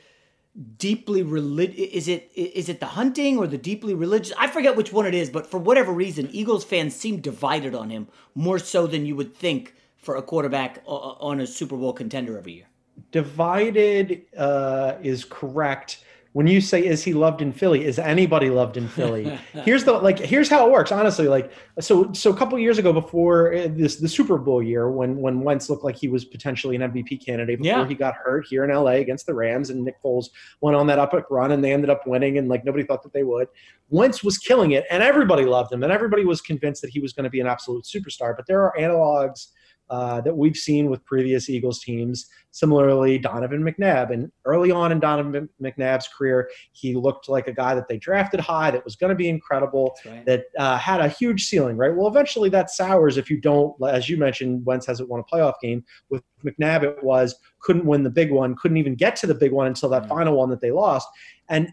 deeply 0.77 1.23
religious 1.23 1.77
is 1.77 2.07
it 2.07 2.31
is 2.35 2.67
it 2.67 2.79
the 2.79 2.85
hunting 2.85 3.37
or 3.37 3.47
the 3.47 3.57
deeply 3.57 3.93
religious? 3.93 4.33
I 4.37 4.47
forget 4.47 4.75
which 4.75 4.91
one 4.91 5.05
it 5.05 5.13
is 5.13 5.29
but 5.29 5.47
for 5.47 5.57
whatever 5.57 5.91
reason 5.91 6.29
eagles 6.31 6.65
fans 6.65 6.95
seem 6.95 7.21
divided 7.21 7.73
on 7.73 7.89
him 7.89 8.07
more 8.35 8.59
so 8.59 8.85
than 8.85 9.05
you 9.05 9.15
would 9.15 9.35
think 9.35 9.75
for 9.97 10.15
a 10.15 10.21
quarterback 10.21 10.81
on 10.85 11.39
a 11.39 11.47
super 11.47 11.75
bowl 11.75 11.93
contender 11.93 12.37
every 12.37 12.53
year. 12.53 12.65
Divided 13.11 14.25
uh, 14.37 14.95
is 15.01 15.25
correct 15.25 16.03
when 16.33 16.45
you 16.45 16.61
say 16.61 16.85
is 16.85 17.03
he 17.03 17.13
loved 17.13 17.41
in 17.41 17.51
Philly, 17.51 17.85
is 17.85 17.97
anybody 17.97 18.49
loved 18.49 18.77
in 18.77 18.87
Philly? 18.87 19.39
here's 19.63 19.83
the 19.83 19.93
like 19.93 20.19
here's 20.19 20.47
how 20.47 20.67
it 20.67 20.71
works, 20.71 20.91
honestly. 20.91 21.27
Like 21.27 21.51
so 21.79 22.13
so 22.13 22.31
a 22.31 22.35
couple 22.35 22.57
years 22.59 22.77
ago 22.77 22.93
before 22.93 23.53
uh, 23.53 23.67
this 23.71 23.95
the 23.95 24.07
Super 24.07 24.37
Bowl 24.37 24.61
year 24.61 24.91
when 24.91 25.17
when 25.17 25.41
Wentz 25.41 25.69
looked 25.69 25.83
like 25.83 25.95
he 25.95 26.07
was 26.07 26.25
potentially 26.25 26.75
an 26.75 26.83
MVP 26.83 27.25
candidate 27.25 27.59
before 27.59 27.79
yeah. 27.79 27.87
he 27.87 27.95
got 27.95 28.13
hurt 28.13 28.45
here 28.47 28.63
in 28.63 28.69
LA 28.69 28.91
against 28.91 29.25
the 29.25 29.33
Rams 29.33 29.71
and 29.71 29.83
Nick 29.83 30.01
Foles 30.03 30.27
went 30.61 30.77
on 30.77 30.85
that 30.87 30.99
epic 30.99 31.25
run 31.31 31.51
and 31.51 31.63
they 31.63 31.73
ended 31.73 31.89
up 31.89 32.05
winning 32.05 32.37
and 32.37 32.47
like 32.47 32.63
nobody 32.63 32.83
thought 32.83 33.01
that 33.03 33.13
they 33.13 33.23
would. 33.23 33.47
Wentz 33.89 34.23
was 34.23 34.37
killing 34.37 34.71
it 34.71 34.85
and 34.91 35.01
everybody 35.01 35.45
loved 35.45 35.73
him 35.73 35.81
and 35.81 35.91
everybody 35.91 36.25
was 36.25 36.41
convinced 36.41 36.83
that 36.83 36.91
he 36.91 36.99
was 36.99 37.11
going 37.11 37.23
to 37.23 37.29
be 37.31 37.39
an 37.39 37.47
absolute 37.47 37.85
superstar. 37.85 38.35
But 38.35 38.45
there 38.45 38.61
are 38.61 38.73
analogs 38.79 39.47
uh, 39.89 40.21
that 40.21 40.35
we've 40.35 40.55
seen 40.55 40.89
with 40.89 41.03
previous 41.05 41.49
Eagles 41.49 41.79
teams. 41.79 42.27
Similarly, 42.51 43.17
Donovan 43.17 43.63
McNabb. 43.63 44.11
And 44.11 44.31
early 44.45 44.71
on 44.71 44.91
in 44.91 44.99
Donovan 44.99 45.49
McNabb's 45.61 46.07
career, 46.07 46.49
he 46.73 46.95
looked 46.95 47.29
like 47.29 47.47
a 47.47 47.53
guy 47.53 47.75
that 47.75 47.87
they 47.87 47.97
drafted 47.97 48.39
high, 48.39 48.71
that 48.71 48.83
was 48.85 48.95
going 48.95 49.09
to 49.09 49.15
be 49.15 49.29
incredible, 49.29 49.95
right. 50.05 50.25
that 50.25 50.45
uh, 50.57 50.77
had 50.77 50.99
a 51.01 51.07
huge 51.07 51.45
ceiling, 51.45 51.77
right? 51.77 51.95
Well, 51.95 52.07
eventually 52.07 52.49
that 52.49 52.69
sours 52.69 53.17
if 53.17 53.29
you 53.29 53.39
don't, 53.39 53.75
as 53.87 54.09
you 54.09 54.17
mentioned, 54.17 54.65
Wentz 54.65 54.85
hasn't 54.85 55.09
won 55.09 55.19
a 55.19 55.23
playoff 55.23 55.55
game. 55.61 55.83
With 56.09 56.23
McNabb, 56.43 56.83
it 56.83 57.03
was 57.03 57.35
couldn't 57.61 57.85
win 57.85 58.03
the 58.03 58.09
big 58.09 58.31
one, 58.31 58.55
couldn't 58.55 58.77
even 58.77 58.95
get 58.95 59.15
to 59.17 59.27
the 59.27 59.35
big 59.35 59.51
one 59.51 59.67
until 59.67 59.89
that 59.89 60.03
mm-hmm. 60.03 60.11
final 60.11 60.35
one 60.35 60.49
that 60.49 60.61
they 60.61 60.71
lost. 60.71 61.07
And 61.49 61.69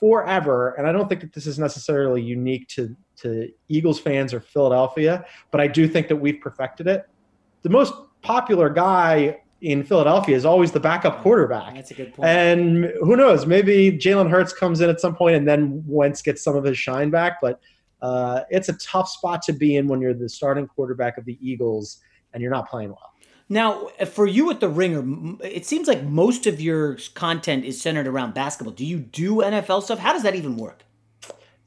forever, 0.00 0.74
and 0.78 0.86
I 0.86 0.92
don't 0.92 1.08
think 1.08 1.20
that 1.20 1.32
this 1.32 1.46
is 1.46 1.58
necessarily 1.58 2.22
unique 2.22 2.68
to, 2.68 2.94
to 3.16 3.50
Eagles 3.68 3.98
fans 3.98 4.32
or 4.32 4.40
Philadelphia, 4.40 5.24
but 5.50 5.60
I 5.60 5.66
do 5.66 5.88
think 5.88 6.08
that 6.08 6.16
we've 6.16 6.40
perfected 6.40 6.86
it 6.86 7.06
the 7.62 7.70
most 7.70 7.92
popular 8.22 8.68
guy 8.68 9.40
in 9.60 9.82
Philadelphia 9.82 10.36
is 10.36 10.44
always 10.44 10.70
the 10.70 10.80
backup 10.80 11.20
quarterback. 11.20 11.74
That's 11.74 11.90
a 11.90 11.94
good 11.94 12.14
point. 12.14 12.28
And 12.28 12.84
who 13.00 13.16
knows? 13.16 13.46
Maybe 13.46 13.90
Jalen 13.90 14.30
Hurts 14.30 14.52
comes 14.52 14.80
in 14.80 14.88
at 14.88 15.00
some 15.00 15.16
point 15.16 15.36
and 15.36 15.48
then 15.48 15.82
Wentz 15.86 16.22
gets 16.22 16.42
some 16.42 16.54
of 16.54 16.64
his 16.64 16.78
shine 16.78 17.10
back. 17.10 17.38
But 17.42 17.60
uh, 18.00 18.42
it's 18.50 18.68
a 18.68 18.74
tough 18.74 19.08
spot 19.08 19.42
to 19.42 19.52
be 19.52 19.76
in 19.76 19.88
when 19.88 20.00
you're 20.00 20.14
the 20.14 20.28
starting 20.28 20.66
quarterback 20.68 21.18
of 21.18 21.24
the 21.24 21.36
Eagles 21.40 21.98
and 22.32 22.42
you're 22.42 22.52
not 22.52 22.68
playing 22.68 22.90
well. 22.90 23.12
Now, 23.48 23.86
for 24.06 24.26
you 24.26 24.50
at 24.50 24.60
the 24.60 24.68
Ringer, 24.68 25.36
it 25.42 25.64
seems 25.64 25.88
like 25.88 26.04
most 26.04 26.46
of 26.46 26.60
your 26.60 26.98
content 27.14 27.64
is 27.64 27.80
centered 27.80 28.06
around 28.06 28.34
basketball. 28.34 28.74
Do 28.74 28.84
you 28.84 28.98
do 28.98 29.36
NFL 29.36 29.82
stuff? 29.82 29.98
How 29.98 30.12
does 30.12 30.22
that 30.22 30.34
even 30.34 30.56
work? 30.56 30.84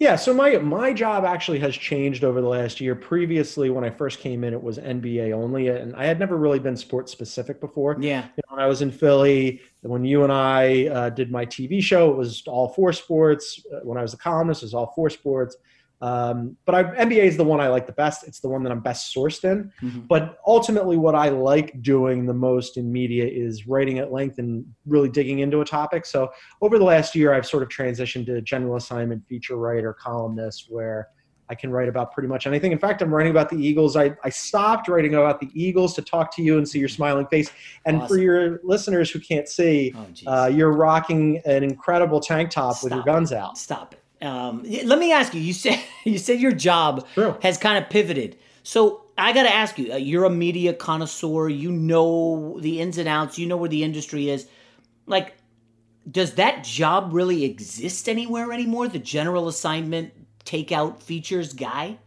Yeah, 0.01 0.15
so 0.15 0.33
my 0.33 0.57
my 0.57 0.93
job 0.93 1.25
actually 1.25 1.59
has 1.59 1.77
changed 1.77 2.23
over 2.23 2.41
the 2.41 2.47
last 2.47 2.81
year. 2.81 2.95
Previously, 2.95 3.69
when 3.69 3.83
I 3.83 3.91
first 3.91 4.17
came 4.17 4.43
in, 4.43 4.51
it 4.51 4.63
was 4.63 4.79
NBA 4.79 5.31
only, 5.31 5.67
and 5.67 5.95
I 5.95 6.05
had 6.05 6.17
never 6.17 6.37
really 6.37 6.57
been 6.57 6.75
sports 6.75 7.11
specific 7.11 7.61
before. 7.61 7.95
Yeah, 7.99 8.23
you 8.23 8.41
know, 8.49 8.55
when 8.55 8.65
I 8.65 8.67
was 8.67 8.81
in 8.81 8.89
Philly, 8.89 9.61
when 9.81 10.03
you 10.03 10.23
and 10.23 10.33
I 10.33 10.87
uh, 10.87 11.09
did 11.11 11.29
my 11.31 11.45
TV 11.45 11.83
show, 11.83 12.09
it 12.09 12.17
was 12.17 12.41
all 12.47 12.69
four 12.69 12.91
sports. 12.93 13.63
Uh, 13.71 13.81
when 13.83 13.99
I 13.99 14.01
was 14.01 14.15
a 14.15 14.17
columnist, 14.17 14.63
it 14.63 14.65
was 14.65 14.73
all 14.73 14.91
four 14.95 15.11
sports. 15.11 15.55
Um, 16.01 16.57
but 16.65 16.73
I, 16.73 16.83
NBA 16.83 17.23
is 17.23 17.37
the 17.37 17.43
one 17.43 17.59
I 17.59 17.67
like 17.67 17.85
the 17.85 17.93
best. 17.93 18.27
It's 18.27 18.39
the 18.39 18.49
one 18.49 18.63
that 18.63 18.71
I'm 18.71 18.79
best 18.79 19.15
sourced 19.15 19.43
in. 19.43 19.71
Mm-hmm. 19.81 19.99
But 20.01 20.39
ultimately, 20.47 20.97
what 20.97 21.15
I 21.15 21.29
like 21.29 21.81
doing 21.81 22.25
the 22.25 22.33
most 22.33 22.77
in 22.77 22.91
media 22.91 23.25
is 23.27 23.67
writing 23.67 23.99
at 23.99 24.11
length 24.11 24.39
and 24.39 24.65
really 24.85 25.09
digging 25.09 25.39
into 25.39 25.61
a 25.61 25.65
topic. 25.65 26.05
So 26.05 26.29
over 26.61 26.79
the 26.79 26.85
last 26.85 27.15
year, 27.15 27.33
I've 27.33 27.45
sort 27.45 27.63
of 27.63 27.69
transitioned 27.69 28.25
to 28.27 28.41
general 28.41 28.77
assignment 28.77 29.27
feature 29.27 29.57
writer, 29.57 29.93
columnist, 29.93 30.67
where 30.69 31.09
I 31.51 31.53
can 31.53 31.69
write 31.69 31.89
about 31.89 32.13
pretty 32.13 32.29
much 32.29 32.47
anything. 32.47 32.71
In 32.71 32.79
fact, 32.79 33.01
I'm 33.01 33.13
writing 33.13 33.29
about 33.29 33.49
the 33.49 33.57
Eagles. 33.57 33.97
I, 33.97 34.15
I 34.23 34.29
stopped 34.29 34.87
writing 34.87 35.15
about 35.15 35.41
the 35.41 35.49
Eagles 35.53 35.93
to 35.95 36.01
talk 36.01 36.33
to 36.37 36.41
you 36.41 36.57
and 36.57 36.67
see 36.67 36.79
your 36.79 36.87
smiling 36.87 37.27
face. 37.27 37.51
And 37.85 37.97
awesome. 37.97 38.07
for 38.07 38.21
your 38.21 38.61
listeners 38.63 39.11
who 39.11 39.19
can't 39.19 39.49
see, 39.49 39.93
oh, 40.25 40.31
uh, 40.31 40.47
you're 40.47 40.71
rocking 40.71 41.41
an 41.45 41.63
incredible 41.63 42.21
tank 42.21 42.51
top 42.51 42.77
Stop 42.77 42.83
with 42.85 42.93
your 42.93 43.03
guns 43.03 43.33
out. 43.33 43.57
Stop 43.57 43.93
it. 43.93 44.01
Um, 44.21 44.63
let 44.85 44.99
me 44.99 45.11
ask 45.11 45.33
you. 45.33 45.41
You 45.41 45.53
said 45.53 45.79
you 46.03 46.17
said 46.17 46.39
your 46.39 46.51
job 46.51 47.07
True. 47.13 47.35
has 47.41 47.57
kind 47.57 47.83
of 47.83 47.89
pivoted. 47.89 48.37
So 48.63 49.05
I 49.17 49.33
got 49.33 49.43
to 49.43 49.53
ask 49.53 49.77
you. 49.77 49.93
Uh, 49.93 49.97
you're 49.97 50.25
a 50.25 50.29
media 50.29 50.73
connoisseur. 50.73 51.49
You 51.49 51.71
know 51.71 52.59
the 52.59 52.81
ins 52.81 52.97
and 52.97 53.07
outs. 53.07 53.37
You 53.37 53.47
know 53.47 53.57
where 53.57 53.69
the 53.69 53.83
industry 53.83 54.29
is. 54.29 54.47
Like, 55.07 55.35
does 56.09 56.35
that 56.35 56.63
job 56.63 57.13
really 57.13 57.43
exist 57.43 58.07
anywhere 58.07 58.51
anymore? 58.51 58.87
The 58.87 58.99
general 58.99 59.47
assignment 59.47 60.13
takeout 60.45 61.01
features 61.01 61.53
guy. 61.53 61.97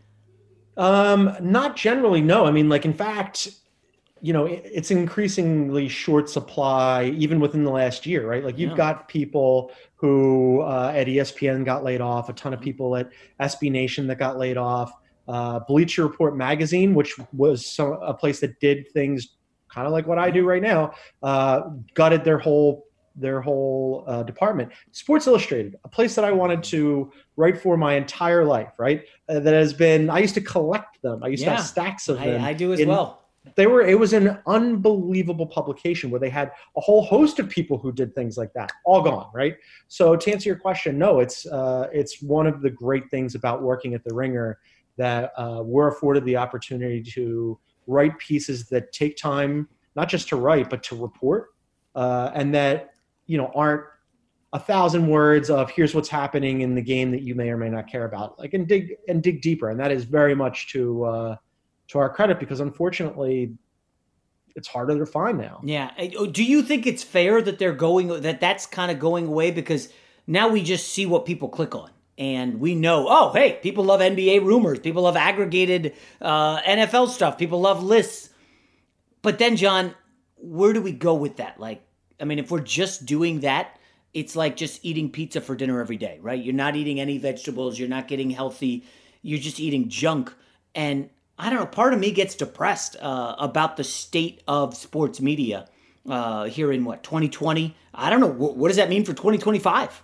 Um, 0.77 1.37
not 1.41 1.77
generally. 1.77 2.21
No. 2.21 2.47
I 2.47 2.51
mean, 2.51 2.69
like 2.69 2.85
in 2.85 2.95
fact, 2.95 3.49
you 4.25 4.33
know, 4.33 4.47
it's 4.47 4.91
increasingly 4.91 5.87
short 5.87 6.31
supply 6.31 7.13
even 7.19 7.41
within 7.41 7.63
the 7.63 7.71
last 7.71 8.07
year, 8.07 8.27
right? 8.27 8.43
Like 8.43 8.57
you've 8.57 8.71
yeah. 8.71 8.77
got 8.79 9.07
people 9.07 9.71
who 9.97 10.63
uh, 10.63 10.93
at 10.95 11.09
ESPN 11.09 11.63
got 11.63 11.85
laid 11.85 12.01
off, 12.01 12.31
a 12.31 12.33
ton 12.33 12.55
of 12.55 12.61
mm-hmm. 12.61 12.65
people 12.65 12.97
at 12.97 13.11
SB 13.39 13.71
Nation 13.71 14.07
that 14.07 14.19
got 14.19 14.39
laid 14.39 14.57
off. 14.57 14.95
Uh, 15.29 15.61
Bleacher 15.69 16.05
Report 16.05 16.39
magazine, 16.39 16.95
which 16.95 17.17
was 17.35 17.67
some, 17.67 17.99
a 18.01 18.15
place 18.15 18.41
that 18.41 18.59
did 18.61 18.91
things 18.93 19.37
kind 19.69 19.87
of 19.87 19.93
like 19.93 20.07
what 20.07 20.19
I 20.19 20.31
do 20.31 20.47
right 20.47 20.63
now, 20.63 20.95
uh, 21.23 21.69
gutted 21.93 22.25
their 22.25 22.39
whole 22.39 22.87
their 23.17 23.43
whole 23.43 24.05
uh, 24.07 24.23
department. 24.23 24.73
Sports 24.93 25.27
Illustrated, 25.27 25.77
a 25.85 25.89
place 25.89 26.15
that 26.15 26.25
I 26.25 26.33
wanted 26.33 26.63
to 26.65 27.13
write 27.37 27.61
for 27.61 27.77
my 27.77 27.95
entire 27.95 28.45
life, 28.45 28.73
right? 28.79 29.05
Uh, 29.29 29.41
that 29.41 29.53
has 29.53 29.75
been 29.75 30.09
I 30.09 30.21
used 30.21 30.35
to 30.35 30.41
collect 30.41 31.03
them. 31.03 31.23
I 31.23 31.29
used 31.29 31.43
yeah, 31.43 31.51
to 31.51 31.57
have 31.57 31.67
stacks 31.67 32.09
of 32.09 32.19
them. 32.21 32.43
I, 32.43 32.49
I 32.49 32.53
do 32.55 32.73
as 32.73 32.81
in, 32.81 32.89
well 32.89 33.21
they 33.57 33.67
were 33.67 33.83
it 33.83 33.99
was 33.99 34.13
an 34.13 34.39
unbelievable 34.47 35.47
publication 35.47 36.11
where 36.11 36.21
they 36.21 36.31
had 36.31 36.51
a 36.77 36.81
whole 36.81 37.03
host 37.03 37.39
of 37.39 37.49
people 37.49 37.77
who 37.77 37.93
did 37.93 38.15
things 38.15 38.39
like 38.39 38.53
that 38.55 38.73
all 38.87 39.03
gone 39.03 39.29
right 39.35 39.57
so 39.89 40.17
to 40.17 40.33
answer 40.33 40.49
your 40.49 40.57
question 40.57 40.99
no 40.99 41.21
it's 41.21 41.47
uh, 41.47 41.89
it's 41.93 42.23
one 42.23 42.47
of 42.47 42.63
the 42.63 42.71
great 42.71 43.11
things 43.11 43.35
about 43.35 43.63
working 43.63 43.95
at 43.95 44.03
the 44.05 44.15
ringer 44.15 44.59
that 44.97 45.33
uh, 45.37 45.61
we're 45.65 45.89
afforded 45.89 46.25
the 46.25 46.37
opportunity 46.37 47.03
to 47.03 47.59
write 47.87 48.17
pieces 48.19 48.69
that 48.69 48.93
take 48.93 49.17
time, 49.17 49.69
not 49.97 50.09
just 50.09 50.29
to 50.29 50.37
write, 50.37 50.71
but 50.71 50.83
to 50.85 50.97
report, 50.97 51.51
uh, 51.95 52.31
and 52.35 52.55
that 52.55 52.91
you 53.27 53.39
know 53.39 53.51
aren't 53.55 53.83
a 54.53 54.59
thousand 54.59 55.09
words 55.09 55.51
of 55.51 55.71
here's 55.71 55.95
what's 55.95 56.09
happening 56.09 56.61
in 56.61 56.75
the 56.75 56.83
game 56.83 57.11
that 57.11 57.23
you 57.23 57.35
may 57.35 57.51
or 57.51 57.57
may 57.57 57.69
not 57.69 57.91
care 57.91 58.05
about. 58.05 58.39
Like 58.39 58.55
and 58.55 58.67
dig 58.67 58.95
and 59.09 59.23
dig 59.23 59.43
deeper, 59.43 59.71
and 59.71 59.81
that 59.81 59.91
is 59.91 60.05
very 60.05 60.35
much 60.35 60.69
to 60.73 61.05
uh, 61.05 61.37
to 61.89 61.99
our 61.99 62.09
credit 62.09 62.41
because 62.41 62.61
unfortunately 62.61 63.53
it's 64.55 64.69
harder 64.69 64.99
to 64.99 65.07
find 65.07 65.39
now. 65.39 65.61
Yeah. 65.65 65.91
Oh, 66.17 66.27
do 66.27 66.45
you 66.45 66.63
think 66.63 66.87
it's 66.87 67.03
fair 67.03 67.43
that 67.43 67.59
they're 67.59 67.73
going 67.73 68.09
that 68.23 68.41
that's 68.41 68.67
kind 68.67 68.91
of 68.91 68.99
going 68.99 69.27
away? 69.27 69.51
Because 69.51 69.89
now 70.27 70.49
we 70.49 70.63
just 70.63 70.89
see 70.89 71.07
what 71.07 71.27
people 71.27 71.49
click 71.49 71.75
on. 71.75 71.91
And 72.17 72.61
we 72.61 72.77
know 72.77 73.07
oh 73.09 73.33
hey 73.33 73.59
people 73.61 73.85
love 73.85 74.01
nba 74.01 74.45
rumors. 74.45 74.79
People 74.79 75.03
love 75.03 75.17
aggregated 75.17 75.95
uh, 76.21 76.61
nfl 76.61 77.09
stuff. 77.09 77.37
People 77.39 77.61
love 77.61 77.83
lists. 77.83 78.31
But 79.23 79.39
then 79.39 79.57
john 79.57 79.95
where 80.37 80.73
do 80.73 80.81
we 80.81 80.93
go 80.93 81.15
with 81.15 81.37
that? 81.37 81.59
Like 81.59 81.83
i 82.21 82.25
mean 82.25 82.39
if 82.39 82.53
we're 82.53 82.61
just 82.61 83.05
doing 83.05 83.41
that 83.41 83.79
it's 84.13 84.37
like 84.37 84.55
just 84.55 84.85
eating 84.85 85.11
pizza 85.11 85.41
for 85.41 85.57
dinner 85.57 85.81
every 85.81 85.97
day 85.97 86.21
right? 86.23 86.41
You're 86.41 86.55
not 86.55 86.77
eating 86.77 87.01
any 87.01 87.19
vegetables. 87.19 87.81
You're 87.81 87.89
not 87.89 88.07
getting 88.07 88.31
healthy. 88.31 88.85
You're 89.23 89.41
just 89.41 89.59
eating 89.59 89.89
junk. 89.89 90.33
And 90.77 91.11
i 91.39 91.51
don't 91.51 91.59
know 91.59 91.67
part 91.67 91.93
of 91.93 92.01
me 92.01 92.11
gets 92.11 92.35
depressed 92.35 92.97
uh, 93.01 93.35
about 93.39 93.77
the 93.77 93.85
state 93.85 94.43
of 94.49 94.77
sports 94.77 95.21
media 95.21 95.67
uh, 96.09 96.45
here 96.45 96.71
in 96.73 96.85
what 96.85 97.03
2020 97.03 97.75
i 97.95 98.11
don't 98.11 98.21
know 98.21 98.27
what, 98.27 98.57
what 98.57 98.69
does 98.69 98.77
that 98.77 98.89
mean 98.89 99.05
for 99.05 99.13
2025 99.13 100.03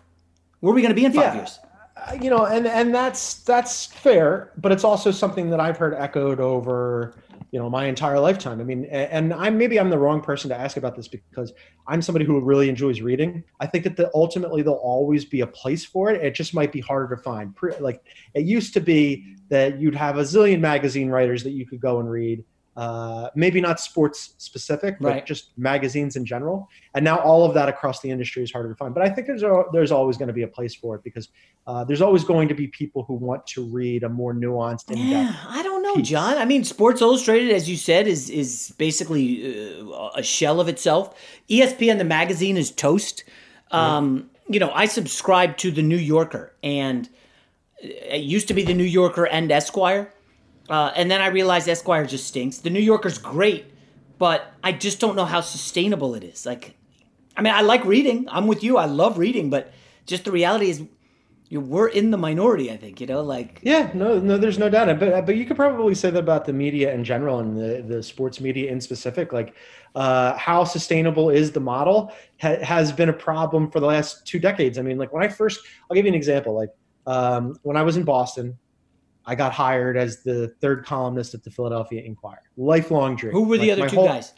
where 0.61 0.73
are 0.73 0.75
we 0.75 0.83
going 0.83 0.95
to 0.95 1.01
be 1.01 1.05
in 1.07 1.13
five 1.13 1.35
Yeah. 1.35 1.35
years? 1.37 1.59
Uh, 1.97 2.15
you 2.21 2.31
know, 2.31 2.45
and 2.47 2.67
and 2.67 2.95
that's 2.95 3.35
that's 3.45 3.87
fair, 3.87 4.53
but 4.59 4.73
it's 4.73 4.85
also 4.85 5.11
something 5.11 5.51
that 5.51 5.59
I've 5.61 5.77
heard 5.77 5.95
echoed 5.95 6.39
over 6.41 7.15
you 7.51 7.59
know 7.59 7.69
my 7.69 7.87
entire 7.87 8.19
lifetime. 8.21 8.61
I 8.61 8.65
mean, 8.65 8.85
and 8.87 9.35
I'm 9.35 9.59
maybe 9.59 9.79
I'm 9.79 9.91
the 9.91 9.99
wrong 9.99 10.21
person 10.21 10.49
to 10.51 10.57
ask 10.57 10.77
about 10.77 10.97
this 10.97 11.09
because 11.09 11.53
I'm 11.87 12.01
somebody 12.03 12.25
who 12.25 12.41
really 12.41 12.69
enjoys 12.69 13.01
reading. 13.01 13.43
I 13.59 13.67
think 13.67 13.85
that 13.85 13.97
the, 13.97 14.11
ultimately 14.15 14.63
there'll 14.63 14.79
always 14.79 15.25
be 15.25 15.41
a 15.41 15.47
place 15.47 15.85
for 15.85 16.11
it. 16.11 16.23
It 16.25 16.35
just 16.35 16.55
might 16.55 16.73
be 16.73 16.81
harder 16.81 17.15
to 17.17 17.23
find. 17.23 17.55
Like 17.81 18.03
it 18.35 18.45
used 18.45 18.75
to 18.75 18.81
be 18.81 19.37
that 19.49 19.81
you'd 19.81 19.97
have 19.97 20.19
a 20.19 20.23
zillion 20.23 20.61
magazine 20.61 21.11
writers 21.11 21.43
that 21.43 21.51
you 21.51 21.67
could 21.67 21.81
go 21.81 21.99
and 21.99 22.11
read. 22.11 22.45
Uh, 22.81 23.29
maybe 23.35 23.61
not 23.61 23.79
sports 23.79 24.19
specific, 24.39 24.93
but 25.01 25.09
Right. 25.09 25.27
just 25.27 25.45
magazines 25.59 26.17
in 26.17 26.25
general. 26.25 26.59
And 26.95 27.05
now 27.05 27.19
all 27.19 27.43
of 27.45 27.53
that 27.53 27.69
across 27.69 28.01
the 28.01 28.11
industry 28.11 28.43
is 28.43 28.51
harder 28.51 28.71
to 28.71 28.75
find. 28.75 28.95
But 28.95 29.03
I 29.07 29.11
think 29.11 29.27
there's 29.27 29.43
a, 29.43 29.65
there's 29.75 29.93
always 29.93 30.17
going 30.17 30.29
to 30.29 30.33
be 30.33 30.45
a 30.51 30.53
place 30.59 30.75
for 30.75 30.95
it 30.97 31.03
because 31.05 31.29
uh, 31.67 31.85
there's 31.85 32.01
always 32.01 32.25
going 32.25 32.49
to 32.49 32.55
be 32.55 32.67
people 32.69 33.03
who 33.07 33.15
want 33.29 33.47
to 33.49 33.61
read 33.65 34.03
a 34.03 34.09
more 34.09 34.33
nuanced, 34.33 34.85
Yeah. 34.89 35.35
I 35.47 35.63
don't 35.63 35.83
know, 35.83 35.97
John. 36.03 36.39
I 36.39 36.47
mean, 36.47 36.65
Sports 36.65 37.03
Illustrated, 37.03 37.51
as 37.53 37.69
you 37.69 37.77
said, 37.77 38.07
is 38.07 38.31
is 38.31 38.73
basically 38.79 39.25
uh, 39.93 40.09
a 40.17 40.23
shell 40.23 40.59
of 40.59 40.69
itself. 40.69 41.15
ESPN, 41.51 41.99
the 41.99 42.05
magazine, 42.21 42.57
is 42.57 42.71
toast. 42.71 43.25
Um, 43.73 44.31
You 44.49 44.59
know, 44.59 44.73
I 44.75 44.87
subscribe 44.87 45.57
to 45.59 45.71
the 45.71 45.83
New 45.83 46.03
Yorker, 46.15 46.45
and 46.63 47.09
it 47.83 48.23
used 48.37 48.49
to 48.49 48.55
be 48.55 48.65
the 48.65 48.75
New 48.75 48.91
Yorker 49.01 49.27
and 49.27 49.53
Esquire, 49.53 50.13
uh, 50.71 50.93
and 50.95 51.11
then 51.11 51.21
I 51.21 51.27
realized 51.27 51.69
Esquire 51.69 52.07
just 52.07 52.29
stinks. 52.29 52.59
The 52.59 52.71
New 52.71 52.81
Yorker's 52.81 53.19
great, 53.19 53.67
but 54.19 54.53
I 54.63 54.71
just 54.71 55.01
don't 55.01 55.17
know 55.17 55.25
how 55.25 55.41
sustainable 55.41 56.15
it 56.15 56.23
is. 56.23 56.47
Like, 56.47 56.77
I 57.37 57.43
mean, 57.43 57.53
I 57.53 57.63
like 57.63 57.85
reading. 57.85 58.29
I'm 58.31 58.47
with 58.47 58.63
you. 58.63 58.77
I 58.77 58.85
love 58.85 59.19
reading, 59.19 59.51
but 59.51 59.73
just 60.07 60.25
the 60.25 60.33
reality 60.33 60.71
is, 60.71 60.81
you 61.49 61.59
know, 61.59 61.67
we're 61.67 61.89
in 61.89 62.13
the 62.13 62.17
minority. 62.17 62.71
I 62.71 62.77
think 62.77 63.01
you 63.01 63.09
know, 63.09 63.23
like 63.23 63.59
Yeah, 63.63 63.91
no, 63.95 64.21
no, 64.21 64.39
there's 64.39 64.59
no 64.59 64.71
doubt. 64.71 65.01
But 65.01 65.27
but 65.27 65.37
you 65.37 65.45
could 65.45 65.57
probably 65.57 65.97
say 65.97 66.11
that 66.11 66.19
about 66.21 66.45
the 66.45 66.53
media 66.53 66.95
in 66.95 67.03
general 67.03 67.41
and 67.41 67.57
the 67.57 67.83
the 67.83 68.03
sports 68.03 68.41
media 68.41 68.71
in 68.71 68.81
specific. 68.81 69.33
Like, 69.33 69.57
uh, 69.97 70.37
how 70.37 70.63
sustainable 70.63 71.31
is 71.31 71.51
the 71.51 71.61
model 71.61 72.13
ha- 72.41 72.63
has 72.63 72.93
been 72.93 73.09
a 73.09 73.13
problem 73.13 73.69
for 73.73 73.81
the 73.81 73.87
last 73.87 74.25
two 74.25 74.39
decades. 74.39 74.79
I 74.79 74.83
mean, 74.83 74.99
like 74.99 75.13
when 75.13 75.25
I 75.25 75.29
first, 75.29 75.67
I'll 75.91 75.97
give 75.97 76.05
you 76.05 76.11
an 76.11 76.15
example. 76.15 76.55
Like 76.55 76.71
um, 77.07 77.57
when 77.63 77.77
I 77.77 77.83
was 77.83 77.97
in 77.97 78.05
Boston, 78.05 78.57
I 79.27 79.35
got 79.35 79.53
hired 79.53 79.97
as 79.97 80.23
the 80.23 80.49
third 80.61 80.85
columnist 80.85 81.35
at 81.35 81.45
the 81.45 81.51
Philadelphia 81.51 82.03
Inquirer. 82.03 82.43
Lifelong 82.57 83.17
dream. 83.17 83.33
Who 83.33 83.45
were 83.45 83.59
the 83.59 83.71
Like, 83.71 83.79
other 83.81 83.89
two 83.91 83.97
whole- 83.97 84.07
guys? 84.07 84.33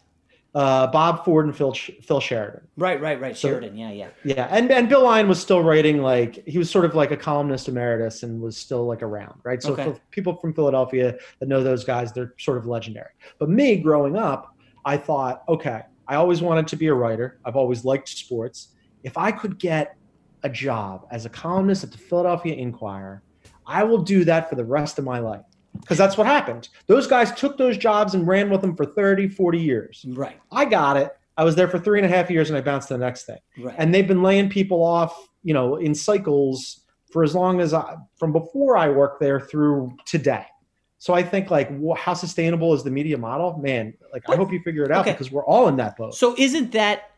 Uh, 0.55 0.87
Bob 0.89 1.25
Ford 1.25 1.47
and 1.47 1.57
Phil 1.57 1.73
Phil 1.73 2.21
Sheridan. 2.21 2.61
Right, 2.77 3.01
right, 3.01 3.19
right. 3.19 3.35
So- 3.35 3.49
Sheridan. 3.49 3.75
Yeah, 3.75 3.91
yeah. 3.91 4.09
Yeah, 4.23 4.49
and 4.51 4.71
and 4.71 4.87
Bill 4.87 5.03
Lyon 5.03 5.27
was 5.27 5.41
still 5.41 5.63
writing 5.63 6.03
like 6.03 6.47
he 6.47 6.59
was 6.59 6.69
sort 6.71 6.85
of 6.85 6.95
like 6.95 7.11
a 7.11 7.17
columnist 7.17 7.69
emeritus 7.69 8.23
and 8.23 8.39
was 8.39 8.55
still 8.59 8.85
like 8.85 9.03
around, 9.03 9.41
right? 9.45 9.63
So 9.63 9.73
Okay. 9.73 9.85
for 9.85 9.99
people 10.11 10.37
from 10.37 10.53
Philadelphia 10.53 11.17
that 11.41 11.49
know 11.49 11.63
those 11.63 11.85
guys, 11.85 12.13
they're 12.13 12.35
sort 12.39 12.59
of 12.59 12.67
legendary. 12.67 13.13
But 13.39 13.49
me 13.49 13.77
growing 13.77 14.15
up, 14.17 14.55
I 14.85 14.99
thought, 14.99 15.43
okay, 15.49 15.83
I 16.07 16.17
always 16.17 16.43
wanted 16.43 16.67
to 16.69 16.77
be 16.77 16.89
a 16.89 16.95
writer. 16.95 17.39
I've 17.47 17.57
always 17.57 17.87
liked 17.87 18.09
sports. 18.11 18.75
If 19.05 19.17
I 19.17 19.33
could 19.33 19.59
get 19.59 19.97
a 20.43 20.51
job 20.51 21.07
as 21.11 21.25
a 21.25 21.31
columnist 21.31 21.83
at 21.83 21.93
the 21.93 21.99
Philadelphia 21.99 22.55
Inquirer, 22.57 23.23
I 23.67 23.85
will 23.85 24.03
do 24.03 24.25
that 24.25 24.49
for 24.49 24.57
the 24.57 24.65
rest 24.65 24.99
of 24.99 25.05
my 25.05 25.19
life. 25.19 25.43
Because 25.81 25.97
that's 25.99 26.17
what 26.19 26.27
happened. 26.27 26.69
Those 26.87 27.07
guys 27.07 27.33
took 27.33 27.57
those 27.57 27.77
jobs 27.79 28.15
and 28.15 28.27
ran 28.27 28.51
with 28.51 28.61
them 28.61 28.77
for 28.77 28.85
30, 28.85 29.29
40 29.29 29.59
years. 29.59 30.05
Right. 30.09 30.39
I 30.51 30.65
got 30.67 30.97
it. 30.99 31.11
I 31.39 31.45
was 31.45 31.55
there 31.57 31.67
for 31.67 31.79
three 31.79 31.99
and 31.99 32.05
a 32.07 32.15
half 32.15 32.31
years 32.31 32.51
and 32.51 32.57
I 32.59 32.61
bounced 32.61 32.89
to 32.89 32.95
the 32.95 32.99
next 33.05 33.25
thing 33.25 33.39
Right. 33.59 33.75
and 33.79 33.93
they've 33.95 34.07
been 34.07 34.23
laying 34.23 34.51
people 34.51 34.83
off 34.83 35.29
you 35.43 35.55
know 35.55 35.77
in 35.77 35.95
cycles 35.95 36.83
for 37.11 37.25
as 37.25 37.35
long 37.35 37.61
as 37.61 37.73
i 37.75 37.97
from 38.17 38.33
before 38.33 38.77
i 38.77 38.89
worked 38.89 39.19
there 39.19 39.41
through 39.41 39.93
today 40.07 40.45
so 40.99 41.15
i 41.15 41.23
think 41.23 41.51
like 41.51 41.69
how 41.97 42.15
sustainable 42.15 42.73
is 42.75 42.85
the 42.85 42.91
media 42.91 43.17
model 43.19 43.57
man 43.59 43.93
like 44.13 44.23
i 44.29 44.37
hope 44.37 44.53
you 44.53 44.61
figure 44.63 44.85
it 44.85 44.93
out 44.93 45.01
Okay. 45.01 45.13
because 45.13 45.33
we're 45.33 45.45
all 45.47 45.67
in 45.69 45.77
that 45.79 45.97
boat 45.97 46.15
So 46.15 46.35
isn't 46.39 46.71
that 46.73 47.11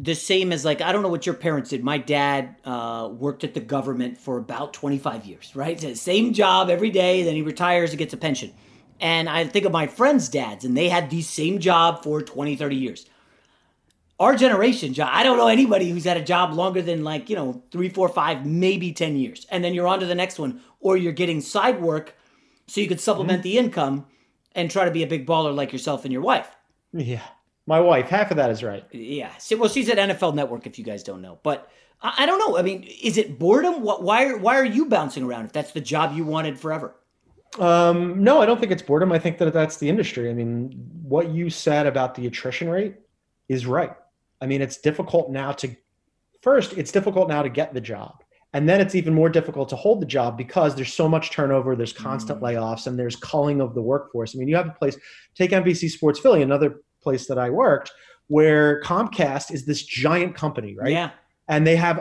the 0.00 0.14
same 0.14 0.52
as 0.52 0.64
like 0.64 0.80
I 0.80 0.92
don't 0.92 1.02
know 1.02 1.08
what 1.08 1.26
your 1.26 1.34
parents 1.34 1.70
did. 1.70 1.82
My 1.82 1.98
dad 1.98 2.56
uh, 2.64 3.08
worked 3.10 3.44
at 3.44 3.54
the 3.54 3.60
government 3.60 4.18
for 4.18 4.36
about 4.36 4.72
25 4.72 5.24
years, 5.24 5.52
right? 5.54 5.80
Same 5.96 6.32
job 6.32 6.68
every 6.68 6.90
day. 6.90 7.22
Then 7.22 7.34
he 7.34 7.42
retires 7.42 7.90
and 7.90 7.98
gets 7.98 8.12
a 8.12 8.16
pension. 8.16 8.52
And 9.00 9.28
I 9.28 9.44
think 9.44 9.64
of 9.64 9.72
my 9.72 9.86
friends' 9.86 10.28
dads, 10.28 10.64
and 10.64 10.76
they 10.76 10.88
had 10.88 11.08
the 11.08 11.22
same 11.22 11.60
job 11.60 12.02
for 12.02 12.20
20, 12.20 12.56
30 12.56 12.76
years. 12.76 13.06
Our 14.18 14.34
generation, 14.34 14.92
John, 14.92 15.08
I 15.12 15.22
don't 15.22 15.38
know 15.38 15.46
anybody 15.46 15.88
who's 15.88 16.02
had 16.02 16.16
a 16.16 16.24
job 16.24 16.52
longer 16.52 16.82
than 16.82 17.04
like, 17.04 17.30
you 17.30 17.36
know, 17.36 17.62
three, 17.70 17.88
four, 17.88 18.08
five, 18.08 18.44
maybe 18.44 18.92
10 18.92 19.16
years. 19.16 19.46
And 19.50 19.62
then 19.62 19.72
you're 19.72 19.86
on 19.86 20.00
to 20.00 20.06
the 20.06 20.16
next 20.16 20.40
one, 20.40 20.60
or 20.80 20.96
you're 20.96 21.12
getting 21.12 21.40
side 21.40 21.80
work 21.80 22.16
so 22.66 22.80
you 22.80 22.88
could 22.88 23.00
supplement 23.00 23.44
the 23.44 23.56
income 23.56 24.06
and 24.52 24.68
try 24.68 24.84
to 24.84 24.90
be 24.90 25.04
a 25.04 25.06
big 25.06 25.24
baller 25.24 25.54
like 25.54 25.72
yourself 25.72 26.04
and 26.04 26.12
your 26.12 26.22
wife. 26.22 26.48
yeah 26.92 27.22
my 27.68 27.78
wife 27.78 28.08
half 28.08 28.30
of 28.30 28.38
that 28.38 28.50
is 28.50 28.64
right 28.64 28.84
Yeah. 28.90 29.30
Well, 29.56 29.68
she's 29.68 29.88
at 29.88 29.98
NFL 29.98 30.34
Network. 30.34 30.66
If 30.66 30.78
you 30.78 30.84
guys 30.84 31.02
don't 31.02 31.22
know, 31.22 31.38
but 31.42 31.70
I, 32.00 32.26
don't 32.26 32.38
know. 32.38 32.56
I 32.56 32.62
mean, 32.62 32.84
is 33.02 33.18
it 33.18 33.38
boredom? 33.38 33.82
Why? 33.82 34.26
Are, 34.26 34.36
why 34.38 34.56
are 34.56 34.64
you 34.64 34.86
bouncing 34.86 35.24
around 35.24 35.46
if 35.46 35.52
that's 35.52 35.72
the 35.72 35.80
job 35.80 36.16
you 36.16 36.24
wanted 36.24 36.58
forever? 36.58 36.94
Um, 37.58 38.22
no, 38.22 38.40
I 38.40 38.46
don't 38.46 38.60
think 38.60 38.70
it's 38.70 38.82
boredom. 38.82 39.10
I 39.10 39.18
think 39.18 39.38
that 39.38 39.52
that's 39.52 39.78
the 39.78 39.88
industry. 39.88 40.30
I 40.30 40.32
mean, 40.32 40.70
what 41.02 41.30
you 41.30 41.50
said 41.50 41.86
about 41.86 42.14
the 42.14 42.26
attrition 42.26 42.68
rate 42.68 42.96
is 43.48 43.66
right. 43.66 43.92
I 44.40 44.46
mean, 44.46 44.62
it's 44.62 44.76
difficult 44.78 45.30
now 45.30 45.52
to 45.52 45.74
first, 46.40 46.74
it's 46.74 46.92
difficult 46.92 47.28
now 47.28 47.42
to 47.42 47.48
get 47.48 47.74
the 47.74 47.80
job. 47.80 48.22
And 48.54 48.68
then 48.68 48.80
it's 48.80 48.94
even 48.94 49.12
more 49.12 49.28
difficult 49.28 49.68
to 49.70 49.76
hold 49.76 50.00
the 50.00 50.06
job 50.06 50.38
because 50.38 50.74
there's 50.74 50.94
so 50.94 51.08
much 51.08 51.30
turnover, 51.30 51.76
there's 51.76 51.92
constant 51.92 52.40
layoffs, 52.40 52.86
and 52.86 52.98
there's 52.98 53.16
culling 53.16 53.60
of 53.60 53.74
the 53.74 53.82
workforce. 53.82 54.34
I 54.34 54.38
mean, 54.38 54.48
you 54.48 54.56
have 54.56 54.68
a 54.68 54.76
place, 54.78 54.96
take 55.34 55.50
NBC 55.50 55.90
Sports 55.90 56.20
Philly, 56.20 56.42
another 56.42 56.80
place 57.08 57.26
that 57.26 57.38
I 57.38 57.48
worked, 57.50 57.90
where 58.26 58.82
Comcast 58.82 59.52
is 59.52 59.64
this 59.64 59.82
giant 59.82 60.34
company, 60.34 60.74
right? 60.76 60.92
Yeah. 60.92 61.10
and 61.48 61.66
they 61.66 61.76
have 61.76 61.96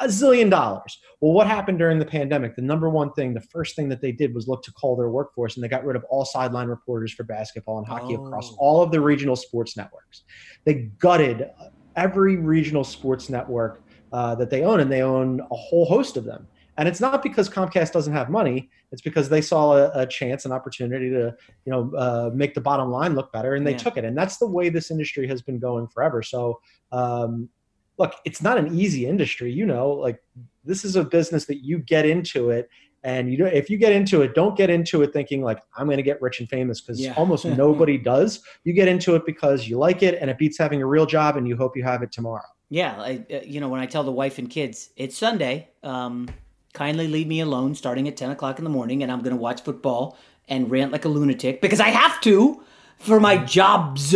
a 0.00 0.06
zillion 0.06 0.48
dollars. 0.48 0.98
Well, 1.20 1.32
what 1.32 1.46
happened 1.48 1.78
during 1.78 1.98
the 1.98 2.04
pandemic? 2.18 2.54
The 2.54 2.62
number 2.62 2.88
one 2.88 3.12
thing, 3.14 3.34
the 3.34 3.40
first 3.56 3.74
thing 3.76 3.88
that 3.88 4.00
they 4.00 4.12
did 4.12 4.32
was 4.34 4.46
look 4.46 4.62
to 4.64 4.72
call 4.72 4.94
their 4.96 5.08
workforce, 5.10 5.56
and 5.56 5.62
they 5.64 5.68
got 5.68 5.84
rid 5.84 5.96
of 5.96 6.04
all 6.04 6.24
sideline 6.24 6.68
reporters 6.68 7.12
for 7.12 7.24
basketball 7.24 7.78
and 7.78 7.86
hockey 7.86 8.14
across 8.14 8.50
Oh. 8.52 8.56
all 8.64 8.82
of 8.82 8.90
the 8.92 9.00
regional 9.00 9.34
sports 9.36 9.76
networks. 9.76 10.22
They 10.64 10.74
gutted 10.98 11.50
every 11.96 12.36
regional 12.36 12.84
sports 12.84 13.28
network 13.28 13.82
uh, 14.12 14.34
that 14.36 14.50
they 14.50 14.62
own, 14.62 14.78
and 14.80 14.90
they 14.90 15.02
own 15.02 15.40
a 15.40 15.56
whole 15.56 15.84
host 15.86 16.16
of 16.16 16.24
them. 16.24 16.46
And 16.78 16.88
it's 16.88 17.00
not 17.00 17.22
because 17.22 17.48
Comcast 17.50 17.92
doesn't 17.92 18.12
have 18.14 18.30
money; 18.30 18.70
it's 18.92 19.02
because 19.02 19.28
they 19.28 19.42
saw 19.42 19.74
a, 19.76 19.90
a 20.02 20.06
chance, 20.06 20.44
an 20.44 20.52
opportunity 20.52 21.10
to, 21.10 21.34
you 21.64 21.72
know, 21.72 21.92
uh, 21.96 22.30
make 22.34 22.54
the 22.54 22.60
bottom 22.60 22.90
line 22.90 23.14
look 23.14 23.30
better, 23.32 23.54
and 23.54 23.66
they 23.66 23.72
Yeah. 23.72 23.78
took 23.78 23.96
it. 23.96 24.04
And 24.04 24.16
that's 24.16 24.38
the 24.38 24.46
way 24.48 24.68
this 24.70 24.90
industry 24.90 25.26
has 25.28 25.42
been 25.42 25.58
going 25.58 25.86
forever. 25.88 26.22
So, 26.22 26.60
um, 26.90 27.50
look, 27.98 28.14
it's 28.24 28.40
not 28.42 28.56
an 28.58 28.74
easy 28.74 29.06
industry. 29.06 29.52
You 29.52 29.66
know, 29.66 29.90
like 29.90 30.18
this 30.64 30.84
is 30.84 30.96
a 30.96 31.04
business 31.04 31.44
that 31.46 31.62
you 31.62 31.78
get 31.78 32.06
into 32.06 32.48
it, 32.50 32.68
and 33.04 33.30
you 33.30 33.36
know, 33.36 33.46
if 33.46 33.68
you 33.68 33.76
get 33.76 33.92
into 33.92 34.22
it, 34.22 34.34
don't 34.34 34.56
get 34.56 34.70
into 34.70 35.02
it 35.02 35.12
thinking 35.12 35.42
like 35.42 35.60
I'm 35.76 35.86
going 35.86 35.98
to 35.98 36.02
get 36.02 36.22
rich 36.22 36.40
and 36.40 36.48
famous 36.48 36.80
because 36.80 37.00
Yeah. 37.00 37.12
almost 37.16 37.44
nobody 37.64 37.98
does. 37.98 38.40
You 38.64 38.72
get 38.72 38.88
into 38.88 39.14
it 39.14 39.26
because 39.26 39.68
you 39.68 39.76
like 39.76 40.02
it, 40.02 40.16
and 40.20 40.30
it 40.30 40.38
beats 40.38 40.56
having 40.56 40.80
a 40.80 40.86
real 40.86 41.04
job, 41.04 41.36
and 41.36 41.46
you 41.46 41.56
hope 41.56 41.76
you 41.76 41.82
have 41.82 42.02
it 42.02 42.12
tomorrow. 42.12 42.48
Yeah. 42.70 42.94
I, 42.98 43.26
uh, 43.30 43.40
you 43.44 43.60
know, 43.60 43.68
when 43.68 43.80
I 43.80 43.86
tell 43.86 44.04
the 44.04 44.12
wife 44.12 44.38
and 44.38 44.48
kids 44.48 44.88
it's 44.96 45.18
Sunday, 45.18 45.68
um, 45.82 46.28
kindly 46.72 47.08
leave 47.08 47.26
me 47.26 47.40
alone 47.40 47.74
starting 47.74 48.08
at 48.08 48.16
ten 48.16 48.30
o'clock 48.30 48.58
in 48.58 48.64
the 48.64 48.70
morning, 48.70 49.02
and 49.02 49.10
I'm 49.10 49.20
going 49.20 49.34
to 49.34 49.40
watch 49.40 49.62
football 49.62 50.16
and 50.48 50.70
rant 50.70 50.92
like 50.92 51.04
a 51.04 51.08
lunatic 51.08 51.60
because 51.60 51.80
I 51.80 51.88
have 51.88 52.20
to 52.22 52.62
for 52.98 53.20
my 53.20 53.36
jobs. 53.36 54.14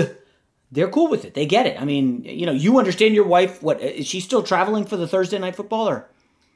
They're 0.72 0.88
cool 0.88 1.08
with 1.08 1.24
it. 1.24 1.34
They 1.34 1.46
get 1.46 1.66
it. 1.66 1.80
I 1.80 1.84
mean, 1.84 2.24
you 2.24 2.44
know, 2.44 2.52
you 2.52 2.78
understand 2.78 3.14
your 3.14 3.26
wife. 3.26 3.62
What 3.62 3.80
is 3.80 4.06
she 4.06 4.20
still 4.20 4.42
traveling 4.42 4.84
for 4.84 4.96
the 4.96 5.06
Thursday 5.06 5.38
night 5.38 5.56
football 5.56 5.88
or? 5.88 6.08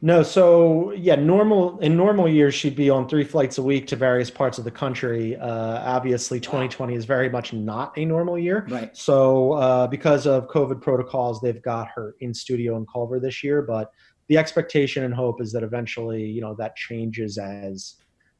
No, 0.02 0.22
so 0.22 0.92
yeah, 0.92 1.14
normal 1.14 1.78
in 1.80 1.94
normal 1.94 2.26
years 2.26 2.54
she'd 2.54 2.74
be 2.74 2.88
on 2.88 3.06
three 3.06 3.24
flights 3.24 3.58
a 3.58 3.62
week 3.62 3.86
to 3.88 3.96
various 3.96 4.30
parts 4.30 4.56
of 4.56 4.64
the 4.64 4.70
country. 4.70 5.36
Uh, 5.36 5.82
obviously, 5.84 6.40
2020 6.40 6.94
is 6.94 7.04
very 7.04 7.28
much 7.28 7.52
not 7.52 7.96
a 7.98 8.04
normal 8.06 8.38
year. 8.38 8.66
Right. 8.70 8.96
So 8.96 9.52
uh, 9.52 9.86
because 9.88 10.26
of 10.26 10.48
COVID 10.48 10.80
protocols, 10.80 11.42
they've 11.42 11.60
got 11.60 11.88
her 11.94 12.16
in 12.20 12.32
studio 12.32 12.76
in 12.78 12.86
Culver 12.86 13.20
this 13.20 13.44
year. 13.44 13.60
But 13.60 13.92
the 14.30 14.38
expectation 14.38 15.02
and 15.02 15.12
hope 15.12 15.40
is 15.40 15.50
that 15.50 15.64
eventually, 15.64 16.24
you 16.24 16.40
know, 16.40 16.54
that 16.54 16.76
changes 16.76 17.36
as 17.36 17.96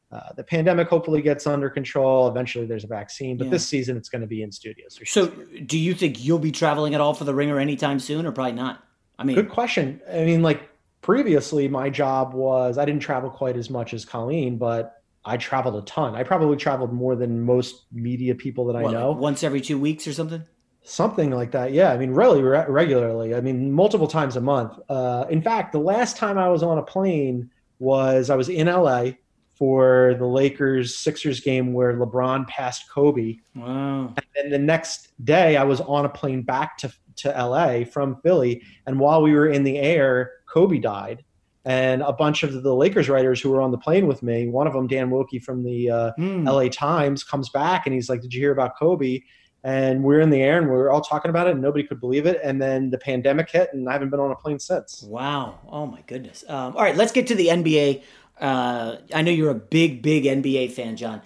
uh, 0.09 0.31
the 0.37 0.43
pandemic 0.43 0.87
hopefully 0.87 1.21
gets 1.21 1.45
under 1.45 1.69
control. 1.69 2.29
Eventually, 2.29 2.65
there's 2.65 2.85
a 2.85 2.87
vaccine, 2.87 3.35
but 3.35 3.45
Yeah. 3.45 3.51
this 3.51 3.67
season 3.67 3.97
it's 3.97 4.07
going 4.07 4.21
to 4.21 4.27
be 4.27 4.41
in 4.41 4.53
studios. 4.53 4.97
So, 5.05 5.27
do 5.65 5.77
you 5.77 5.93
think 5.93 6.23
you'll 6.23 6.39
be 6.39 6.51
traveling 6.51 6.95
at 6.95 7.01
all 7.01 7.13
for 7.13 7.25
the 7.25 7.35
Ringer 7.35 7.59
anytime 7.59 7.99
soon, 7.99 8.25
or 8.25 8.31
probably 8.31 8.53
not? 8.53 8.81
I 9.19 9.25
mean, 9.25 9.35
good 9.35 9.49
question. 9.49 9.99
I 10.09 10.23
mean, 10.23 10.41
like 10.41 10.69
previously, 11.01 11.67
my 11.67 11.89
job 11.89 12.33
was 12.33 12.77
I 12.77 12.85
didn't 12.85 13.01
travel 13.01 13.29
quite 13.29 13.57
as 13.57 13.69
much 13.69 13.93
as 13.93 14.05
Colleen, 14.05 14.57
but 14.57 14.95
I 15.25 15.35
traveled 15.35 15.75
a 15.75 15.85
ton. 15.85 16.15
I 16.15 16.23
probably 16.23 16.55
traveled 16.55 16.93
more 16.93 17.17
than 17.17 17.41
most 17.41 17.83
media 17.91 18.33
people 18.33 18.65
that 18.67 18.77
I 18.77 18.83
what, 18.83 18.93
know. 18.93 19.11
like 19.11 19.19
once 19.19 19.43
every 19.43 19.59
two 19.59 19.77
weeks 19.77 20.07
or 20.07 20.13
something. 20.13 20.43
Something 20.83 21.31
like 21.31 21.51
that. 21.51 21.73
Yeah. 21.73 21.91
I 21.91 21.97
mean, 21.97 22.11
really 22.11 22.41
re- 22.41 22.65
regularly. 22.67 23.35
I 23.35 23.41
mean, 23.41 23.71
multiple 23.71 24.07
times 24.07 24.35
a 24.35 24.41
month. 24.41 24.79
Uh, 24.89 25.25
in 25.29 25.41
fact, 25.41 25.71
the 25.73 25.79
last 25.79 26.17
time 26.17 26.37
I 26.37 26.49
was 26.49 26.63
on 26.63 26.77
a 26.77 26.83
plane 26.83 27.51
was 27.79 28.29
I 28.29 28.35
was 28.35 28.49
in 28.49 28.67
LA 28.67 29.11
for 29.55 30.15
the 30.17 30.25
Lakers 30.25 30.95
Sixers 30.97 31.39
game 31.39 31.73
where 31.73 31.93
LeBron 31.95 32.47
passed 32.47 32.89
Kobe. 32.89 33.37
Wow. 33.55 34.13
And 34.17 34.25
then 34.35 34.49
the 34.49 34.57
next 34.57 35.09
day, 35.23 35.55
I 35.55 35.63
was 35.63 35.81
on 35.81 36.05
a 36.05 36.09
plane 36.09 36.41
back 36.41 36.77
to, 36.79 36.91
to 37.17 37.29
LA 37.29 37.83
from 37.85 38.19
Philly. 38.23 38.63
And 38.87 38.99
while 38.99 39.21
we 39.21 39.33
were 39.33 39.49
in 39.49 39.63
the 39.63 39.77
air, 39.77 40.31
Kobe 40.51 40.79
died. 40.79 41.23
And 41.63 42.01
a 42.01 42.11
bunch 42.11 42.41
of 42.41 42.63
the 42.63 42.73
Lakers 42.73 43.07
writers 43.07 43.39
who 43.39 43.51
were 43.51 43.61
on 43.61 43.69
the 43.69 43.77
plane 43.77 44.07
with 44.07 44.23
me, 44.23 44.47
one 44.47 44.65
of 44.65 44.73
them, 44.73 44.87
Dan 44.87 45.11
Woike 45.11 45.43
from 45.43 45.63
the 45.63 45.91
uh, 45.91 46.11
Hmm. 46.17 46.47
LA 46.47 46.69
Times, 46.69 47.23
comes 47.23 47.49
back 47.49 47.85
and 47.85 47.93
he's 47.93 48.09
like, 48.09 48.21
Did 48.21 48.33
you 48.33 48.39
hear 48.41 48.51
about 48.51 48.79
Kobe? 48.79 49.19
And 49.63 50.03
we're 50.03 50.21
in 50.21 50.31
the 50.31 50.41
air 50.41 50.57
and 50.57 50.67
we 50.67 50.73
are 50.73 50.89
all 50.89 51.01
talking 51.01 51.29
about 51.29 51.47
it 51.47 51.51
and 51.51 51.61
nobody 51.61 51.83
could 51.83 51.99
believe 51.99 52.25
it. 52.25 52.39
And 52.43 52.59
then 52.61 52.89
the 52.89 52.97
pandemic 52.97 53.49
hit 53.49 53.69
and 53.73 53.87
I 53.87 53.93
haven't 53.93 54.09
been 54.09 54.19
on 54.19 54.31
a 54.31 54.35
plane 54.35 54.59
since. 54.59 55.03
Wow. 55.03 55.59
Oh 55.67 55.85
my 55.85 56.01
goodness. 56.07 56.43
Um, 56.47 56.75
all 56.75 56.81
right, 56.81 56.95
let's 56.95 57.11
get 57.11 57.27
to 57.27 57.35
the 57.35 57.47
NBA. 57.47 58.01
Uh, 58.39 58.97
I 59.13 59.21
know 59.21 59.31
you're 59.31 59.51
a 59.51 59.55
big, 59.55 60.01
big 60.01 60.23
NBA 60.23 60.71
fan, 60.71 60.97
John. 60.97 61.21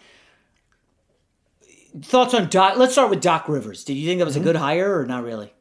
Thoughts 2.01 2.33
on 2.33 2.49
Doc? 2.49 2.77
Let's 2.77 2.91
start 2.91 3.09
with 3.09 3.21
Doc 3.21 3.47
Rivers. 3.47 3.85
Did 3.85 3.93
you 3.93 4.05
think 4.05 4.19
that 4.19 4.25
was 4.25 4.35
a 4.35 4.41
good 4.41 4.57
hire 4.57 4.99
or 4.99 5.05
not 5.05 5.23
really? 5.23 5.53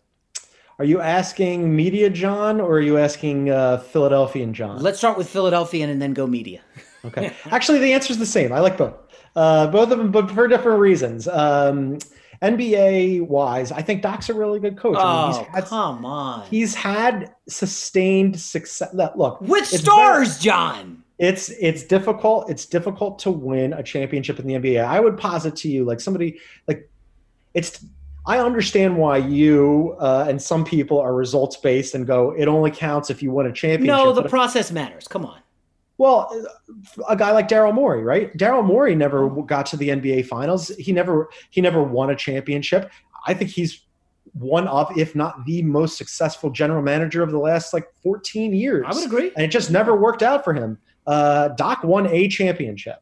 Are 0.80 0.84
you 0.84 1.00
asking 1.00 1.76
media 1.76 2.10
John 2.10 2.60
or 2.60 2.78
are 2.78 2.80
you 2.80 2.98
asking 2.98 3.50
uh, 3.50 3.78
Philadelphian 3.78 4.52
John? 4.52 4.82
Let's 4.82 4.98
start 4.98 5.16
with 5.16 5.28
Philadelphia 5.28 5.86
and 5.86 6.02
then 6.02 6.12
go 6.12 6.26
media. 6.26 6.62
Okay. 7.04 7.32
Actually, 7.46 7.78
the 7.78 7.92
answer 7.92 8.12
is 8.12 8.18
the 8.18 8.26
same. 8.26 8.52
I 8.52 8.58
like 8.58 8.76
both. 8.76 8.94
Uh, 9.36 9.68
both 9.68 9.90
of 9.90 9.98
them, 9.98 10.10
but 10.10 10.30
for 10.30 10.48
different 10.48 10.80
reasons. 10.80 11.28
Um, 11.28 11.98
NBA 12.42 13.26
wise, 13.26 13.72
I 13.72 13.82
think 13.82 14.02
Doc's 14.02 14.28
a 14.28 14.34
really 14.34 14.60
good 14.60 14.76
coach. 14.76 14.96
I 14.98 15.00
mean, 15.00 15.34
Oh, 15.34 15.38
he's 15.38 15.46
had, 15.54 15.64
come 15.64 16.04
on. 16.04 16.46
he's 16.48 16.74
had 16.74 17.34
sustained 17.48 18.38
success. 18.40 18.90
Look, 18.94 19.40
With 19.40 19.66
stars, 19.66 20.38
John. 20.38 21.02
it's 21.18 21.48
it's 21.50 21.82
difficult. 21.84 22.50
It's 22.50 22.66
difficult 22.66 23.18
to 23.20 23.30
win 23.30 23.72
a 23.72 23.82
championship 23.82 24.38
in 24.38 24.46
the 24.46 24.54
NBA. 24.54 24.84
I 24.84 25.00
would 25.00 25.16
posit 25.16 25.56
to 25.56 25.68
you, 25.68 25.84
like 25.84 26.00
somebody, 26.00 26.38
like 26.68 26.90
it's. 27.54 27.84
I 28.26 28.38
understand 28.38 28.96
why 28.96 29.18
you 29.18 29.96
uh, 30.00 30.24
and 30.26 30.40
some 30.40 30.64
people 30.64 30.98
are 30.98 31.14
results 31.14 31.56
based 31.58 31.94
and 31.94 32.06
go. 32.06 32.30
It 32.30 32.48
only 32.48 32.70
counts 32.70 33.10
if 33.10 33.22
you 33.22 33.30
win 33.30 33.46
a 33.46 33.52
championship. 33.52 33.86
No, 33.86 34.12
the 34.14 34.26
process 34.30 34.72
matters. 34.72 35.06
Come 35.06 35.26
on. 35.26 35.40
Well, 35.96 36.46
a 37.08 37.16
guy 37.16 37.30
like 37.30 37.48
Daryl 37.48 37.72
Morey, 37.72 38.02
right? 38.02 38.36
Daryl 38.36 38.64
Morey 38.64 38.94
never 38.94 39.28
got 39.28 39.66
to 39.66 39.76
the 39.76 39.90
NBA 39.90 40.26
Finals. 40.26 40.68
He 40.76 40.92
never 40.92 41.28
he 41.50 41.60
never 41.60 41.82
won 41.82 42.10
a 42.10 42.16
championship. 42.16 42.90
I 43.26 43.34
think 43.34 43.50
he's 43.50 43.84
one 44.32 44.66
of, 44.66 44.96
if 44.98 45.14
not 45.14 45.44
the 45.46 45.62
most 45.62 45.96
successful 45.96 46.50
general 46.50 46.82
manager 46.82 47.22
of 47.22 47.30
the 47.30 47.38
last 47.38 47.72
like 47.72 47.88
14 48.02 48.52
years. 48.52 48.84
I 48.86 48.94
would 48.94 49.06
agree. 49.06 49.30
And 49.36 49.44
it 49.44 49.48
just 49.48 49.70
never 49.70 49.96
worked 49.96 50.22
out 50.22 50.42
for 50.42 50.52
him. 50.52 50.78
Uh, 51.06 51.48
Doc 51.48 51.84
won 51.84 52.08
a 52.08 52.26
championship. 52.28 52.98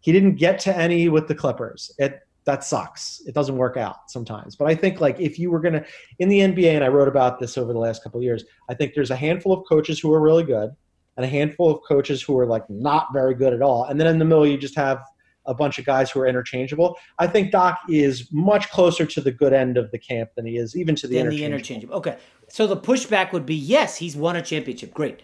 He 0.00 0.12
didn't 0.12 0.36
get 0.36 0.60
to 0.60 0.76
any 0.76 1.08
with 1.08 1.26
the 1.26 1.34
Clippers. 1.34 1.90
It 1.98 2.20
that 2.44 2.62
sucks. 2.62 3.22
It 3.26 3.34
doesn't 3.34 3.56
work 3.56 3.76
out 3.76 4.08
sometimes. 4.08 4.54
But 4.54 4.68
I 4.68 4.76
think 4.76 5.00
like 5.00 5.18
if 5.18 5.36
you 5.36 5.50
were 5.50 5.58
gonna 5.58 5.84
in 6.20 6.28
the 6.28 6.38
NBA, 6.38 6.76
and 6.76 6.84
I 6.84 6.88
wrote 6.88 7.08
about 7.08 7.40
this 7.40 7.58
over 7.58 7.72
the 7.72 7.78
last 7.80 8.04
couple 8.04 8.20
of 8.20 8.24
years, 8.24 8.44
I 8.68 8.74
think 8.74 8.94
there's 8.94 9.10
a 9.10 9.16
handful 9.16 9.52
of 9.52 9.66
coaches 9.68 9.98
who 9.98 10.12
are 10.12 10.20
really 10.20 10.44
good 10.44 10.70
and 11.16 11.24
a 11.24 11.28
handful 11.28 11.70
of 11.70 11.80
coaches 11.86 12.22
who 12.22 12.38
are 12.38 12.46
like 12.46 12.68
not 12.68 13.08
very 13.12 13.34
good 13.34 13.52
at 13.52 13.62
all. 13.62 13.84
And 13.84 13.98
then 14.00 14.06
in 14.06 14.18
the 14.18 14.24
middle, 14.24 14.46
you 14.46 14.58
just 14.58 14.76
have 14.76 15.02
a 15.46 15.54
bunch 15.54 15.78
of 15.78 15.84
guys 15.84 16.10
who 16.10 16.20
are 16.20 16.26
interchangeable. 16.26 16.96
I 17.18 17.26
think 17.26 17.52
Doc 17.52 17.78
is 17.88 18.28
much 18.32 18.68
closer 18.70 19.06
to 19.06 19.20
the 19.20 19.30
good 19.30 19.52
end 19.52 19.76
of 19.76 19.90
the 19.92 19.98
camp 19.98 20.30
than 20.34 20.44
he 20.44 20.56
is 20.56 20.76
even 20.76 20.94
to 20.96 21.06
the 21.06 21.14
Then 21.14 21.28
the 21.28 21.44
interchangeable. 21.44 21.96
interchangeable. 21.96 21.96
Okay. 21.96 22.18
So 22.48 22.66
the 22.66 22.76
pushback 22.76 23.32
would 23.32 23.46
be 23.46 23.54
yes, 23.54 23.96
he's 23.96 24.16
won 24.16 24.36
a 24.36 24.42
championship. 24.42 24.92
Great. 24.92 25.20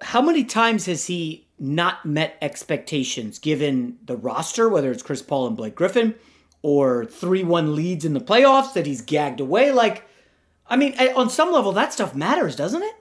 How 0.00 0.22
many 0.22 0.44
times 0.44 0.86
has 0.86 1.06
he 1.06 1.48
not 1.58 2.06
met 2.06 2.36
expectations 2.40 3.38
given 3.40 3.98
the 4.04 4.16
roster, 4.16 4.68
whether 4.68 4.92
it's 4.92 5.02
Chris 5.02 5.22
Paul 5.22 5.48
and 5.48 5.56
Blake 5.56 5.74
Griffin 5.74 6.14
or 6.62 7.04
3 7.04 7.42
1 7.42 7.74
leads 7.74 8.04
in 8.04 8.14
the 8.14 8.20
playoffs 8.20 8.74
that 8.74 8.86
he's 8.86 9.00
gagged 9.00 9.40
away? 9.40 9.72
Like, 9.72 10.04
I 10.68 10.76
mean, 10.76 10.94
eh, 10.98 11.12
on 11.14 11.30
some 11.30 11.50
level, 11.50 11.72
that 11.72 11.92
stuff 11.92 12.14
matters, 12.14 12.54
doesn't 12.54 12.82
it? 12.82 12.94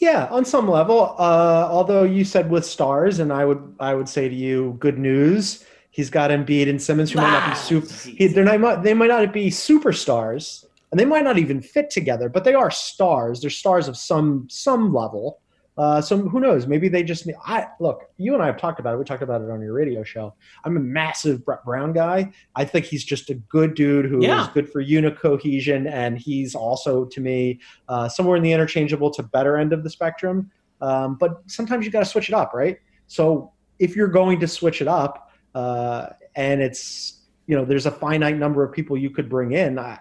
Yeah, 0.00 0.28
on 0.30 0.46
some 0.46 0.68
level. 0.68 1.14
Uh, 1.18 1.68
although 1.70 2.04
you 2.04 2.24
said 2.24 2.50
with 2.50 2.64
stars, 2.64 3.18
and 3.18 3.30
I 3.30 3.44
would 3.44 3.76
I 3.78 3.94
would 3.94 4.08
say 4.08 4.28
to 4.28 4.34
you, 4.34 4.76
good 4.80 4.98
news. 4.98 5.64
He's 5.90 6.08
got 6.08 6.30
Embiid 6.30 6.70
and 6.70 6.80
Simmons 6.80 7.12
who 7.12 7.18
might 7.18 7.30
not 7.30 7.50
be 7.50 7.56
super. 7.56 7.92
He, 8.08 8.26
they're 8.28 8.44
not. 8.44 8.82
They 8.82 8.94
might 8.94 9.08
not 9.08 9.30
be 9.30 9.50
superstars, 9.50 10.64
and 10.90 10.98
they 10.98 11.04
might 11.04 11.24
not 11.24 11.36
even 11.36 11.60
fit 11.60 11.90
together. 11.90 12.30
But 12.30 12.44
they 12.44 12.54
are 12.54 12.70
stars. 12.70 13.42
They're 13.42 13.50
stars 13.50 13.88
of 13.88 13.96
some 13.96 14.46
some 14.48 14.94
level. 14.94 15.39
Uh, 15.80 15.98
so 15.98 16.18
who 16.18 16.40
knows? 16.40 16.66
Maybe 16.66 16.90
they 16.90 17.02
just. 17.02 17.26
I 17.46 17.66
look. 17.80 18.10
You 18.18 18.34
and 18.34 18.42
I 18.42 18.46
have 18.46 18.58
talked 18.58 18.80
about 18.80 18.94
it. 18.94 18.98
We 18.98 19.04
talked 19.04 19.22
about 19.22 19.40
it 19.40 19.48
on 19.48 19.62
your 19.62 19.72
radio 19.72 20.02
show. 20.02 20.34
I'm 20.64 20.76
a 20.76 20.80
massive 20.80 21.42
Brett 21.42 21.64
Brown 21.64 21.94
guy. 21.94 22.30
I 22.54 22.66
think 22.66 22.84
he's 22.84 23.02
just 23.02 23.30
a 23.30 23.34
good 23.34 23.74
dude 23.74 24.04
who 24.04 24.18
is 24.18 24.26
Yeah. 24.26 24.50
good 24.52 24.70
for 24.70 24.82
unit 24.82 25.18
cohesion, 25.18 25.86
and 25.86 26.18
he's 26.18 26.54
also 26.54 27.06
to 27.06 27.20
me 27.22 27.60
uh, 27.88 28.10
somewhere 28.10 28.36
in 28.36 28.42
the 28.42 28.52
interchangeable 28.52 29.10
to 29.12 29.22
better 29.22 29.56
end 29.56 29.72
of 29.72 29.82
the 29.82 29.88
spectrum. 29.88 30.50
Um, 30.82 31.14
but 31.14 31.40
sometimes 31.46 31.86
you 31.86 31.90
got 31.90 32.00
to 32.00 32.04
switch 32.04 32.28
it 32.28 32.34
up, 32.34 32.52
right? 32.52 32.78
So 33.06 33.50
if 33.78 33.96
you're 33.96 34.08
going 34.08 34.38
to 34.40 34.46
switch 34.46 34.82
it 34.82 34.88
up, 34.88 35.30
uh, 35.54 36.08
and 36.36 36.60
it's 36.60 37.22
you 37.46 37.56
know 37.56 37.64
there's 37.64 37.86
a 37.86 37.90
finite 37.90 38.36
number 38.36 38.62
of 38.62 38.70
people 38.74 38.98
you 38.98 39.08
could 39.08 39.30
bring 39.30 39.52
in, 39.52 39.78
I, 39.78 39.98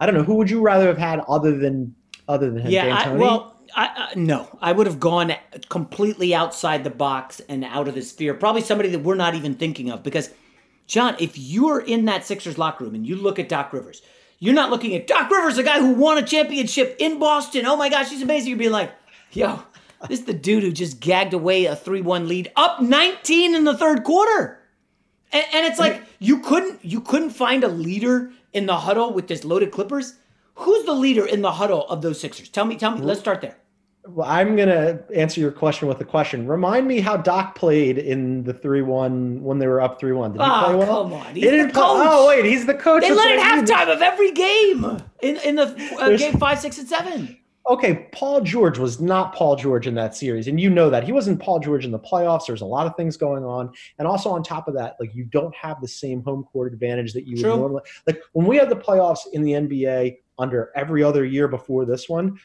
I 0.00 0.06
don't 0.06 0.16
know 0.16 0.24
who 0.24 0.34
would 0.34 0.50
you 0.50 0.60
rather 0.60 0.88
have 0.88 0.98
had 0.98 1.20
other 1.28 1.56
than 1.56 1.94
other 2.26 2.50
than 2.50 2.62
him? 2.62 2.72
Yeah, 2.72 3.04
I, 3.06 3.12
well, 3.12 3.59
I, 3.74 4.12
no, 4.16 4.58
I 4.60 4.72
would 4.72 4.86
have 4.86 5.00
gone 5.00 5.32
completely 5.68 6.34
outside 6.34 6.84
the 6.84 6.90
box 6.90 7.40
and 7.48 7.64
out 7.64 7.88
of 7.88 7.94
the 7.94 8.02
sphere. 8.02 8.34
Probably 8.34 8.62
somebody 8.62 8.90
that 8.90 9.00
we're 9.00 9.14
not 9.14 9.34
even 9.34 9.54
thinking 9.54 9.90
of. 9.90 10.02
Because, 10.02 10.30
John, 10.86 11.16
if 11.18 11.38
you're 11.38 11.80
in 11.80 12.06
that 12.06 12.24
Sixers 12.24 12.58
locker 12.58 12.84
room 12.84 12.94
and 12.94 13.06
you 13.06 13.16
look 13.16 13.38
at 13.38 13.48
Doc 13.48 13.72
Rivers, 13.72 14.02
you're 14.38 14.54
not 14.54 14.70
looking 14.70 14.94
at 14.94 15.06
Doc 15.06 15.30
Rivers, 15.30 15.58
a 15.58 15.62
guy 15.62 15.78
who 15.78 15.92
won 15.92 16.18
a 16.18 16.22
championship 16.22 16.96
in 16.98 17.18
Boston. 17.18 17.66
Oh 17.66 17.76
my 17.76 17.88
gosh, 17.88 18.10
he's 18.10 18.22
amazing. 18.22 18.50
You'd 18.50 18.58
be 18.58 18.68
like, 18.68 18.90
yo, 19.32 19.62
this 20.08 20.20
is 20.20 20.24
the 20.24 20.32
dude 20.32 20.62
who 20.62 20.72
just 20.72 21.00
gagged 21.00 21.34
away 21.34 21.66
a 21.66 21.76
3 21.76 22.00
1 22.00 22.26
lead, 22.26 22.50
up 22.56 22.80
19 22.80 23.54
in 23.54 23.64
the 23.64 23.76
third 23.76 24.02
quarter. 24.02 24.58
And, 25.32 25.44
and 25.52 25.66
it's 25.66 25.78
like 25.78 26.02
you 26.18 26.40
couldn't 26.40 26.84
you 26.84 27.00
couldn't 27.00 27.30
find 27.30 27.62
a 27.64 27.68
leader 27.68 28.32
in 28.52 28.66
the 28.66 28.76
huddle 28.76 29.12
with 29.12 29.28
this 29.28 29.44
loaded 29.44 29.70
Clippers. 29.70 30.14
Who's 30.60 30.84
the 30.84 30.92
leader 30.94 31.26
in 31.26 31.42
the 31.42 31.52
huddle 31.52 31.86
of 31.88 32.02
those 32.02 32.20
Sixers? 32.20 32.48
Tell 32.48 32.64
me, 32.64 32.76
tell 32.76 32.92
me. 32.92 33.00
Let's 33.02 33.20
start 33.20 33.40
there. 33.40 33.56
Well, 34.06 34.26
I'm 34.28 34.56
gonna 34.56 35.00
answer 35.14 35.40
your 35.40 35.52
question 35.52 35.86
with 35.86 36.00
a 36.00 36.04
question. 36.04 36.46
Remind 36.46 36.88
me 36.88 37.00
how 37.00 37.18
Doc 37.18 37.54
played 37.54 37.98
in 37.98 38.42
the 38.44 38.54
three 38.54 38.80
one 38.82 39.42
when 39.42 39.58
they 39.58 39.66
were 39.66 39.80
up 39.80 40.00
three 40.00 40.12
one. 40.12 40.32
Did 40.32 40.40
he 40.40 40.48
Oh, 40.48 40.62
play 40.64 40.74
well? 40.74 41.02
come 41.04 41.12
on. 41.12 41.34
He's 41.34 41.44
didn't 41.44 41.72
play-. 41.72 41.82
Oh 41.84 42.26
wait, 42.28 42.44
he's 42.46 42.64
the 42.66 42.74
coach. 42.74 43.02
They 43.02 43.08
That's 43.10 43.18
let 43.20 43.30
it 43.30 43.36
mean. 43.36 43.66
halftime 43.66 43.92
of 43.94 44.00
every 44.00 44.32
game 44.32 45.02
in 45.22 45.36
in 45.38 45.56
the 45.56 45.96
uh, 46.00 46.16
game 46.16 46.38
five, 46.38 46.58
six, 46.60 46.78
and 46.78 46.88
seven. 46.88 47.36
Okay, 47.68 48.08
Paul 48.12 48.40
George 48.40 48.78
was 48.78 49.00
not 49.00 49.34
Paul 49.34 49.54
George 49.54 49.86
in 49.86 49.94
that 49.94 50.16
series, 50.16 50.48
and 50.48 50.58
you 50.58 50.70
know 50.70 50.88
that 50.90 51.04
he 51.04 51.12
wasn't 51.12 51.38
Paul 51.38 51.60
George 51.60 51.84
in 51.84 51.90
the 51.92 51.98
playoffs. 52.00 52.46
There's 52.46 52.62
a 52.62 52.66
lot 52.66 52.86
of 52.86 52.96
things 52.96 53.18
going 53.18 53.44
on, 53.44 53.70
and 53.98 54.08
also 54.08 54.30
on 54.30 54.42
top 54.42 54.66
of 54.66 54.74
that, 54.74 54.96
like 54.98 55.14
you 55.14 55.24
don't 55.24 55.54
have 55.54 55.80
the 55.82 55.86
same 55.88 56.22
home 56.22 56.44
court 56.52 56.72
advantage 56.72 57.12
that 57.12 57.26
you 57.28 57.36
True. 57.36 57.50
would 57.52 57.58
normally. 57.60 57.82
Like 58.06 58.22
when 58.32 58.46
we 58.46 58.56
had 58.56 58.70
the 58.70 58.76
playoffs 58.76 59.20
in 59.34 59.42
the 59.42 59.52
NBA 59.52 60.16
under 60.40 60.70
every 60.74 61.02
other 61.02 61.24
year 61.24 61.46
before 61.48 61.84
this 61.84 62.08
one, 62.08 62.38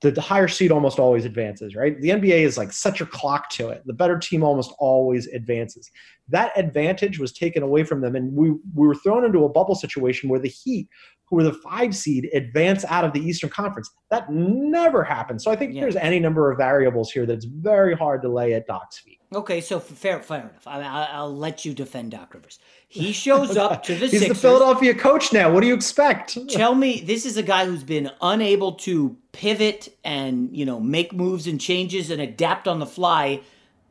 the, 0.00 0.10
the 0.10 0.20
higher 0.20 0.48
seed 0.48 0.72
almost 0.72 0.98
always 0.98 1.24
advances, 1.26 1.76
right? 1.76 2.00
The 2.00 2.08
NBA 2.08 2.40
is 2.40 2.56
like 2.56 2.72
set 2.72 2.98
your 2.98 3.06
clock 3.08 3.50
to 3.50 3.68
it. 3.68 3.82
The 3.86 3.92
better 3.92 4.18
team 4.18 4.42
almost 4.42 4.72
always 4.78 5.26
advances. 5.28 5.90
that 6.28 6.52
advantage 6.56 7.18
was 7.18 7.32
taken 7.32 7.62
away 7.62 7.84
from 7.84 8.00
them, 8.00 8.16
and 8.16 8.32
we 8.34 8.50
we 8.74 8.86
were 8.86 8.94
thrown 8.94 9.24
into 9.24 9.44
a 9.44 9.48
bubble 9.48 9.74
situation 9.74 10.28
where 10.30 10.40
the 10.40 10.48
Heat, 10.48 10.88
who 11.26 11.36
were 11.36 11.42
the 11.42 11.52
five 11.52 11.94
seed, 11.94 12.30
advance 12.32 12.84
out 12.86 13.04
of 13.04 13.12
the 13.12 13.20
Eastern 13.20 13.50
Conference. 13.50 13.90
That 14.10 14.30
never 14.32 15.04
happened. 15.04 15.42
So 15.42 15.50
I 15.50 15.56
think 15.56 15.74
Yeah. 15.74 15.82
there's 15.82 15.96
any 15.96 16.18
number 16.18 16.50
of 16.50 16.56
variables 16.58 17.10
here 17.12 17.26
that's 17.26 17.44
very 17.44 17.94
hard 17.94 18.22
to 18.22 18.28
lay 18.28 18.54
at 18.54 18.66
Doc's 18.66 18.98
feet. 19.00 19.18
Okay, 19.34 19.60
so 19.60 19.78
fair, 19.78 20.20
fair 20.20 20.40
enough. 20.40 20.66
I, 20.66 20.80
I, 20.80 21.04
I'll 21.12 21.36
let 21.36 21.64
you 21.64 21.72
defend 21.74 22.10
Doc 22.12 22.32
Rivers. 22.34 22.58
He 22.92 23.12
shows 23.12 23.56
up 23.56 23.84
to 23.84 23.94
the 23.94 24.00
He's 24.08 24.18
Sixers. 24.18 24.28
the 24.28 24.34
Philadelphia 24.34 24.94
coach 24.96 25.32
now. 25.32 25.52
What 25.52 25.60
do 25.60 25.68
you 25.68 25.74
expect? 25.74 26.36
Tell 26.48 26.74
me, 26.74 27.00
this 27.00 27.24
is 27.24 27.36
a 27.36 27.42
guy 27.42 27.64
who's 27.64 27.84
been 27.84 28.10
unable 28.20 28.72
to 28.72 29.16
pivot 29.30 29.96
and 30.02 30.54
you 30.54 30.66
know 30.66 30.80
make 30.80 31.12
moves 31.12 31.46
and 31.46 31.60
changes 31.60 32.10
and 32.10 32.20
adapt 32.20 32.66
on 32.66 32.80
the 32.80 32.86
fly, 32.86 33.42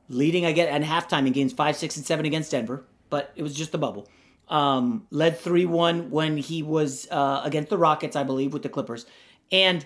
leading 0.09 0.45
I 0.45 0.51
get 0.51 0.67
at 0.67 0.81
halftime 0.81 1.25
in 1.25 1.31
games 1.31 1.53
five, 1.53 1.77
six, 1.77 1.95
and 1.95 2.05
seven 2.05 2.25
against 2.25 2.51
Denver, 2.51 2.83
but 3.09 3.31
it 3.37 3.41
was 3.41 3.55
just 3.55 3.73
a 3.73 3.77
bubble. 3.77 4.09
Um, 4.49 5.07
led 5.11 5.39
three 5.39 5.65
one 5.65 6.11
when 6.11 6.35
he 6.35 6.61
was 6.61 7.07
uh, 7.09 7.41
against 7.45 7.69
the 7.69 7.77
Rockets, 7.77 8.17
I 8.17 8.23
believe, 8.23 8.51
with 8.51 8.63
the 8.63 8.69
Clippers, 8.69 9.05
and 9.49 9.85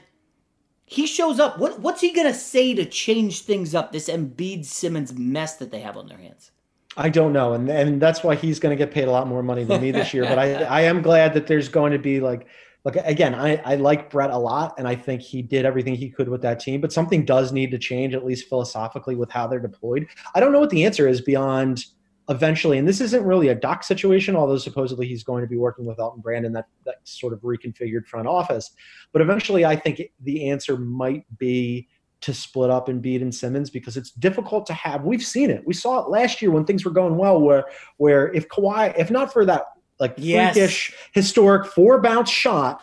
he 0.85 1.05
shows 1.05 1.39
up. 1.39 1.59
What 1.59 1.79
what's 1.79 2.01
he 2.01 2.13
gonna 2.13 2.33
say 2.33 2.73
to 2.73 2.83
change 2.83 3.41
things 3.41 3.75
up? 3.75 3.91
This 3.91 4.09
Embiid 4.09 4.65
Simmons 4.65 5.13
mess 5.13 5.57
that 5.57 5.69
they 5.69 5.81
have 5.81 5.97
on 5.97 6.07
their 6.07 6.17
hands. 6.17 6.49
I 6.95 7.09
don't 7.09 7.33
know, 7.33 7.53
and 7.53 7.69
and 7.69 8.01
that's 8.01 8.23
why 8.23 8.35
he's 8.35 8.59
going 8.59 8.75
to 8.75 8.83
get 8.83 8.93
paid 8.93 9.07
a 9.07 9.11
lot 9.11 9.27
more 9.27 9.41
money 9.41 9.63
than 9.63 9.81
me 9.81 9.91
this 9.91 10.13
year. 10.13 10.23
But 10.23 10.37
I 10.37 10.53
I 10.63 10.81
am 10.81 11.01
glad 11.01 11.33
that 11.33 11.47
there's 11.47 11.69
going 11.69 11.91
to 11.91 11.99
be 11.99 12.19
like 12.19 12.47
like 12.85 12.97
again, 12.97 13.33
I 13.33 13.57
I 13.65 13.75
like 13.75 14.09
Brett 14.09 14.29
a 14.29 14.37
lot, 14.37 14.75
and 14.77 14.87
I 14.87 14.95
think 14.95 15.21
he 15.21 15.41
did 15.41 15.65
everything 15.65 15.95
he 15.95 16.09
could 16.09 16.29
with 16.29 16.41
that 16.41 16.59
team. 16.59 16.81
But 16.81 16.91
something 16.91 17.25
does 17.25 17.51
need 17.51 17.71
to 17.71 17.79
change, 17.79 18.13
at 18.13 18.25
least 18.25 18.49
philosophically, 18.49 19.15
with 19.15 19.31
how 19.31 19.47
they're 19.47 19.59
deployed. 19.59 20.07
I 20.35 20.39
don't 20.39 20.51
know 20.51 20.59
what 20.59 20.69
the 20.69 20.85
answer 20.85 21.07
is 21.07 21.21
beyond 21.21 21.85
eventually, 22.29 22.77
and 22.77 22.87
this 22.87 23.01
isn't 23.01 23.23
really 23.23 23.47
a 23.47 23.55
Doc 23.55 23.83
situation, 23.83 24.35
although 24.35 24.57
supposedly 24.57 25.07
he's 25.07 25.23
going 25.23 25.41
to 25.41 25.47
be 25.47 25.57
working 25.57 25.85
with 25.85 25.99
Elton 25.99 26.21
Brand 26.21 26.45
in 26.45 26.53
that 26.53 26.67
that 26.85 26.95
sort 27.05 27.33
of 27.33 27.39
reconfigured 27.39 28.05
front 28.05 28.27
office. 28.27 28.71
But 29.13 29.21
eventually, 29.21 29.65
I 29.65 29.77
think 29.77 30.01
the 30.21 30.49
answer 30.49 30.77
might 30.77 31.25
be 31.37 31.87
to 32.23 32.33
split 32.33 32.69
up 32.69 32.87
and 32.87 33.03
Embiid 33.03 33.21
and 33.21 33.33
Simmons 33.33 33.69
because 33.69 33.97
it's 33.97 34.11
difficult 34.11 34.65
to 34.67 34.73
have. 34.73 35.03
We've 35.03 35.23
seen 35.23 35.49
it. 35.49 35.63
We 35.65 35.73
saw 35.73 35.99
it 35.99 36.09
last 36.09 36.41
year 36.41 36.51
when 36.51 36.65
things 36.65 36.85
were 36.85 36.91
going 36.91 37.17
well, 37.17 37.39
where 37.39 37.65
where 37.97 38.31
if 38.33 38.47
Kawhi, 38.47 38.97
if 38.97 39.11
not 39.11 39.31
for 39.33 39.45
that 39.45 39.65
like 39.99 40.13
Yes. 40.17 40.55
freakish 40.55 40.93
historic 41.13 41.65
four 41.67 42.01
bounce 42.01 42.29
shot, 42.29 42.81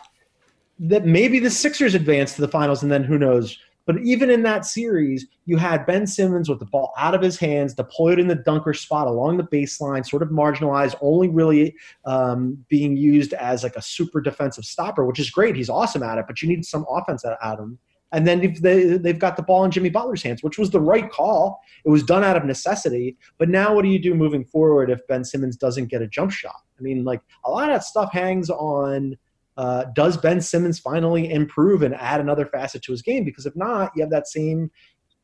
that 0.79 1.05
maybe 1.05 1.39
the 1.39 1.49
Sixers 1.49 1.95
advanced 1.95 2.35
to 2.35 2.41
the 2.41 2.47
finals, 2.47 2.83
and 2.83 2.91
then 2.91 3.03
who 3.03 3.17
knows. 3.17 3.57
But 3.87 3.99
even 4.03 4.29
in 4.29 4.43
that 4.43 4.65
series, 4.65 5.27
you 5.45 5.57
had 5.57 5.87
Ben 5.87 6.05
Simmons 6.05 6.47
with 6.47 6.59
the 6.59 6.65
ball 6.65 6.93
out 6.99 7.15
of 7.15 7.21
his 7.21 7.37
hands, 7.37 7.73
deployed 7.73 8.19
in 8.19 8.27
the 8.27 8.35
dunker 8.35 8.75
spot 8.75 9.07
along 9.07 9.37
the 9.37 9.43
baseline, 9.43 10.07
sort 10.07 10.21
of 10.21 10.29
marginalized, 10.29 10.95
only 11.01 11.29
really 11.29 11.75
um, 12.05 12.63
being 12.69 12.95
used 12.95 13.33
as 13.33 13.63
like 13.63 13.75
a 13.75 13.81
super 13.81 14.21
defensive 14.21 14.65
stopper, 14.65 15.03
which 15.03 15.19
is 15.19 15.31
great. 15.31 15.55
He's 15.55 15.69
awesome 15.69 16.03
at 16.03 16.19
it, 16.19 16.25
but 16.27 16.41
you 16.43 16.47
need 16.47 16.63
some 16.63 16.85
offense 16.89 17.25
out 17.25 17.37
out 17.41 17.59
of 17.59 17.65
him. 17.65 17.79
And 18.11 18.27
then 18.27 18.43
if 18.43 18.61
they, 18.61 18.97
they've 18.97 19.17
got 19.17 19.37
the 19.37 19.43
ball 19.43 19.63
in 19.63 19.71
Jimmy 19.71 19.89
Butler's 19.89 20.21
hands, 20.21 20.43
which 20.43 20.57
was 20.57 20.69
the 20.69 20.81
right 20.81 21.09
call. 21.09 21.61
It 21.85 21.89
was 21.89 22.03
done 22.03 22.23
out 22.23 22.35
of 22.35 22.43
necessity. 22.43 23.17
But 23.37 23.49
now, 23.49 23.73
what 23.73 23.83
do 23.83 23.89
you 23.89 23.99
do 23.99 24.13
moving 24.13 24.43
forward 24.43 24.89
if 24.89 25.05
Ben 25.07 25.23
Simmons 25.23 25.55
doesn't 25.55 25.87
get 25.87 26.01
a 26.01 26.07
jump 26.07 26.31
shot? 26.31 26.61
I 26.77 26.81
mean, 26.81 27.03
like 27.05 27.21
a 27.45 27.49
lot 27.49 27.69
of 27.69 27.75
that 27.75 27.83
stuff 27.83 28.11
hangs 28.11 28.49
on 28.49 29.17
uh, 29.57 29.85
does 29.93 30.17
Ben 30.17 30.41
Simmons 30.41 30.79
finally 30.79 31.31
improve 31.31 31.83
and 31.83 31.93
add 31.95 32.19
another 32.19 32.45
facet 32.45 32.81
to 32.83 32.91
his 32.91 33.01
game? 33.01 33.23
Because 33.23 33.45
if 33.45 33.55
not, 33.55 33.91
you 33.95 34.01
have 34.01 34.09
that 34.11 34.27
same 34.27 34.71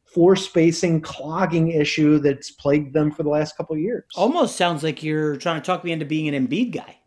floor 0.06 0.36
spacing 0.36 1.02
clogging 1.02 1.72
issue 1.72 2.20
that's 2.20 2.52
plagued 2.52 2.94
them 2.94 3.12
for 3.12 3.24
the 3.24 3.30
last 3.30 3.58
couple 3.58 3.76
of 3.76 3.82
years. 3.82 4.04
Almost 4.16 4.56
sounds 4.56 4.84
like 4.84 5.04
you're 5.04 5.36
trying 5.38 5.62
to 5.62 5.66
talk 5.66 5.84
me 5.84 5.92
into 5.92 6.06
being 6.06 6.34
an 6.34 6.48
Embiid 6.48 6.74
guy. 6.74 6.98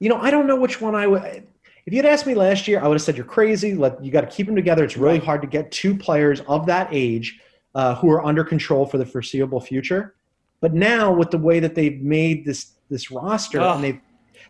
You 0.00 0.08
know, 0.08 0.16
I 0.16 0.30
don't 0.30 0.46
know 0.46 0.56
which 0.56 0.80
one 0.80 0.94
I 0.94 1.06
would. 1.06 1.46
If 1.88 1.94
you'd 1.94 2.04
asked 2.04 2.26
me 2.26 2.34
last 2.34 2.68
year, 2.68 2.80
I 2.80 2.86
would 2.86 2.96
have 2.96 3.00
said 3.00 3.16
you're 3.16 3.24
crazy. 3.24 3.74
Let 3.74 4.04
you 4.04 4.12
got 4.12 4.20
to 4.20 4.26
keep 4.26 4.44
them 4.44 4.54
together. 4.54 4.84
It's 4.84 4.98
really 4.98 5.18
hard 5.18 5.40
to 5.40 5.48
get 5.48 5.72
two 5.72 5.96
players 5.96 6.42
of 6.42 6.66
that 6.66 6.86
age 6.92 7.40
uh, 7.74 7.94
who 7.94 8.10
are 8.10 8.22
under 8.26 8.44
control 8.44 8.84
for 8.84 8.98
the 8.98 9.06
foreseeable 9.06 9.58
future. 9.58 10.14
But 10.60 10.74
now, 10.74 11.10
with 11.10 11.30
the 11.30 11.38
way 11.38 11.60
that 11.60 11.74
they've 11.74 11.98
made 12.02 12.44
this 12.44 12.72
this 12.90 13.10
roster 13.10 13.58
and 13.62 13.82
they've 13.82 13.98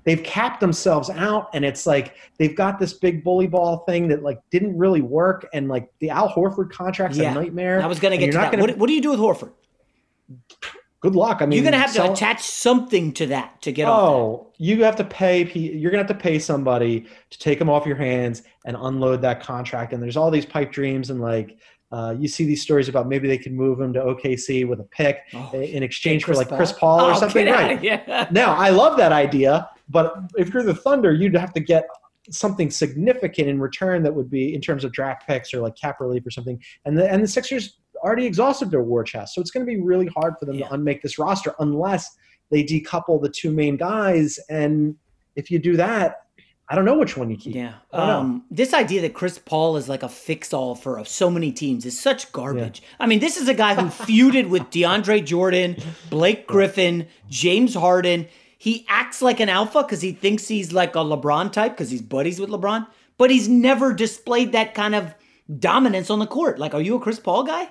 they've 0.03 0.21
capped 0.25 0.59
themselves 0.59 1.11
out, 1.11 1.51
and 1.55 1.65
it's 1.65 1.87
like 1.87 2.17
they've 2.41 2.57
got 2.57 2.81
this 2.81 2.95
big 2.95 3.23
bully 3.23 3.47
ball 3.47 3.85
thing 3.87 4.09
that 4.09 4.25
like 4.25 4.41
didn't 4.51 4.77
really 4.77 5.03
work, 5.03 5.49
and 5.53 5.69
like 5.69 5.89
the 6.01 6.11
Al 6.11 6.29
Horford 6.29 6.73
contract's 6.73 7.19
Yeah. 7.19 7.31
a 7.31 7.35
nightmare. 7.35 7.81
I 7.81 7.87
was 7.87 8.01
going 8.01 8.11
to 8.11 8.19
get 8.19 8.33
to 8.33 8.39
that. 8.39 8.51
gonna- 8.51 8.65
What, 8.65 8.77
what 8.79 8.89
do 8.89 8.95
you 8.95 9.01
do 9.01 9.11
with 9.11 9.21
Horford? 9.21 9.53
Good 11.01 11.15
luck. 11.15 11.41
I 11.41 11.47
mean, 11.47 11.57
you're 11.57 11.71
going 11.71 11.73
to 11.73 11.79
have 11.79 11.95
to 11.95 12.13
attach 12.13 12.43
something 12.43 13.13
to 13.15 13.27
that 13.27 13.61
to 13.63 13.73
get 13.73 13.89
off. 13.89 14.01
Oh, 14.11 14.53
you 14.59 14.83
have 14.85 14.97
to 14.97 15.05
pay. 15.05 15.45
You're 15.53 15.91
gonna 15.91 16.03
have 16.03 16.17
to 16.17 16.23
pay 16.23 16.39
somebody 16.39 17.07
to 17.31 17.39
take 17.39 17.59
them 17.59 17.71
off 17.71 17.87
your 17.87 17.97
hands 17.97 18.43
and 18.65 18.77
unload 18.79 19.23
that 19.23 19.41
contract. 19.41 19.93
And 19.93 20.03
there's 20.03 20.17
all 20.17 20.31
these 20.31 20.47
pipe 20.47 20.73
dreams 20.73 21.11
and 21.11 21.21
like. 21.21 21.59
Uh, 21.91 22.15
you 22.19 22.29
see 22.29 22.45
these 22.45 22.61
stories 22.61 22.87
about 22.91 23.09
maybe 23.09 23.27
they 23.27 23.39
could 23.39 23.55
move 23.55 23.81
him 23.81 23.95
to 23.95 23.99
OKC 23.99 24.69
with 24.69 24.79
a 24.79 24.85
pick 24.85 25.21
in 25.55 25.83
exchange 25.83 26.23
for 26.23 26.35
like 26.35 26.49
Chris 26.49 26.71
Paul? 26.71 26.99
Paul 26.99 27.09
or 27.09 27.13
Oh, 27.15 27.19
something, 27.19 27.47
right? 27.47 28.31
now, 28.31 28.55
I 28.55 28.69
love 28.69 28.99
that 28.99 29.11
idea, 29.11 29.71
but 29.89 30.15
if 30.37 30.53
you're 30.53 30.65
the 30.65 30.75
Thunder, 30.75 31.15
you'd 31.15 31.35
have 31.35 31.55
to 31.55 31.61
get 31.61 31.89
something 32.31 32.71
significant 32.71 33.49
in 33.49 33.59
return 33.59 34.03
that 34.03 34.15
would 34.15 34.29
be 34.31 34.55
in 34.55 34.61
terms 34.61 34.85
of 34.85 34.93
draft 34.93 35.27
picks 35.27 35.55
or 35.55 35.61
like 35.61 35.77
cap 35.77 35.99
relief 35.99 36.27
or 36.27 36.31
something. 36.31 36.63
And 36.85 36.99
the 36.99 37.11
and 37.11 37.23
the 37.23 37.29
Sixers 37.29 37.79
already 37.99 38.27
exhausted 38.27 38.71
their 38.71 38.83
war 38.83 39.05
chest, 39.05 39.35
so 39.35 39.41
it's 39.41 39.51
going 39.51 39.65
to 39.65 39.71
be 39.71 39.81
really 39.81 40.07
hard 40.07 40.35
for 40.39 40.45
them 40.47 40.59
to 40.59 40.73
unmake 40.73 41.03
this 41.03 41.19
roster 41.19 41.55
unless 41.61 42.17
they 42.51 42.65
decouple 42.65 43.21
the 43.21 43.29
two 43.29 43.51
main 43.51 43.77
guys. 43.77 44.39
And 44.49 44.97
if 45.37 45.51
you 45.51 45.59
do 45.59 45.77
that, 45.77 46.27
I 46.71 46.75
don't 46.75 46.85
know 46.85 46.99
which 46.99 47.17
one 47.17 47.31
you 47.31 47.37
keep. 47.37 47.55
Yeah. 47.55 47.75
I 47.93 47.97
don't 47.97 48.07
know. 48.07 48.19
Um, 48.19 48.45
this 48.51 48.75
idea 48.75 49.01
that 49.03 49.15
Chris 49.15 49.39
Paul 49.39 49.79
is 49.79 49.89
like 49.89 50.03
a 50.03 50.09
fix-all 50.09 50.75
for 50.75 51.03
so 51.07 51.31
many 51.31 51.51
teams 51.51 51.87
is 51.87 51.99
such 51.99 52.31
garbage. 52.33 52.83
I 53.01 53.07
mean, 53.07 53.21
this 53.21 53.39
is 53.39 53.49
a 53.49 53.55
guy 53.55 53.75
who 53.75 53.87
feuded 54.05 54.51
with 54.51 54.65
DeAndre 54.65 55.25
Jordan, 55.25 55.77
Blake 56.11 56.47
Griffin, 56.47 57.09
James 57.31 57.75
Harden. 57.75 58.29
He 58.59 58.85
acts 58.89 59.23
like 59.23 59.41
an 59.41 59.49
alpha 59.49 59.83
because 59.83 60.03
he 60.03 60.13
thinks 60.13 60.47
he's 60.47 60.73
like 60.73 60.95
a 60.95 60.99
LeBron 60.99 61.53
type 61.53 61.73
because 61.73 61.91
he's 61.91 62.03
buddies 62.03 62.39
with 62.39 62.51
LeBron, 62.51 62.87
but 63.17 63.31
he's 63.31 63.49
never 63.49 63.95
displayed 63.95 64.53
that 64.53 64.75
kind 64.75 64.95
of 64.95 65.15
dominance 65.59 66.11
on 66.11 66.19
the 66.19 66.27
court. 66.27 66.59
Like, 66.59 66.75
are 66.75 66.83
you 66.83 66.97
a 66.97 67.01
Chris 67.01 67.19
Paul 67.19 67.45
guy? 67.45 67.71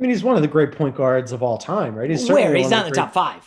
I 0.00 0.02
mean, 0.02 0.10
he's 0.12 0.24
one 0.24 0.34
of 0.34 0.40
the 0.40 0.48
great 0.48 0.72
point 0.72 0.96
guards 0.96 1.30
of 1.30 1.42
all 1.42 1.58
time, 1.58 1.94
right? 1.94 2.08
He's 2.08 2.26
Where? 2.26 2.54
He's 2.54 2.70
not 2.70 2.86
in 2.86 2.90
the 2.92 2.96
top 2.96 3.12
five. 3.12 3.46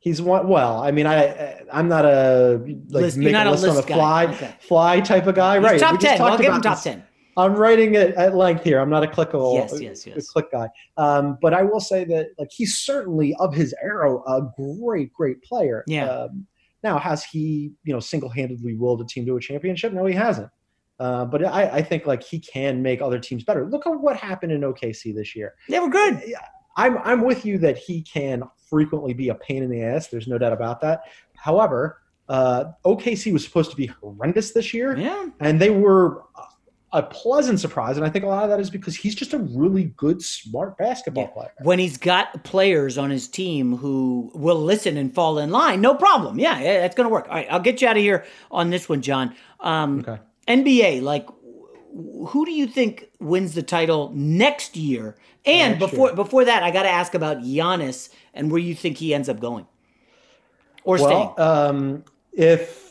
He's 0.00 0.20
one. 0.20 0.46
Well, 0.46 0.82
I 0.82 0.90
mean, 0.90 1.06
I 1.06 1.62
I'm 1.72 1.88
not 1.88 2.04
a 2.04 2.60
like 2.90 3.02
List- 3.04 3.16
make 3.16 3.32
not 3.32 3.46
a 3.46 3.50
a 3.50 3.52
list 3.52 3.66
on 3.66 3.74
guy. 3.86 3.94
fly 3.94 4.24
Okay. 4.26 4.54
fly 4.60 5.00
type 5.00 5.26
of 5.26 5.34
guy, 5.34 5.56
He's 5.56 5.64
right? 5.64 5.80
top 5.80 5.92
We 5.92 5.98
just 5.98 6.18
10. 6.18 6.26
I'll 6.26 6.36
give 6.36 6.46
him 6.46 6.52
about 6.52 6.62
top 6.62 6.76
this. 6.76 6.84
10. 6.84 7.02
I'm 7.38 7.54
writing 7.54 7.94
it 7.94 8.14
at 8.16 8.34
length 8.36 8.64
here. 8.64 8.80
I'm 8.80 8.90
not 8.90 9.02
a 9.02 9.06
clickable, 9.06 9.54
Yes, 9.54 9.80
yes, 9.80 10.06
yes. 10.06 10.28
a 10.28 10.32
click 10.32 10.52
guy. 10.52 10.68
Um, 10.98 11.38
but 11.40 11.54
I 11.54 11.62
will 11.62 11.80
say 11.80 12.04
that 12.04 12.26
like 12.38 12.48
he's 12.52 12.76
certainly 12.78 13.34
of 13.38 13.54
his 13.54 13.74
era 13.82 14.14
a 14.26 14.42
great, 14.80 15.12
great 15.14 15.42
player. 15.42 15.84
Yeah. 15.86 16.06
Um, 16.08 16.46
now, 16.84 16.98
has 16.98 17.24
he 17.24 17.72
you 17.82 17.92
know 17.94 18.00
single 18.00 18.28
handedly 18.28 18.74
willed 18.76 19.00
a 19.00 19.04
team 19.06 19.24
to 19.26 19.36
a 19.36 19.40
championship? 19.40 19.92
No, 19.94 20.04
he 20.04 20.14
hasn't. 20.14 20.50
Uh, 20.98 21.24
but 21.24 21.44
I, 21.44 21.68
I 21.68 21.82
think 21.82 22.06
like 22.06 22.22
he 22.22 22.40
can 22.40 22.82
make 22.82 23.00
other 23.00 23.18
teams 23.18 23.44
better. 23.44 23.66
Look 23.66 23.86
at 23.86 23.90
what 23.90 24.16
happened 24.16 24.52
in 24.52 24.62
OKC 24.62 25.14
this 25.14 25.36
year. 25.36 25.54
They 25.68 25.78
were 25.78 25.88
good. 25.88 26.34
I'm 26.76 26.98
I'm 26.98 27.22
with 27.22 27.44
you 27.44 27.58
that 27.58 27.76
he 27.76 28.02
can 28.02 28.42
frequently 28.68 29.12
be 29.12 29.28
a 29.28 29.34
pain 29.34 29.62
in 29.62 29.70
the 29.70 29.82
ass. 29.82 30.08
There's 30.08 30.28
no 30.28 30.38
doubt 30.38 30.52
about 30.52 30.80
that. 30.80 31.02
However, 31.34 32.02
uh, 32.28 32.66
OKC 32.84 33.32
was 33.32 33.44
supposed 33.44 33.70
to 33.70 33.76
be 33.76 33.86
horrendous 33.86 34.52
this 34.52 34.74
year, 34.74 34.96
yeah, 34.96 35.26
and 35.40 35.60
they 35.60 35.70
were 35.70 36.24
a 36.92 37.02
pleasant 37.02 37.60
surprise. 37.60 37.96
And 37.96 38.06
I 38.06 38.10
think 38.10 38.24
a 38.24 38.28
lot 38.28 38.44
of 38.44 38.50
that 38.50 38.60
is 38.60 38.70
because 38.70 38.96
he's 38.96 39.14
just 39.14 39.34
a 39.34 39.38
really 39.38 39.84
good, 39.96 40.22
smart 40.22 40.78
basketball 40.78 41.28
player. 41.28 41.52
when 41.62 41.78
he's 41.78 41.98
got 41.98 42.44
players 42.44 42.96
on 42.96 43.10
his 43.10 43.28
team 43.28 43.76
who 43.76 44.30
will 44.34 44.60
listen 44.60 44.96
and 44.96 45.14
fall 45.14 45.38
in 45.38 45.50
line, 45.50 45.80
no 45.80 45.94
problem. 45.94 46.38
Yeah, 46.38 46.58
yeah, 46.60 46.80
that's 46.80 46.94
going 46.94 47.08
to 47.08 47.12
work. 47.12 47.26
All 47.28 47.34
right, 47.34 47.46
I'll 47.50 47.60
get 47.60 47.82
you 47.82 47.88
out 47.88 47.96
of 47.96 48.02
here 48.02 48.24
on 48.50 48.70
this 48.70 48.88
one, 48.88 49.02
John. 49.02 49.34
Um, 49.60 50.00
okay. 50.00 50.18
NBA, 50.48 51.02
like, 51.02 51.28
who 52.28 52.44
do 52.44 52.52
you 52.52 52.66
think 52.66 53.10
wins 53.20 53.54
the 53.54 53.62
title 53.62 54.10
next 54.14 54.76
year? 54.76 55.16
And 55.44 55.78
Next 55.78 55.90
before 55.90 56.08
year. 56.08 56.16
before 56.16 56.44
that, 56.44 56.62
I 56.62 56.70
got 56.70 56.82
to 56.82 56.90
ask 56.90 57.14
about 57.14 57.38
Giannis 57.38 58.10
and 58.34 58.50
where 58.50 58.60
you 58.60 58.74
think 58.74 58.98
he 58.98 59.14
ends 59.14 59.28
up 59.28 59.40
going 59.40 59.66
or 60.84 60.98
staying. 60.98 61.32
um, 61.38 62.04
if 62.32 62.88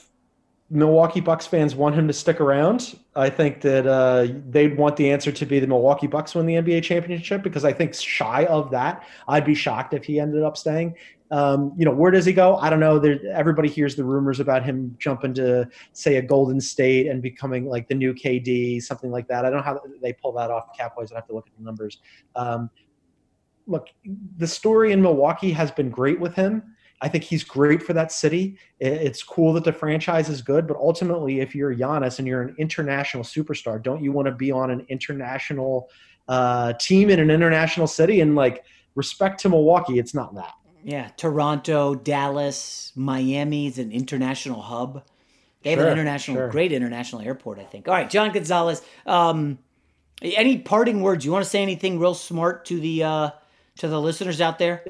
Milwaukee 0.70 1.22
Bucks 1.22 1.48
fans 1.48 1.76
want 1.76 1.96
him 1.96 2.08
to 2.08 2.14
stick 2.14 2.42
around, 2.42 2.98
I 3.16 3.30
think 3.30 3.62
that 3.62 3.88
uh, 3.88 4.28
they'd 4.50 4.78
want 4.78 4.98
the 4.98 5.10
answer 5.10 5.32
to 5.32 5.46
be 5.46 5.60
the 5.60 5.68
Milwaukee 5.68 6.08
Bucks 6.08 6.36
win 6.36 6.46
the 6.46 6.56
NBA 6.56 6.84
championship 6.84 7.42
because 7.42 7.64
I 7.64 7.72
think 7.72 7.94
shy 7.94 8.46
of 8.46 8.70
that, 8.72 9.04
I'd 9.28 9.46
be 9.46 9.56
shocked 9.56 9.94
if 9.94 10.04
he 10.04 10.20
ended 10.20 10.44
up 10.44 10.58
staying. 10.58 10.96
Um, 11.30 11.74
you 11.78 11.86
know, 11.86 11.92
where 11.92 12.12
does 12.12 12.26
he 12.26 12.34
go? 12.34 12.56
I 12.58 12.70
don't 12.70 12.80
know. 12.80 13.00
There, 13.00 13.20
everybody 13.34 13.68
hears 13.68 13.96
the 13.96 14.04
rumors 14.04 14.40
about 14.40 14.64
him 14.64 14.96
jumping 15.00 15.34
to, 15.36 15.68
say, 15.94 16.18
a 16.18 16.22
Golden 16.22 16.62
State 16.62 17.08
and 17.08 17.22
becoming 17.22 17.66
like 17.66 17.88
the 17.88 17.96
new 17.96 18.14
KD, 18.14 18.82
something 18.82 19.12
like 19.12 19.28
that. 19.28 19.46
I 19.46 19.50
don't 19.50 19.58
know 19.60 19.64
how 19.64 19.82
they 20.02 20.14
pull 20.14 20.32
that 20.34 20.52
off 20.52 20.76
cap 20.78 20.94
wise. 20.98 21.12
I 21.12 21.16
have 21.16 21.28
to 21.28 21.34
look 21.34 21.48
at 21.48 21.58
the 21.58 21.64
numbers. 21.64 22.00
Um, 22.36 22.70
look, 23.66 23.90
the 24.38 24.48
story 24.48 24.94
in 24.94 25.02
Milwaukee 25.02 25.52
has 25.52 25.72
been 25.72 25.90
great 25.90 26.20
with 26.20 26.34
him. 26.34 26.64
I 27.02 27.10
think 27.10 27.24
he's 27.24 27.44
great 27.44 27.84
for 27.84 27.94
that 27.94 28.12
city. 28.12 28.58
It's 28.80 29.22
cool 29.22 29.54
that 29.54 29.64
the 29.64 29.74
franchise 29.74 30.30
is 30.30 30.42
good, 30.42 30.66
but 30.66 30.78
ultimately, 30.78 31.42
if 31.42 31.54
you're 31.54 31.76
Giannis 31.76 32.18
and 32.18 32.28
you're 32.28 32.42
an 32.42 32.56
international 32.58 33.24
superstar, 33.24 33.82
don't 33.82 34.04
you 34.04 34.12
want 34.12 34.28
to 34.28 34.32
be 34.32 34.52
on 34.52 34.72
an 34.72 34.84
international 34.90 35.90
uh, 36.28 36.74
team 36.74 37.12
in 37.12 37.20
an 37.20 37.30
international 37.30 37.86
city? 37.86 38.22
And 38.22 38.36
like, 38.36 38.64
respect 38.96 39.40
to 39.42 39.50
Milwaukee, 39.50 40.00
it's 40.00 40.16
not 40.16 40.34
that. 40.36 40.54
Yeah, 40.88 41.10
Toronto, 41.18 41.96
Dallas, 41.96 42.94
Miami 42.96 43.68
is 43.68 43.78
an 43.78 43.92
international 43.92 44.62
hub. 44.62 45.04
They 45.62 45.72
have 45.72 45.80
Sure, 45.80 45.88
an 45.88 45.92
international, 45.92 46.38
sure. 46.38 46.50
great 46.50 46.72
international 46.72 47.22
airport, 47.24 47.60
I 47.60 47.66
think. 47.66 47.90
All 47.90 47.94
right, 47.94 48.10
John 48.10 48.32
Gonzalez. 48.32 48.82
Um, 49.06 49.60
any 50.22 50.60
parting 50.60 51.02
words? 51.02 51.26
You 51.26 51.34
want 51.34 51.44
to 51.44 51.50
say 51.50 51.62
anything 51.62 52.00
real 52.00 52.14
smart 52.14 52.64
to 52.68 52.80
the 52.80 53.04
uh, 53.04 53.30
to 53.80 53.90
the 53.90 54.00
listeners 54.00 54.40
out 54.40 54.60
there? 54.60 54.86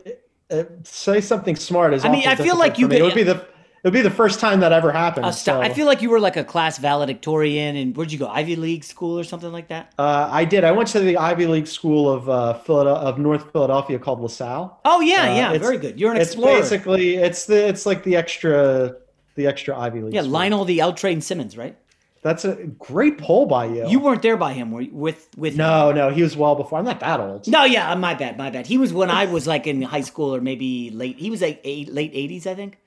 Uh, 0.51 0.65
say 0.83 1.19
something 1.19 1.55
smart 1.55 1.95
is. 1.95 2.05
I 2.05 2.09
mean, 2.09 2.27
I 2.27 2.35
feel 2.35 2.59
like 2.59 2.77
you 2.77 2.87
me. 2.87 2.97
It 2.97 3.01
would 3.01 3.15
be 3.15 3.23
the 3.23 3.47
it 3.83 3.87
would 3.87 3.93
be 3.93 4.01
the 4.01 4.09
first 4.11 4.39
time 4.39 4.59
that 4.61 4.71
ever 4.71 4.91
happened. 4.91 5.25
Uh, 5.27 5.31
stop. 5.31 5.63
I 5.63 5.69
feel 5.73 5.85
like 5.85 6.01
you 6.01 6.09
were 6.09 6.19
like 6.19 6.35
a 6.37 6.43
class 6.43 6.77
valedictorian, 6.79 7.75
and 7.75 7.95
where'd 7.95 8.11
you 8.11 8.17
go? 8.19 8.27
Ivy 8.27 8.55
League 8.55 8.83
school 8.83 9.17
or 9.19 9.23
something 9.23 9.51
like 9.51 9.67
that? 9.69 9.93
Uh, 9.97 10.27
I 10.31 10.45
did. 10.45 10.63
I 10.63 10.71
went 10.71 10.89
to 10.89 10.99
the 10.99 11.17
Ivy 11.17 11.45
League 11.47 11.67
school 11.67 12.09
of 12.11 12.27
uh, 12.29 12.53
Philadelphia, 12.55 13.07
of 13.07 13.19
North 13.19 13.51
Philadelphia 13.51 13.99
called 13.99 14.21
LaSalle. 14.21 14.79
Oh 14.85 15.01
yeah, 15.01 15.21
Uh, 15.21 15.25
yeah, 15.35 15.47
it's- 15.53 15.61
very 15.61 15.77
good. 15.77 15.99
You're 15.99 16.11
an 16.11 16.17
it's 16.17 16.31
explorer. 16.31 16.59
basically 16.59 17.15
it's 17.15 17.45
the 17.45 17.67
it's 17.67 17.85
like 17.85 18.03
the 18.03 18.15
extra 18.15 18.95
the 19.35 19.45
extra 19.47 19.77
Ivy 19.77 20.01
League. 20.01 20.13
yeah, 20.13 20.21
school. 20.21 20.31
Lionel 20.33 20.65
the 20.65 20.79
L-Train 20.79 21.21
Simmons, 21.21 21.55
right? 21.57 21.77
That's 22.23 22.43
a 22.43 22.55
great 22.55 23.19
pull 23.19 23.45
by 23.45 23.65
you. 23.65 23.87
You 23.87 23.99
weren't 23.99 24.21
there 24.23 24.35
by 24.35 24.51
him, 24.53 24.71
were 24.71 24.81
you? 24.81 24.91
With 24.91 25.29
with 25.37 25.55
no, 25.55 25.91
no, 25.91 26.09
he 26.09 26.23
was 26.23 26.35
well 26.35 26.55
before. 26.55 26.79
I'm 26.79 26.83
not 26.85 26.99
that 26.99 27.19
old. 27.19 27.47
No, 27.47 27.63
yeah, 27.63 27.93
my 27.95 28.15
bad, 28.15 28.37
my 28.37 28.49
bad. 28.49 28.65
He 28.67 28.77
was 28.79 28.91
when 28.91 29.09
I 29.11 29.25
was 29.27 29.45
like 29.47 29.67
in 29.67 29.81
high 29.83 30.01
school 30.01 30.35
or 30.35 30.41
maybe 30.41 30.89
late. 30.89 31.17
He 31.19 31.29
was 31.29 31.41
like 31.41 31.61
eight, 31.63 31.93
late 31.93 32.11
'80s, 32.13 32.47
I 32.47 32.55
think. 32.55 32.79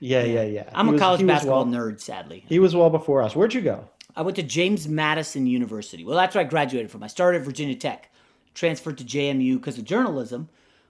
Yeah, 0.00 0.22
yeah, 0.24 0.42
yeah. 0.42 0.70
I'm 0.74 0.86
He 0.86 0.90
a 0.90 0.92
was- 0.92 1.00
college 1.00 1.26
basketball 1.26 1.64
well- 1.64 1.74
nerd, 1.74 2.00
sadly. 2.00 2.44
He 2.48 2.58
was 2.58 2.74
well 2.76 2.90
before 2.90 3.22
us. 3.22 3.34
Where'd 3.34 3.54
you 3.54 3.62
go? 3.62 3.88
I 4.14 4.22
went 4.22 4.36
to 4.36 4.42
James 4.42 4.88
Madison 4.88 5.46
University. 5.46 6.04
Well, 6.04 6.16
that's 6.16 6.34
where 6.34 6.44
I 6.44 6.48
graduated 6.48 6.90
from. 6.90 7.02
I 7.02 7.06
started 7.06 7.40
at 7.40 7.44
Virginia 7.44 7.74
Tech, 7.74 8.10
transferred 8.54 8.98
to 8.98 9.04
JMU 9.04 9.56
because 9.56 9.76
of 9.78 9.84
journalism, 9.84 10.48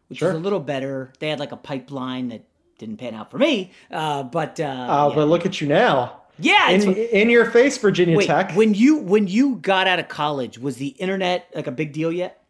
which 0.09 0.21
Sure. 0.21 0.29
was 0.29 0.37
a 0.39 0.41
little 0.41 0.61
better. 0.61 1.13
They 1.19 1.29
had 1.29 1.41
like 1.41 1.51
a 1.53 1.57
pipeline 1.57 2.29
that 2.29 2.45
didn't 2.79 2.99
pan 2.99 3.15
out 3.15 3.31
for 3.31 3.39
me, 3.39 3.73
uh, 3.91 4.23
but 4.25 4.61
uh, 4.61 4.87
Oh, 4.89 5.09
yeah. 5.09 5.15
but 5.17 5.29
look 5.29 5.45
at 5.47 5.61
you 5.61 5.67
now. 5.67 6.21
Yeah, 6.39 6.69
in, 6.71 6.93
in 6.95 7.31
your 7.31 7.51
face, 7.51 7.79
Virginia 7.79 8.17
Wait, 8.17 8.27
Tech. 8.27 8.53
when 8.53 8.75
you 8.75 8.99
when 8.99 9.27
you 9.27 9.57
got 9.57 9.87
out 9.89 9.99
of 9.99 10.09
college, 10.09 10.59
was 10.59 10.77
the 10.77 10.89
internet 10.89 11.49
like 11.55 11.67
a 11.67 11.71
big 11.73 11.95
deal 11.95 12.13
yet? 12.13 12.43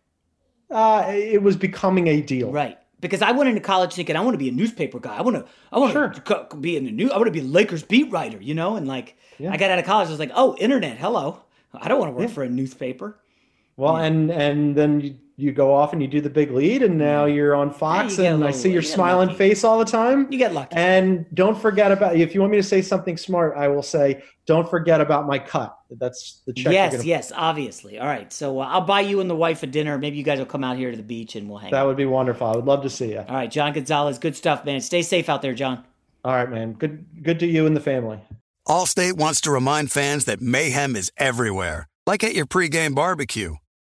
Uh, 0.69 1.05
it 1.09 1.41
was 1.43 1.55
becoming 1.57 2.09
a 2.09 2.21
deal. 2.21 2.51
Right. 2.51 2.77
Because 3.01 3.21
I 3.23 3.33
went 3.33 3.49
into 3.49 3.61
college 3.61 3.93
thinking 3.95 4.17
I 4.17 4.21
want 4.21 4.35
to 4.35 4.39
be 4.39 4.49
a 4.49 4.53
newspaper 4.53 4.99
guy. 4.99 5.17
I 5.17 5.23
want 5.23 5.37
to 5.37 5.45
I 5.71 5.79
want 5.79 5.93
to 6.15 6.21
co- 6.23 6.57
be 6.57 6.77
in 6.77 6.85
the 6.85 6.91
new. 6.91 7.11
I 7.11 7.17
want 7.17 7.27
to 7.27 7.31
be 7.31 7.43
Lakers 7.43 7.83
beat 7.83 8.11
writer, 8.11 8.41
you 8.41 8.55
know. 8.55 8.77
And 8.77 8.89
like 8.89 9.17
I 9.51 9.57
got 9.59 9.71
out 9.71 9.79
of 9.79 9.85
college, 9.85 10.09
I 10.09 10.11
was 10.11 10.19
like, 10.19 10.33
oh, 10.35 10.57
internet, 10.59 10.97
hello. 10.97 11.43
I 11.75 11.89
don't 11.89 11.99
want 12.01 12.11
to 12.11 12.17
work 12.19 12.29
Yeah. 12.29 12.35
for 12.35 12.43
a 12.43 12.49
newspaper. 12.49 13.19
Well, 13.77 13.97
and 13.97 14.31
and 14.31 14.75
then 14.75 15.01
you, 15.01 15.17
you 15.37 15.53
go 15.53 15.75
off 15.75 15.93
and 15.93 16.01
you 16.01 16.09
do 16.09 16.23
the 16.23 16.31
big 16.31 16.51
lead, 16.51 16.83
and 16.83 16.97
now 16.97 17.27
you're 17.27 17.55
on 17.55 17.71
Fox, 17.71 18.17
get 18.17 18.33
a 18.33 18.35
and 18.35 18.45
I 18.45 18.51
see 18.53 18.71
your 18.73 18.81
you 18.81 18.89
smiling 18.89 19.29
lucky. 19.29 19.39
face 19.39 19.65
all 19.65 19.79
the 19.79 19.85
time. 19.85 20.27
You 20.33 20.39
get 20.39 20.55
lucky. 20.55 20.75
And 20.77 21.27
don't 21.35 21.61
forget 21.61 21.93
about 21.93 22.17
if 22.17 22.35
you 22.35 22.41
want 22.41 22.53
me 22.53 22.57
to 22.57 22.63
say 22.63 22.81
something 22.81 23.19
smart, 23.19 23.55
I 23.55 23.69
will 23.69 23.83
say, 23.83 24.23
don't 24.47 24.67
forget 24.69 25.03
about 25.03 25.27
my 25.27 25.39
cut. 25.39 25.77
That's 25.91 26.41
the 26.47 26.55
check. 26.55 26.65
you're 26.65 26.73
yes, 26.73 26.93
gonna- 26.93 27.05
yes, 27.05 27.33
obviously. 27.37 27.99
All 27.99 28.07
right, 28.07 28.33
so 28.33 28.61
uh, 28.61 28.67
I'll 28.67 28.81
buy 28.81 29.03
you 29.03 29.21
and 29.21 29.29
the 29.29 29.37
wife 29.37 29.63
a 29.63 29.67
dinner. 29.67 29.99
Maybe 29.99 30.17
you 30.17 30.25
guys 30.25 30.39
will 30.39 30.47
come 30.47 30.65
out 30.65 30.79
here 30.79 30.91
to 30.91 30.97
the 30.97 31.03
beach 31.03 31.37
and 31.37 31.47
we'll 31.49 31.59
hang. 31.59 31.71
That 31.71 31.81
out. 31.83 31.87
would 31.89 31.99
be 31.99 32.07
wonderful. 32.07 32.47
I 32.47 32.57
would 32.57 32.65
love 32.65 32.83
to 32.85 32.91
see 32.91 33.11
you. 33.11 33.19
All 33.19 33.35
right, 33.35 33.51
John 33.51 33.75
Gonzalez, 33.75 34.19
good 34.19 34.37
stuff, 34.37 34.65
man. 34.65 34.81
Stay 34.81 35.03
safe 35.03 35.29
out 35.29 35.43
there, 35.43 35.55
John. 35.55 35.85
All 36.25 36.33
right, 36.33 36.51
man. 36.51 36.73
Good 36.73 37.05
good 37.23 37.39
to 37.41 37.47
you 37.47 37.67
and 37.67 37.77
the 37.77 37.81
family. 37.81 38.21
Allstate 38.67 39.13
wants 39.19 39.43
to 39.43 39.51
remind 39.51 39.93
fans 39.93 40.25
that 40.25 40.41
mayhem 40.41 40.97
is 40.97 41.13
everywhere, 41.19 41.87
like 42.07 42.25
at 42.25 42.35
your 42.35 42.47
pregame 42.47 42.95
barbecue. 42.95 43.57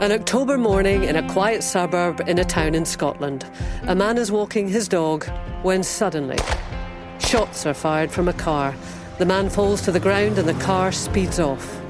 An 0.00 0.12
October 0.12 0.56
morning 0.56 1.02
in 1.02 1.16
a 1.16 1.28
quiet 1.28 1.64
suburb 1.64 2.20
in 2.28 2.38
a 2.38 2.44
town 2.44 2.76
in 2.76 2.84
Scotland. 2.84 3.44
A 3.88 3.96
man 3.96 4.16
is 4.16 4.30
walking 4.30 4.68
his 4.68 4.86
dog 4.86 5.26
when 5.62 5.82
suddenly 5.82 6.38
shots 7.18 7.66
are 7.66 7.74
fired 7.74 8.12
from 8.12 8.28
a 8.28 8.32
car. 8.32 8.76
The 9.18 9.26
man 9.26 9.50
falls 9.50 9.82
to 9.82 9.90
the 9.90 9.98
ground 9.98 10.38
and 10.38 10.48
the 10.48 10.64
car 10.64 10.92
speeds 10.92 11.40
off. 11.40 11.87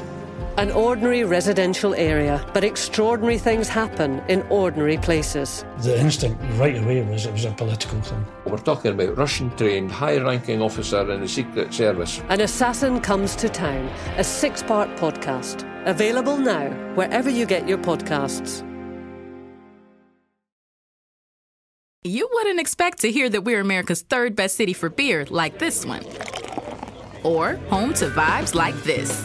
An 0.58 0.72
ordinary 0.72 1.22
residential 1.22 1.94
area, 1.94 2.44
but 2.52 2.64
extraordinary 2.64 3.38
things 3.38 3.68
happen 3.68 4.20
in 4.26 4.42
ordinary 4.50 4.98
places. 4.98 5.64
The 5.82 5.96
instinct 6.00 6.42
right 6.54 6.76
away 6.76 7.00
was 7.02 7.26
it 7.26 7.32
was 7.32 7.44
a 7.44 7.52
political 7.52 8.00
thing. 8.00 8.26
We're 8.44 8.58
talking 8.58 8.90
about 8.90 9.16
Russian 9.16 9.56
trained, 9.56 9.92
high 9.92 10.18
ranking 10.18 10.60
officer 10.60 11.08
in 11.12 11.20
the 11.20 11.28
Secret 11.28 11.72
Service. 11.72 12.20
An 12.28 12.40
Assassin 12.40 13.00
Comes 13.00 13.36
to 13.36 13.48
Town, 13.48 13.88
a 14.16 14.24
six 14.24 14.60
part 14.64 14.88
podcast. 14.96 15.62
Available 15.86 16.36
now 16.36 16.70
wherever 16.96 17.30
you 17.30 17.46
get 17.46 17.68
your 17.68 17.78
podcasts. 17.78 18.64
You 22.02 22.28
wouldn't 22.32 22.58
expect 22.58 22.98
to 23.02 23.12
hear 23.12 23.28
that 23.28 23.42
we're 23.42 23.60
America's 23.60 24.02
third 24.02 24.34
best 24.34 24.56
city 24.56 24.72
for 24.72 24.88
beer 24.88 25.24
like 25.30 25.60
this 25.60 25.86
one, 25.86 26.04
or 27.22 27.54
home 27.70 27.94
to 27.94 28.08
vibes 28.10 28.56
like 28.56 28.74
this 28.82 29.24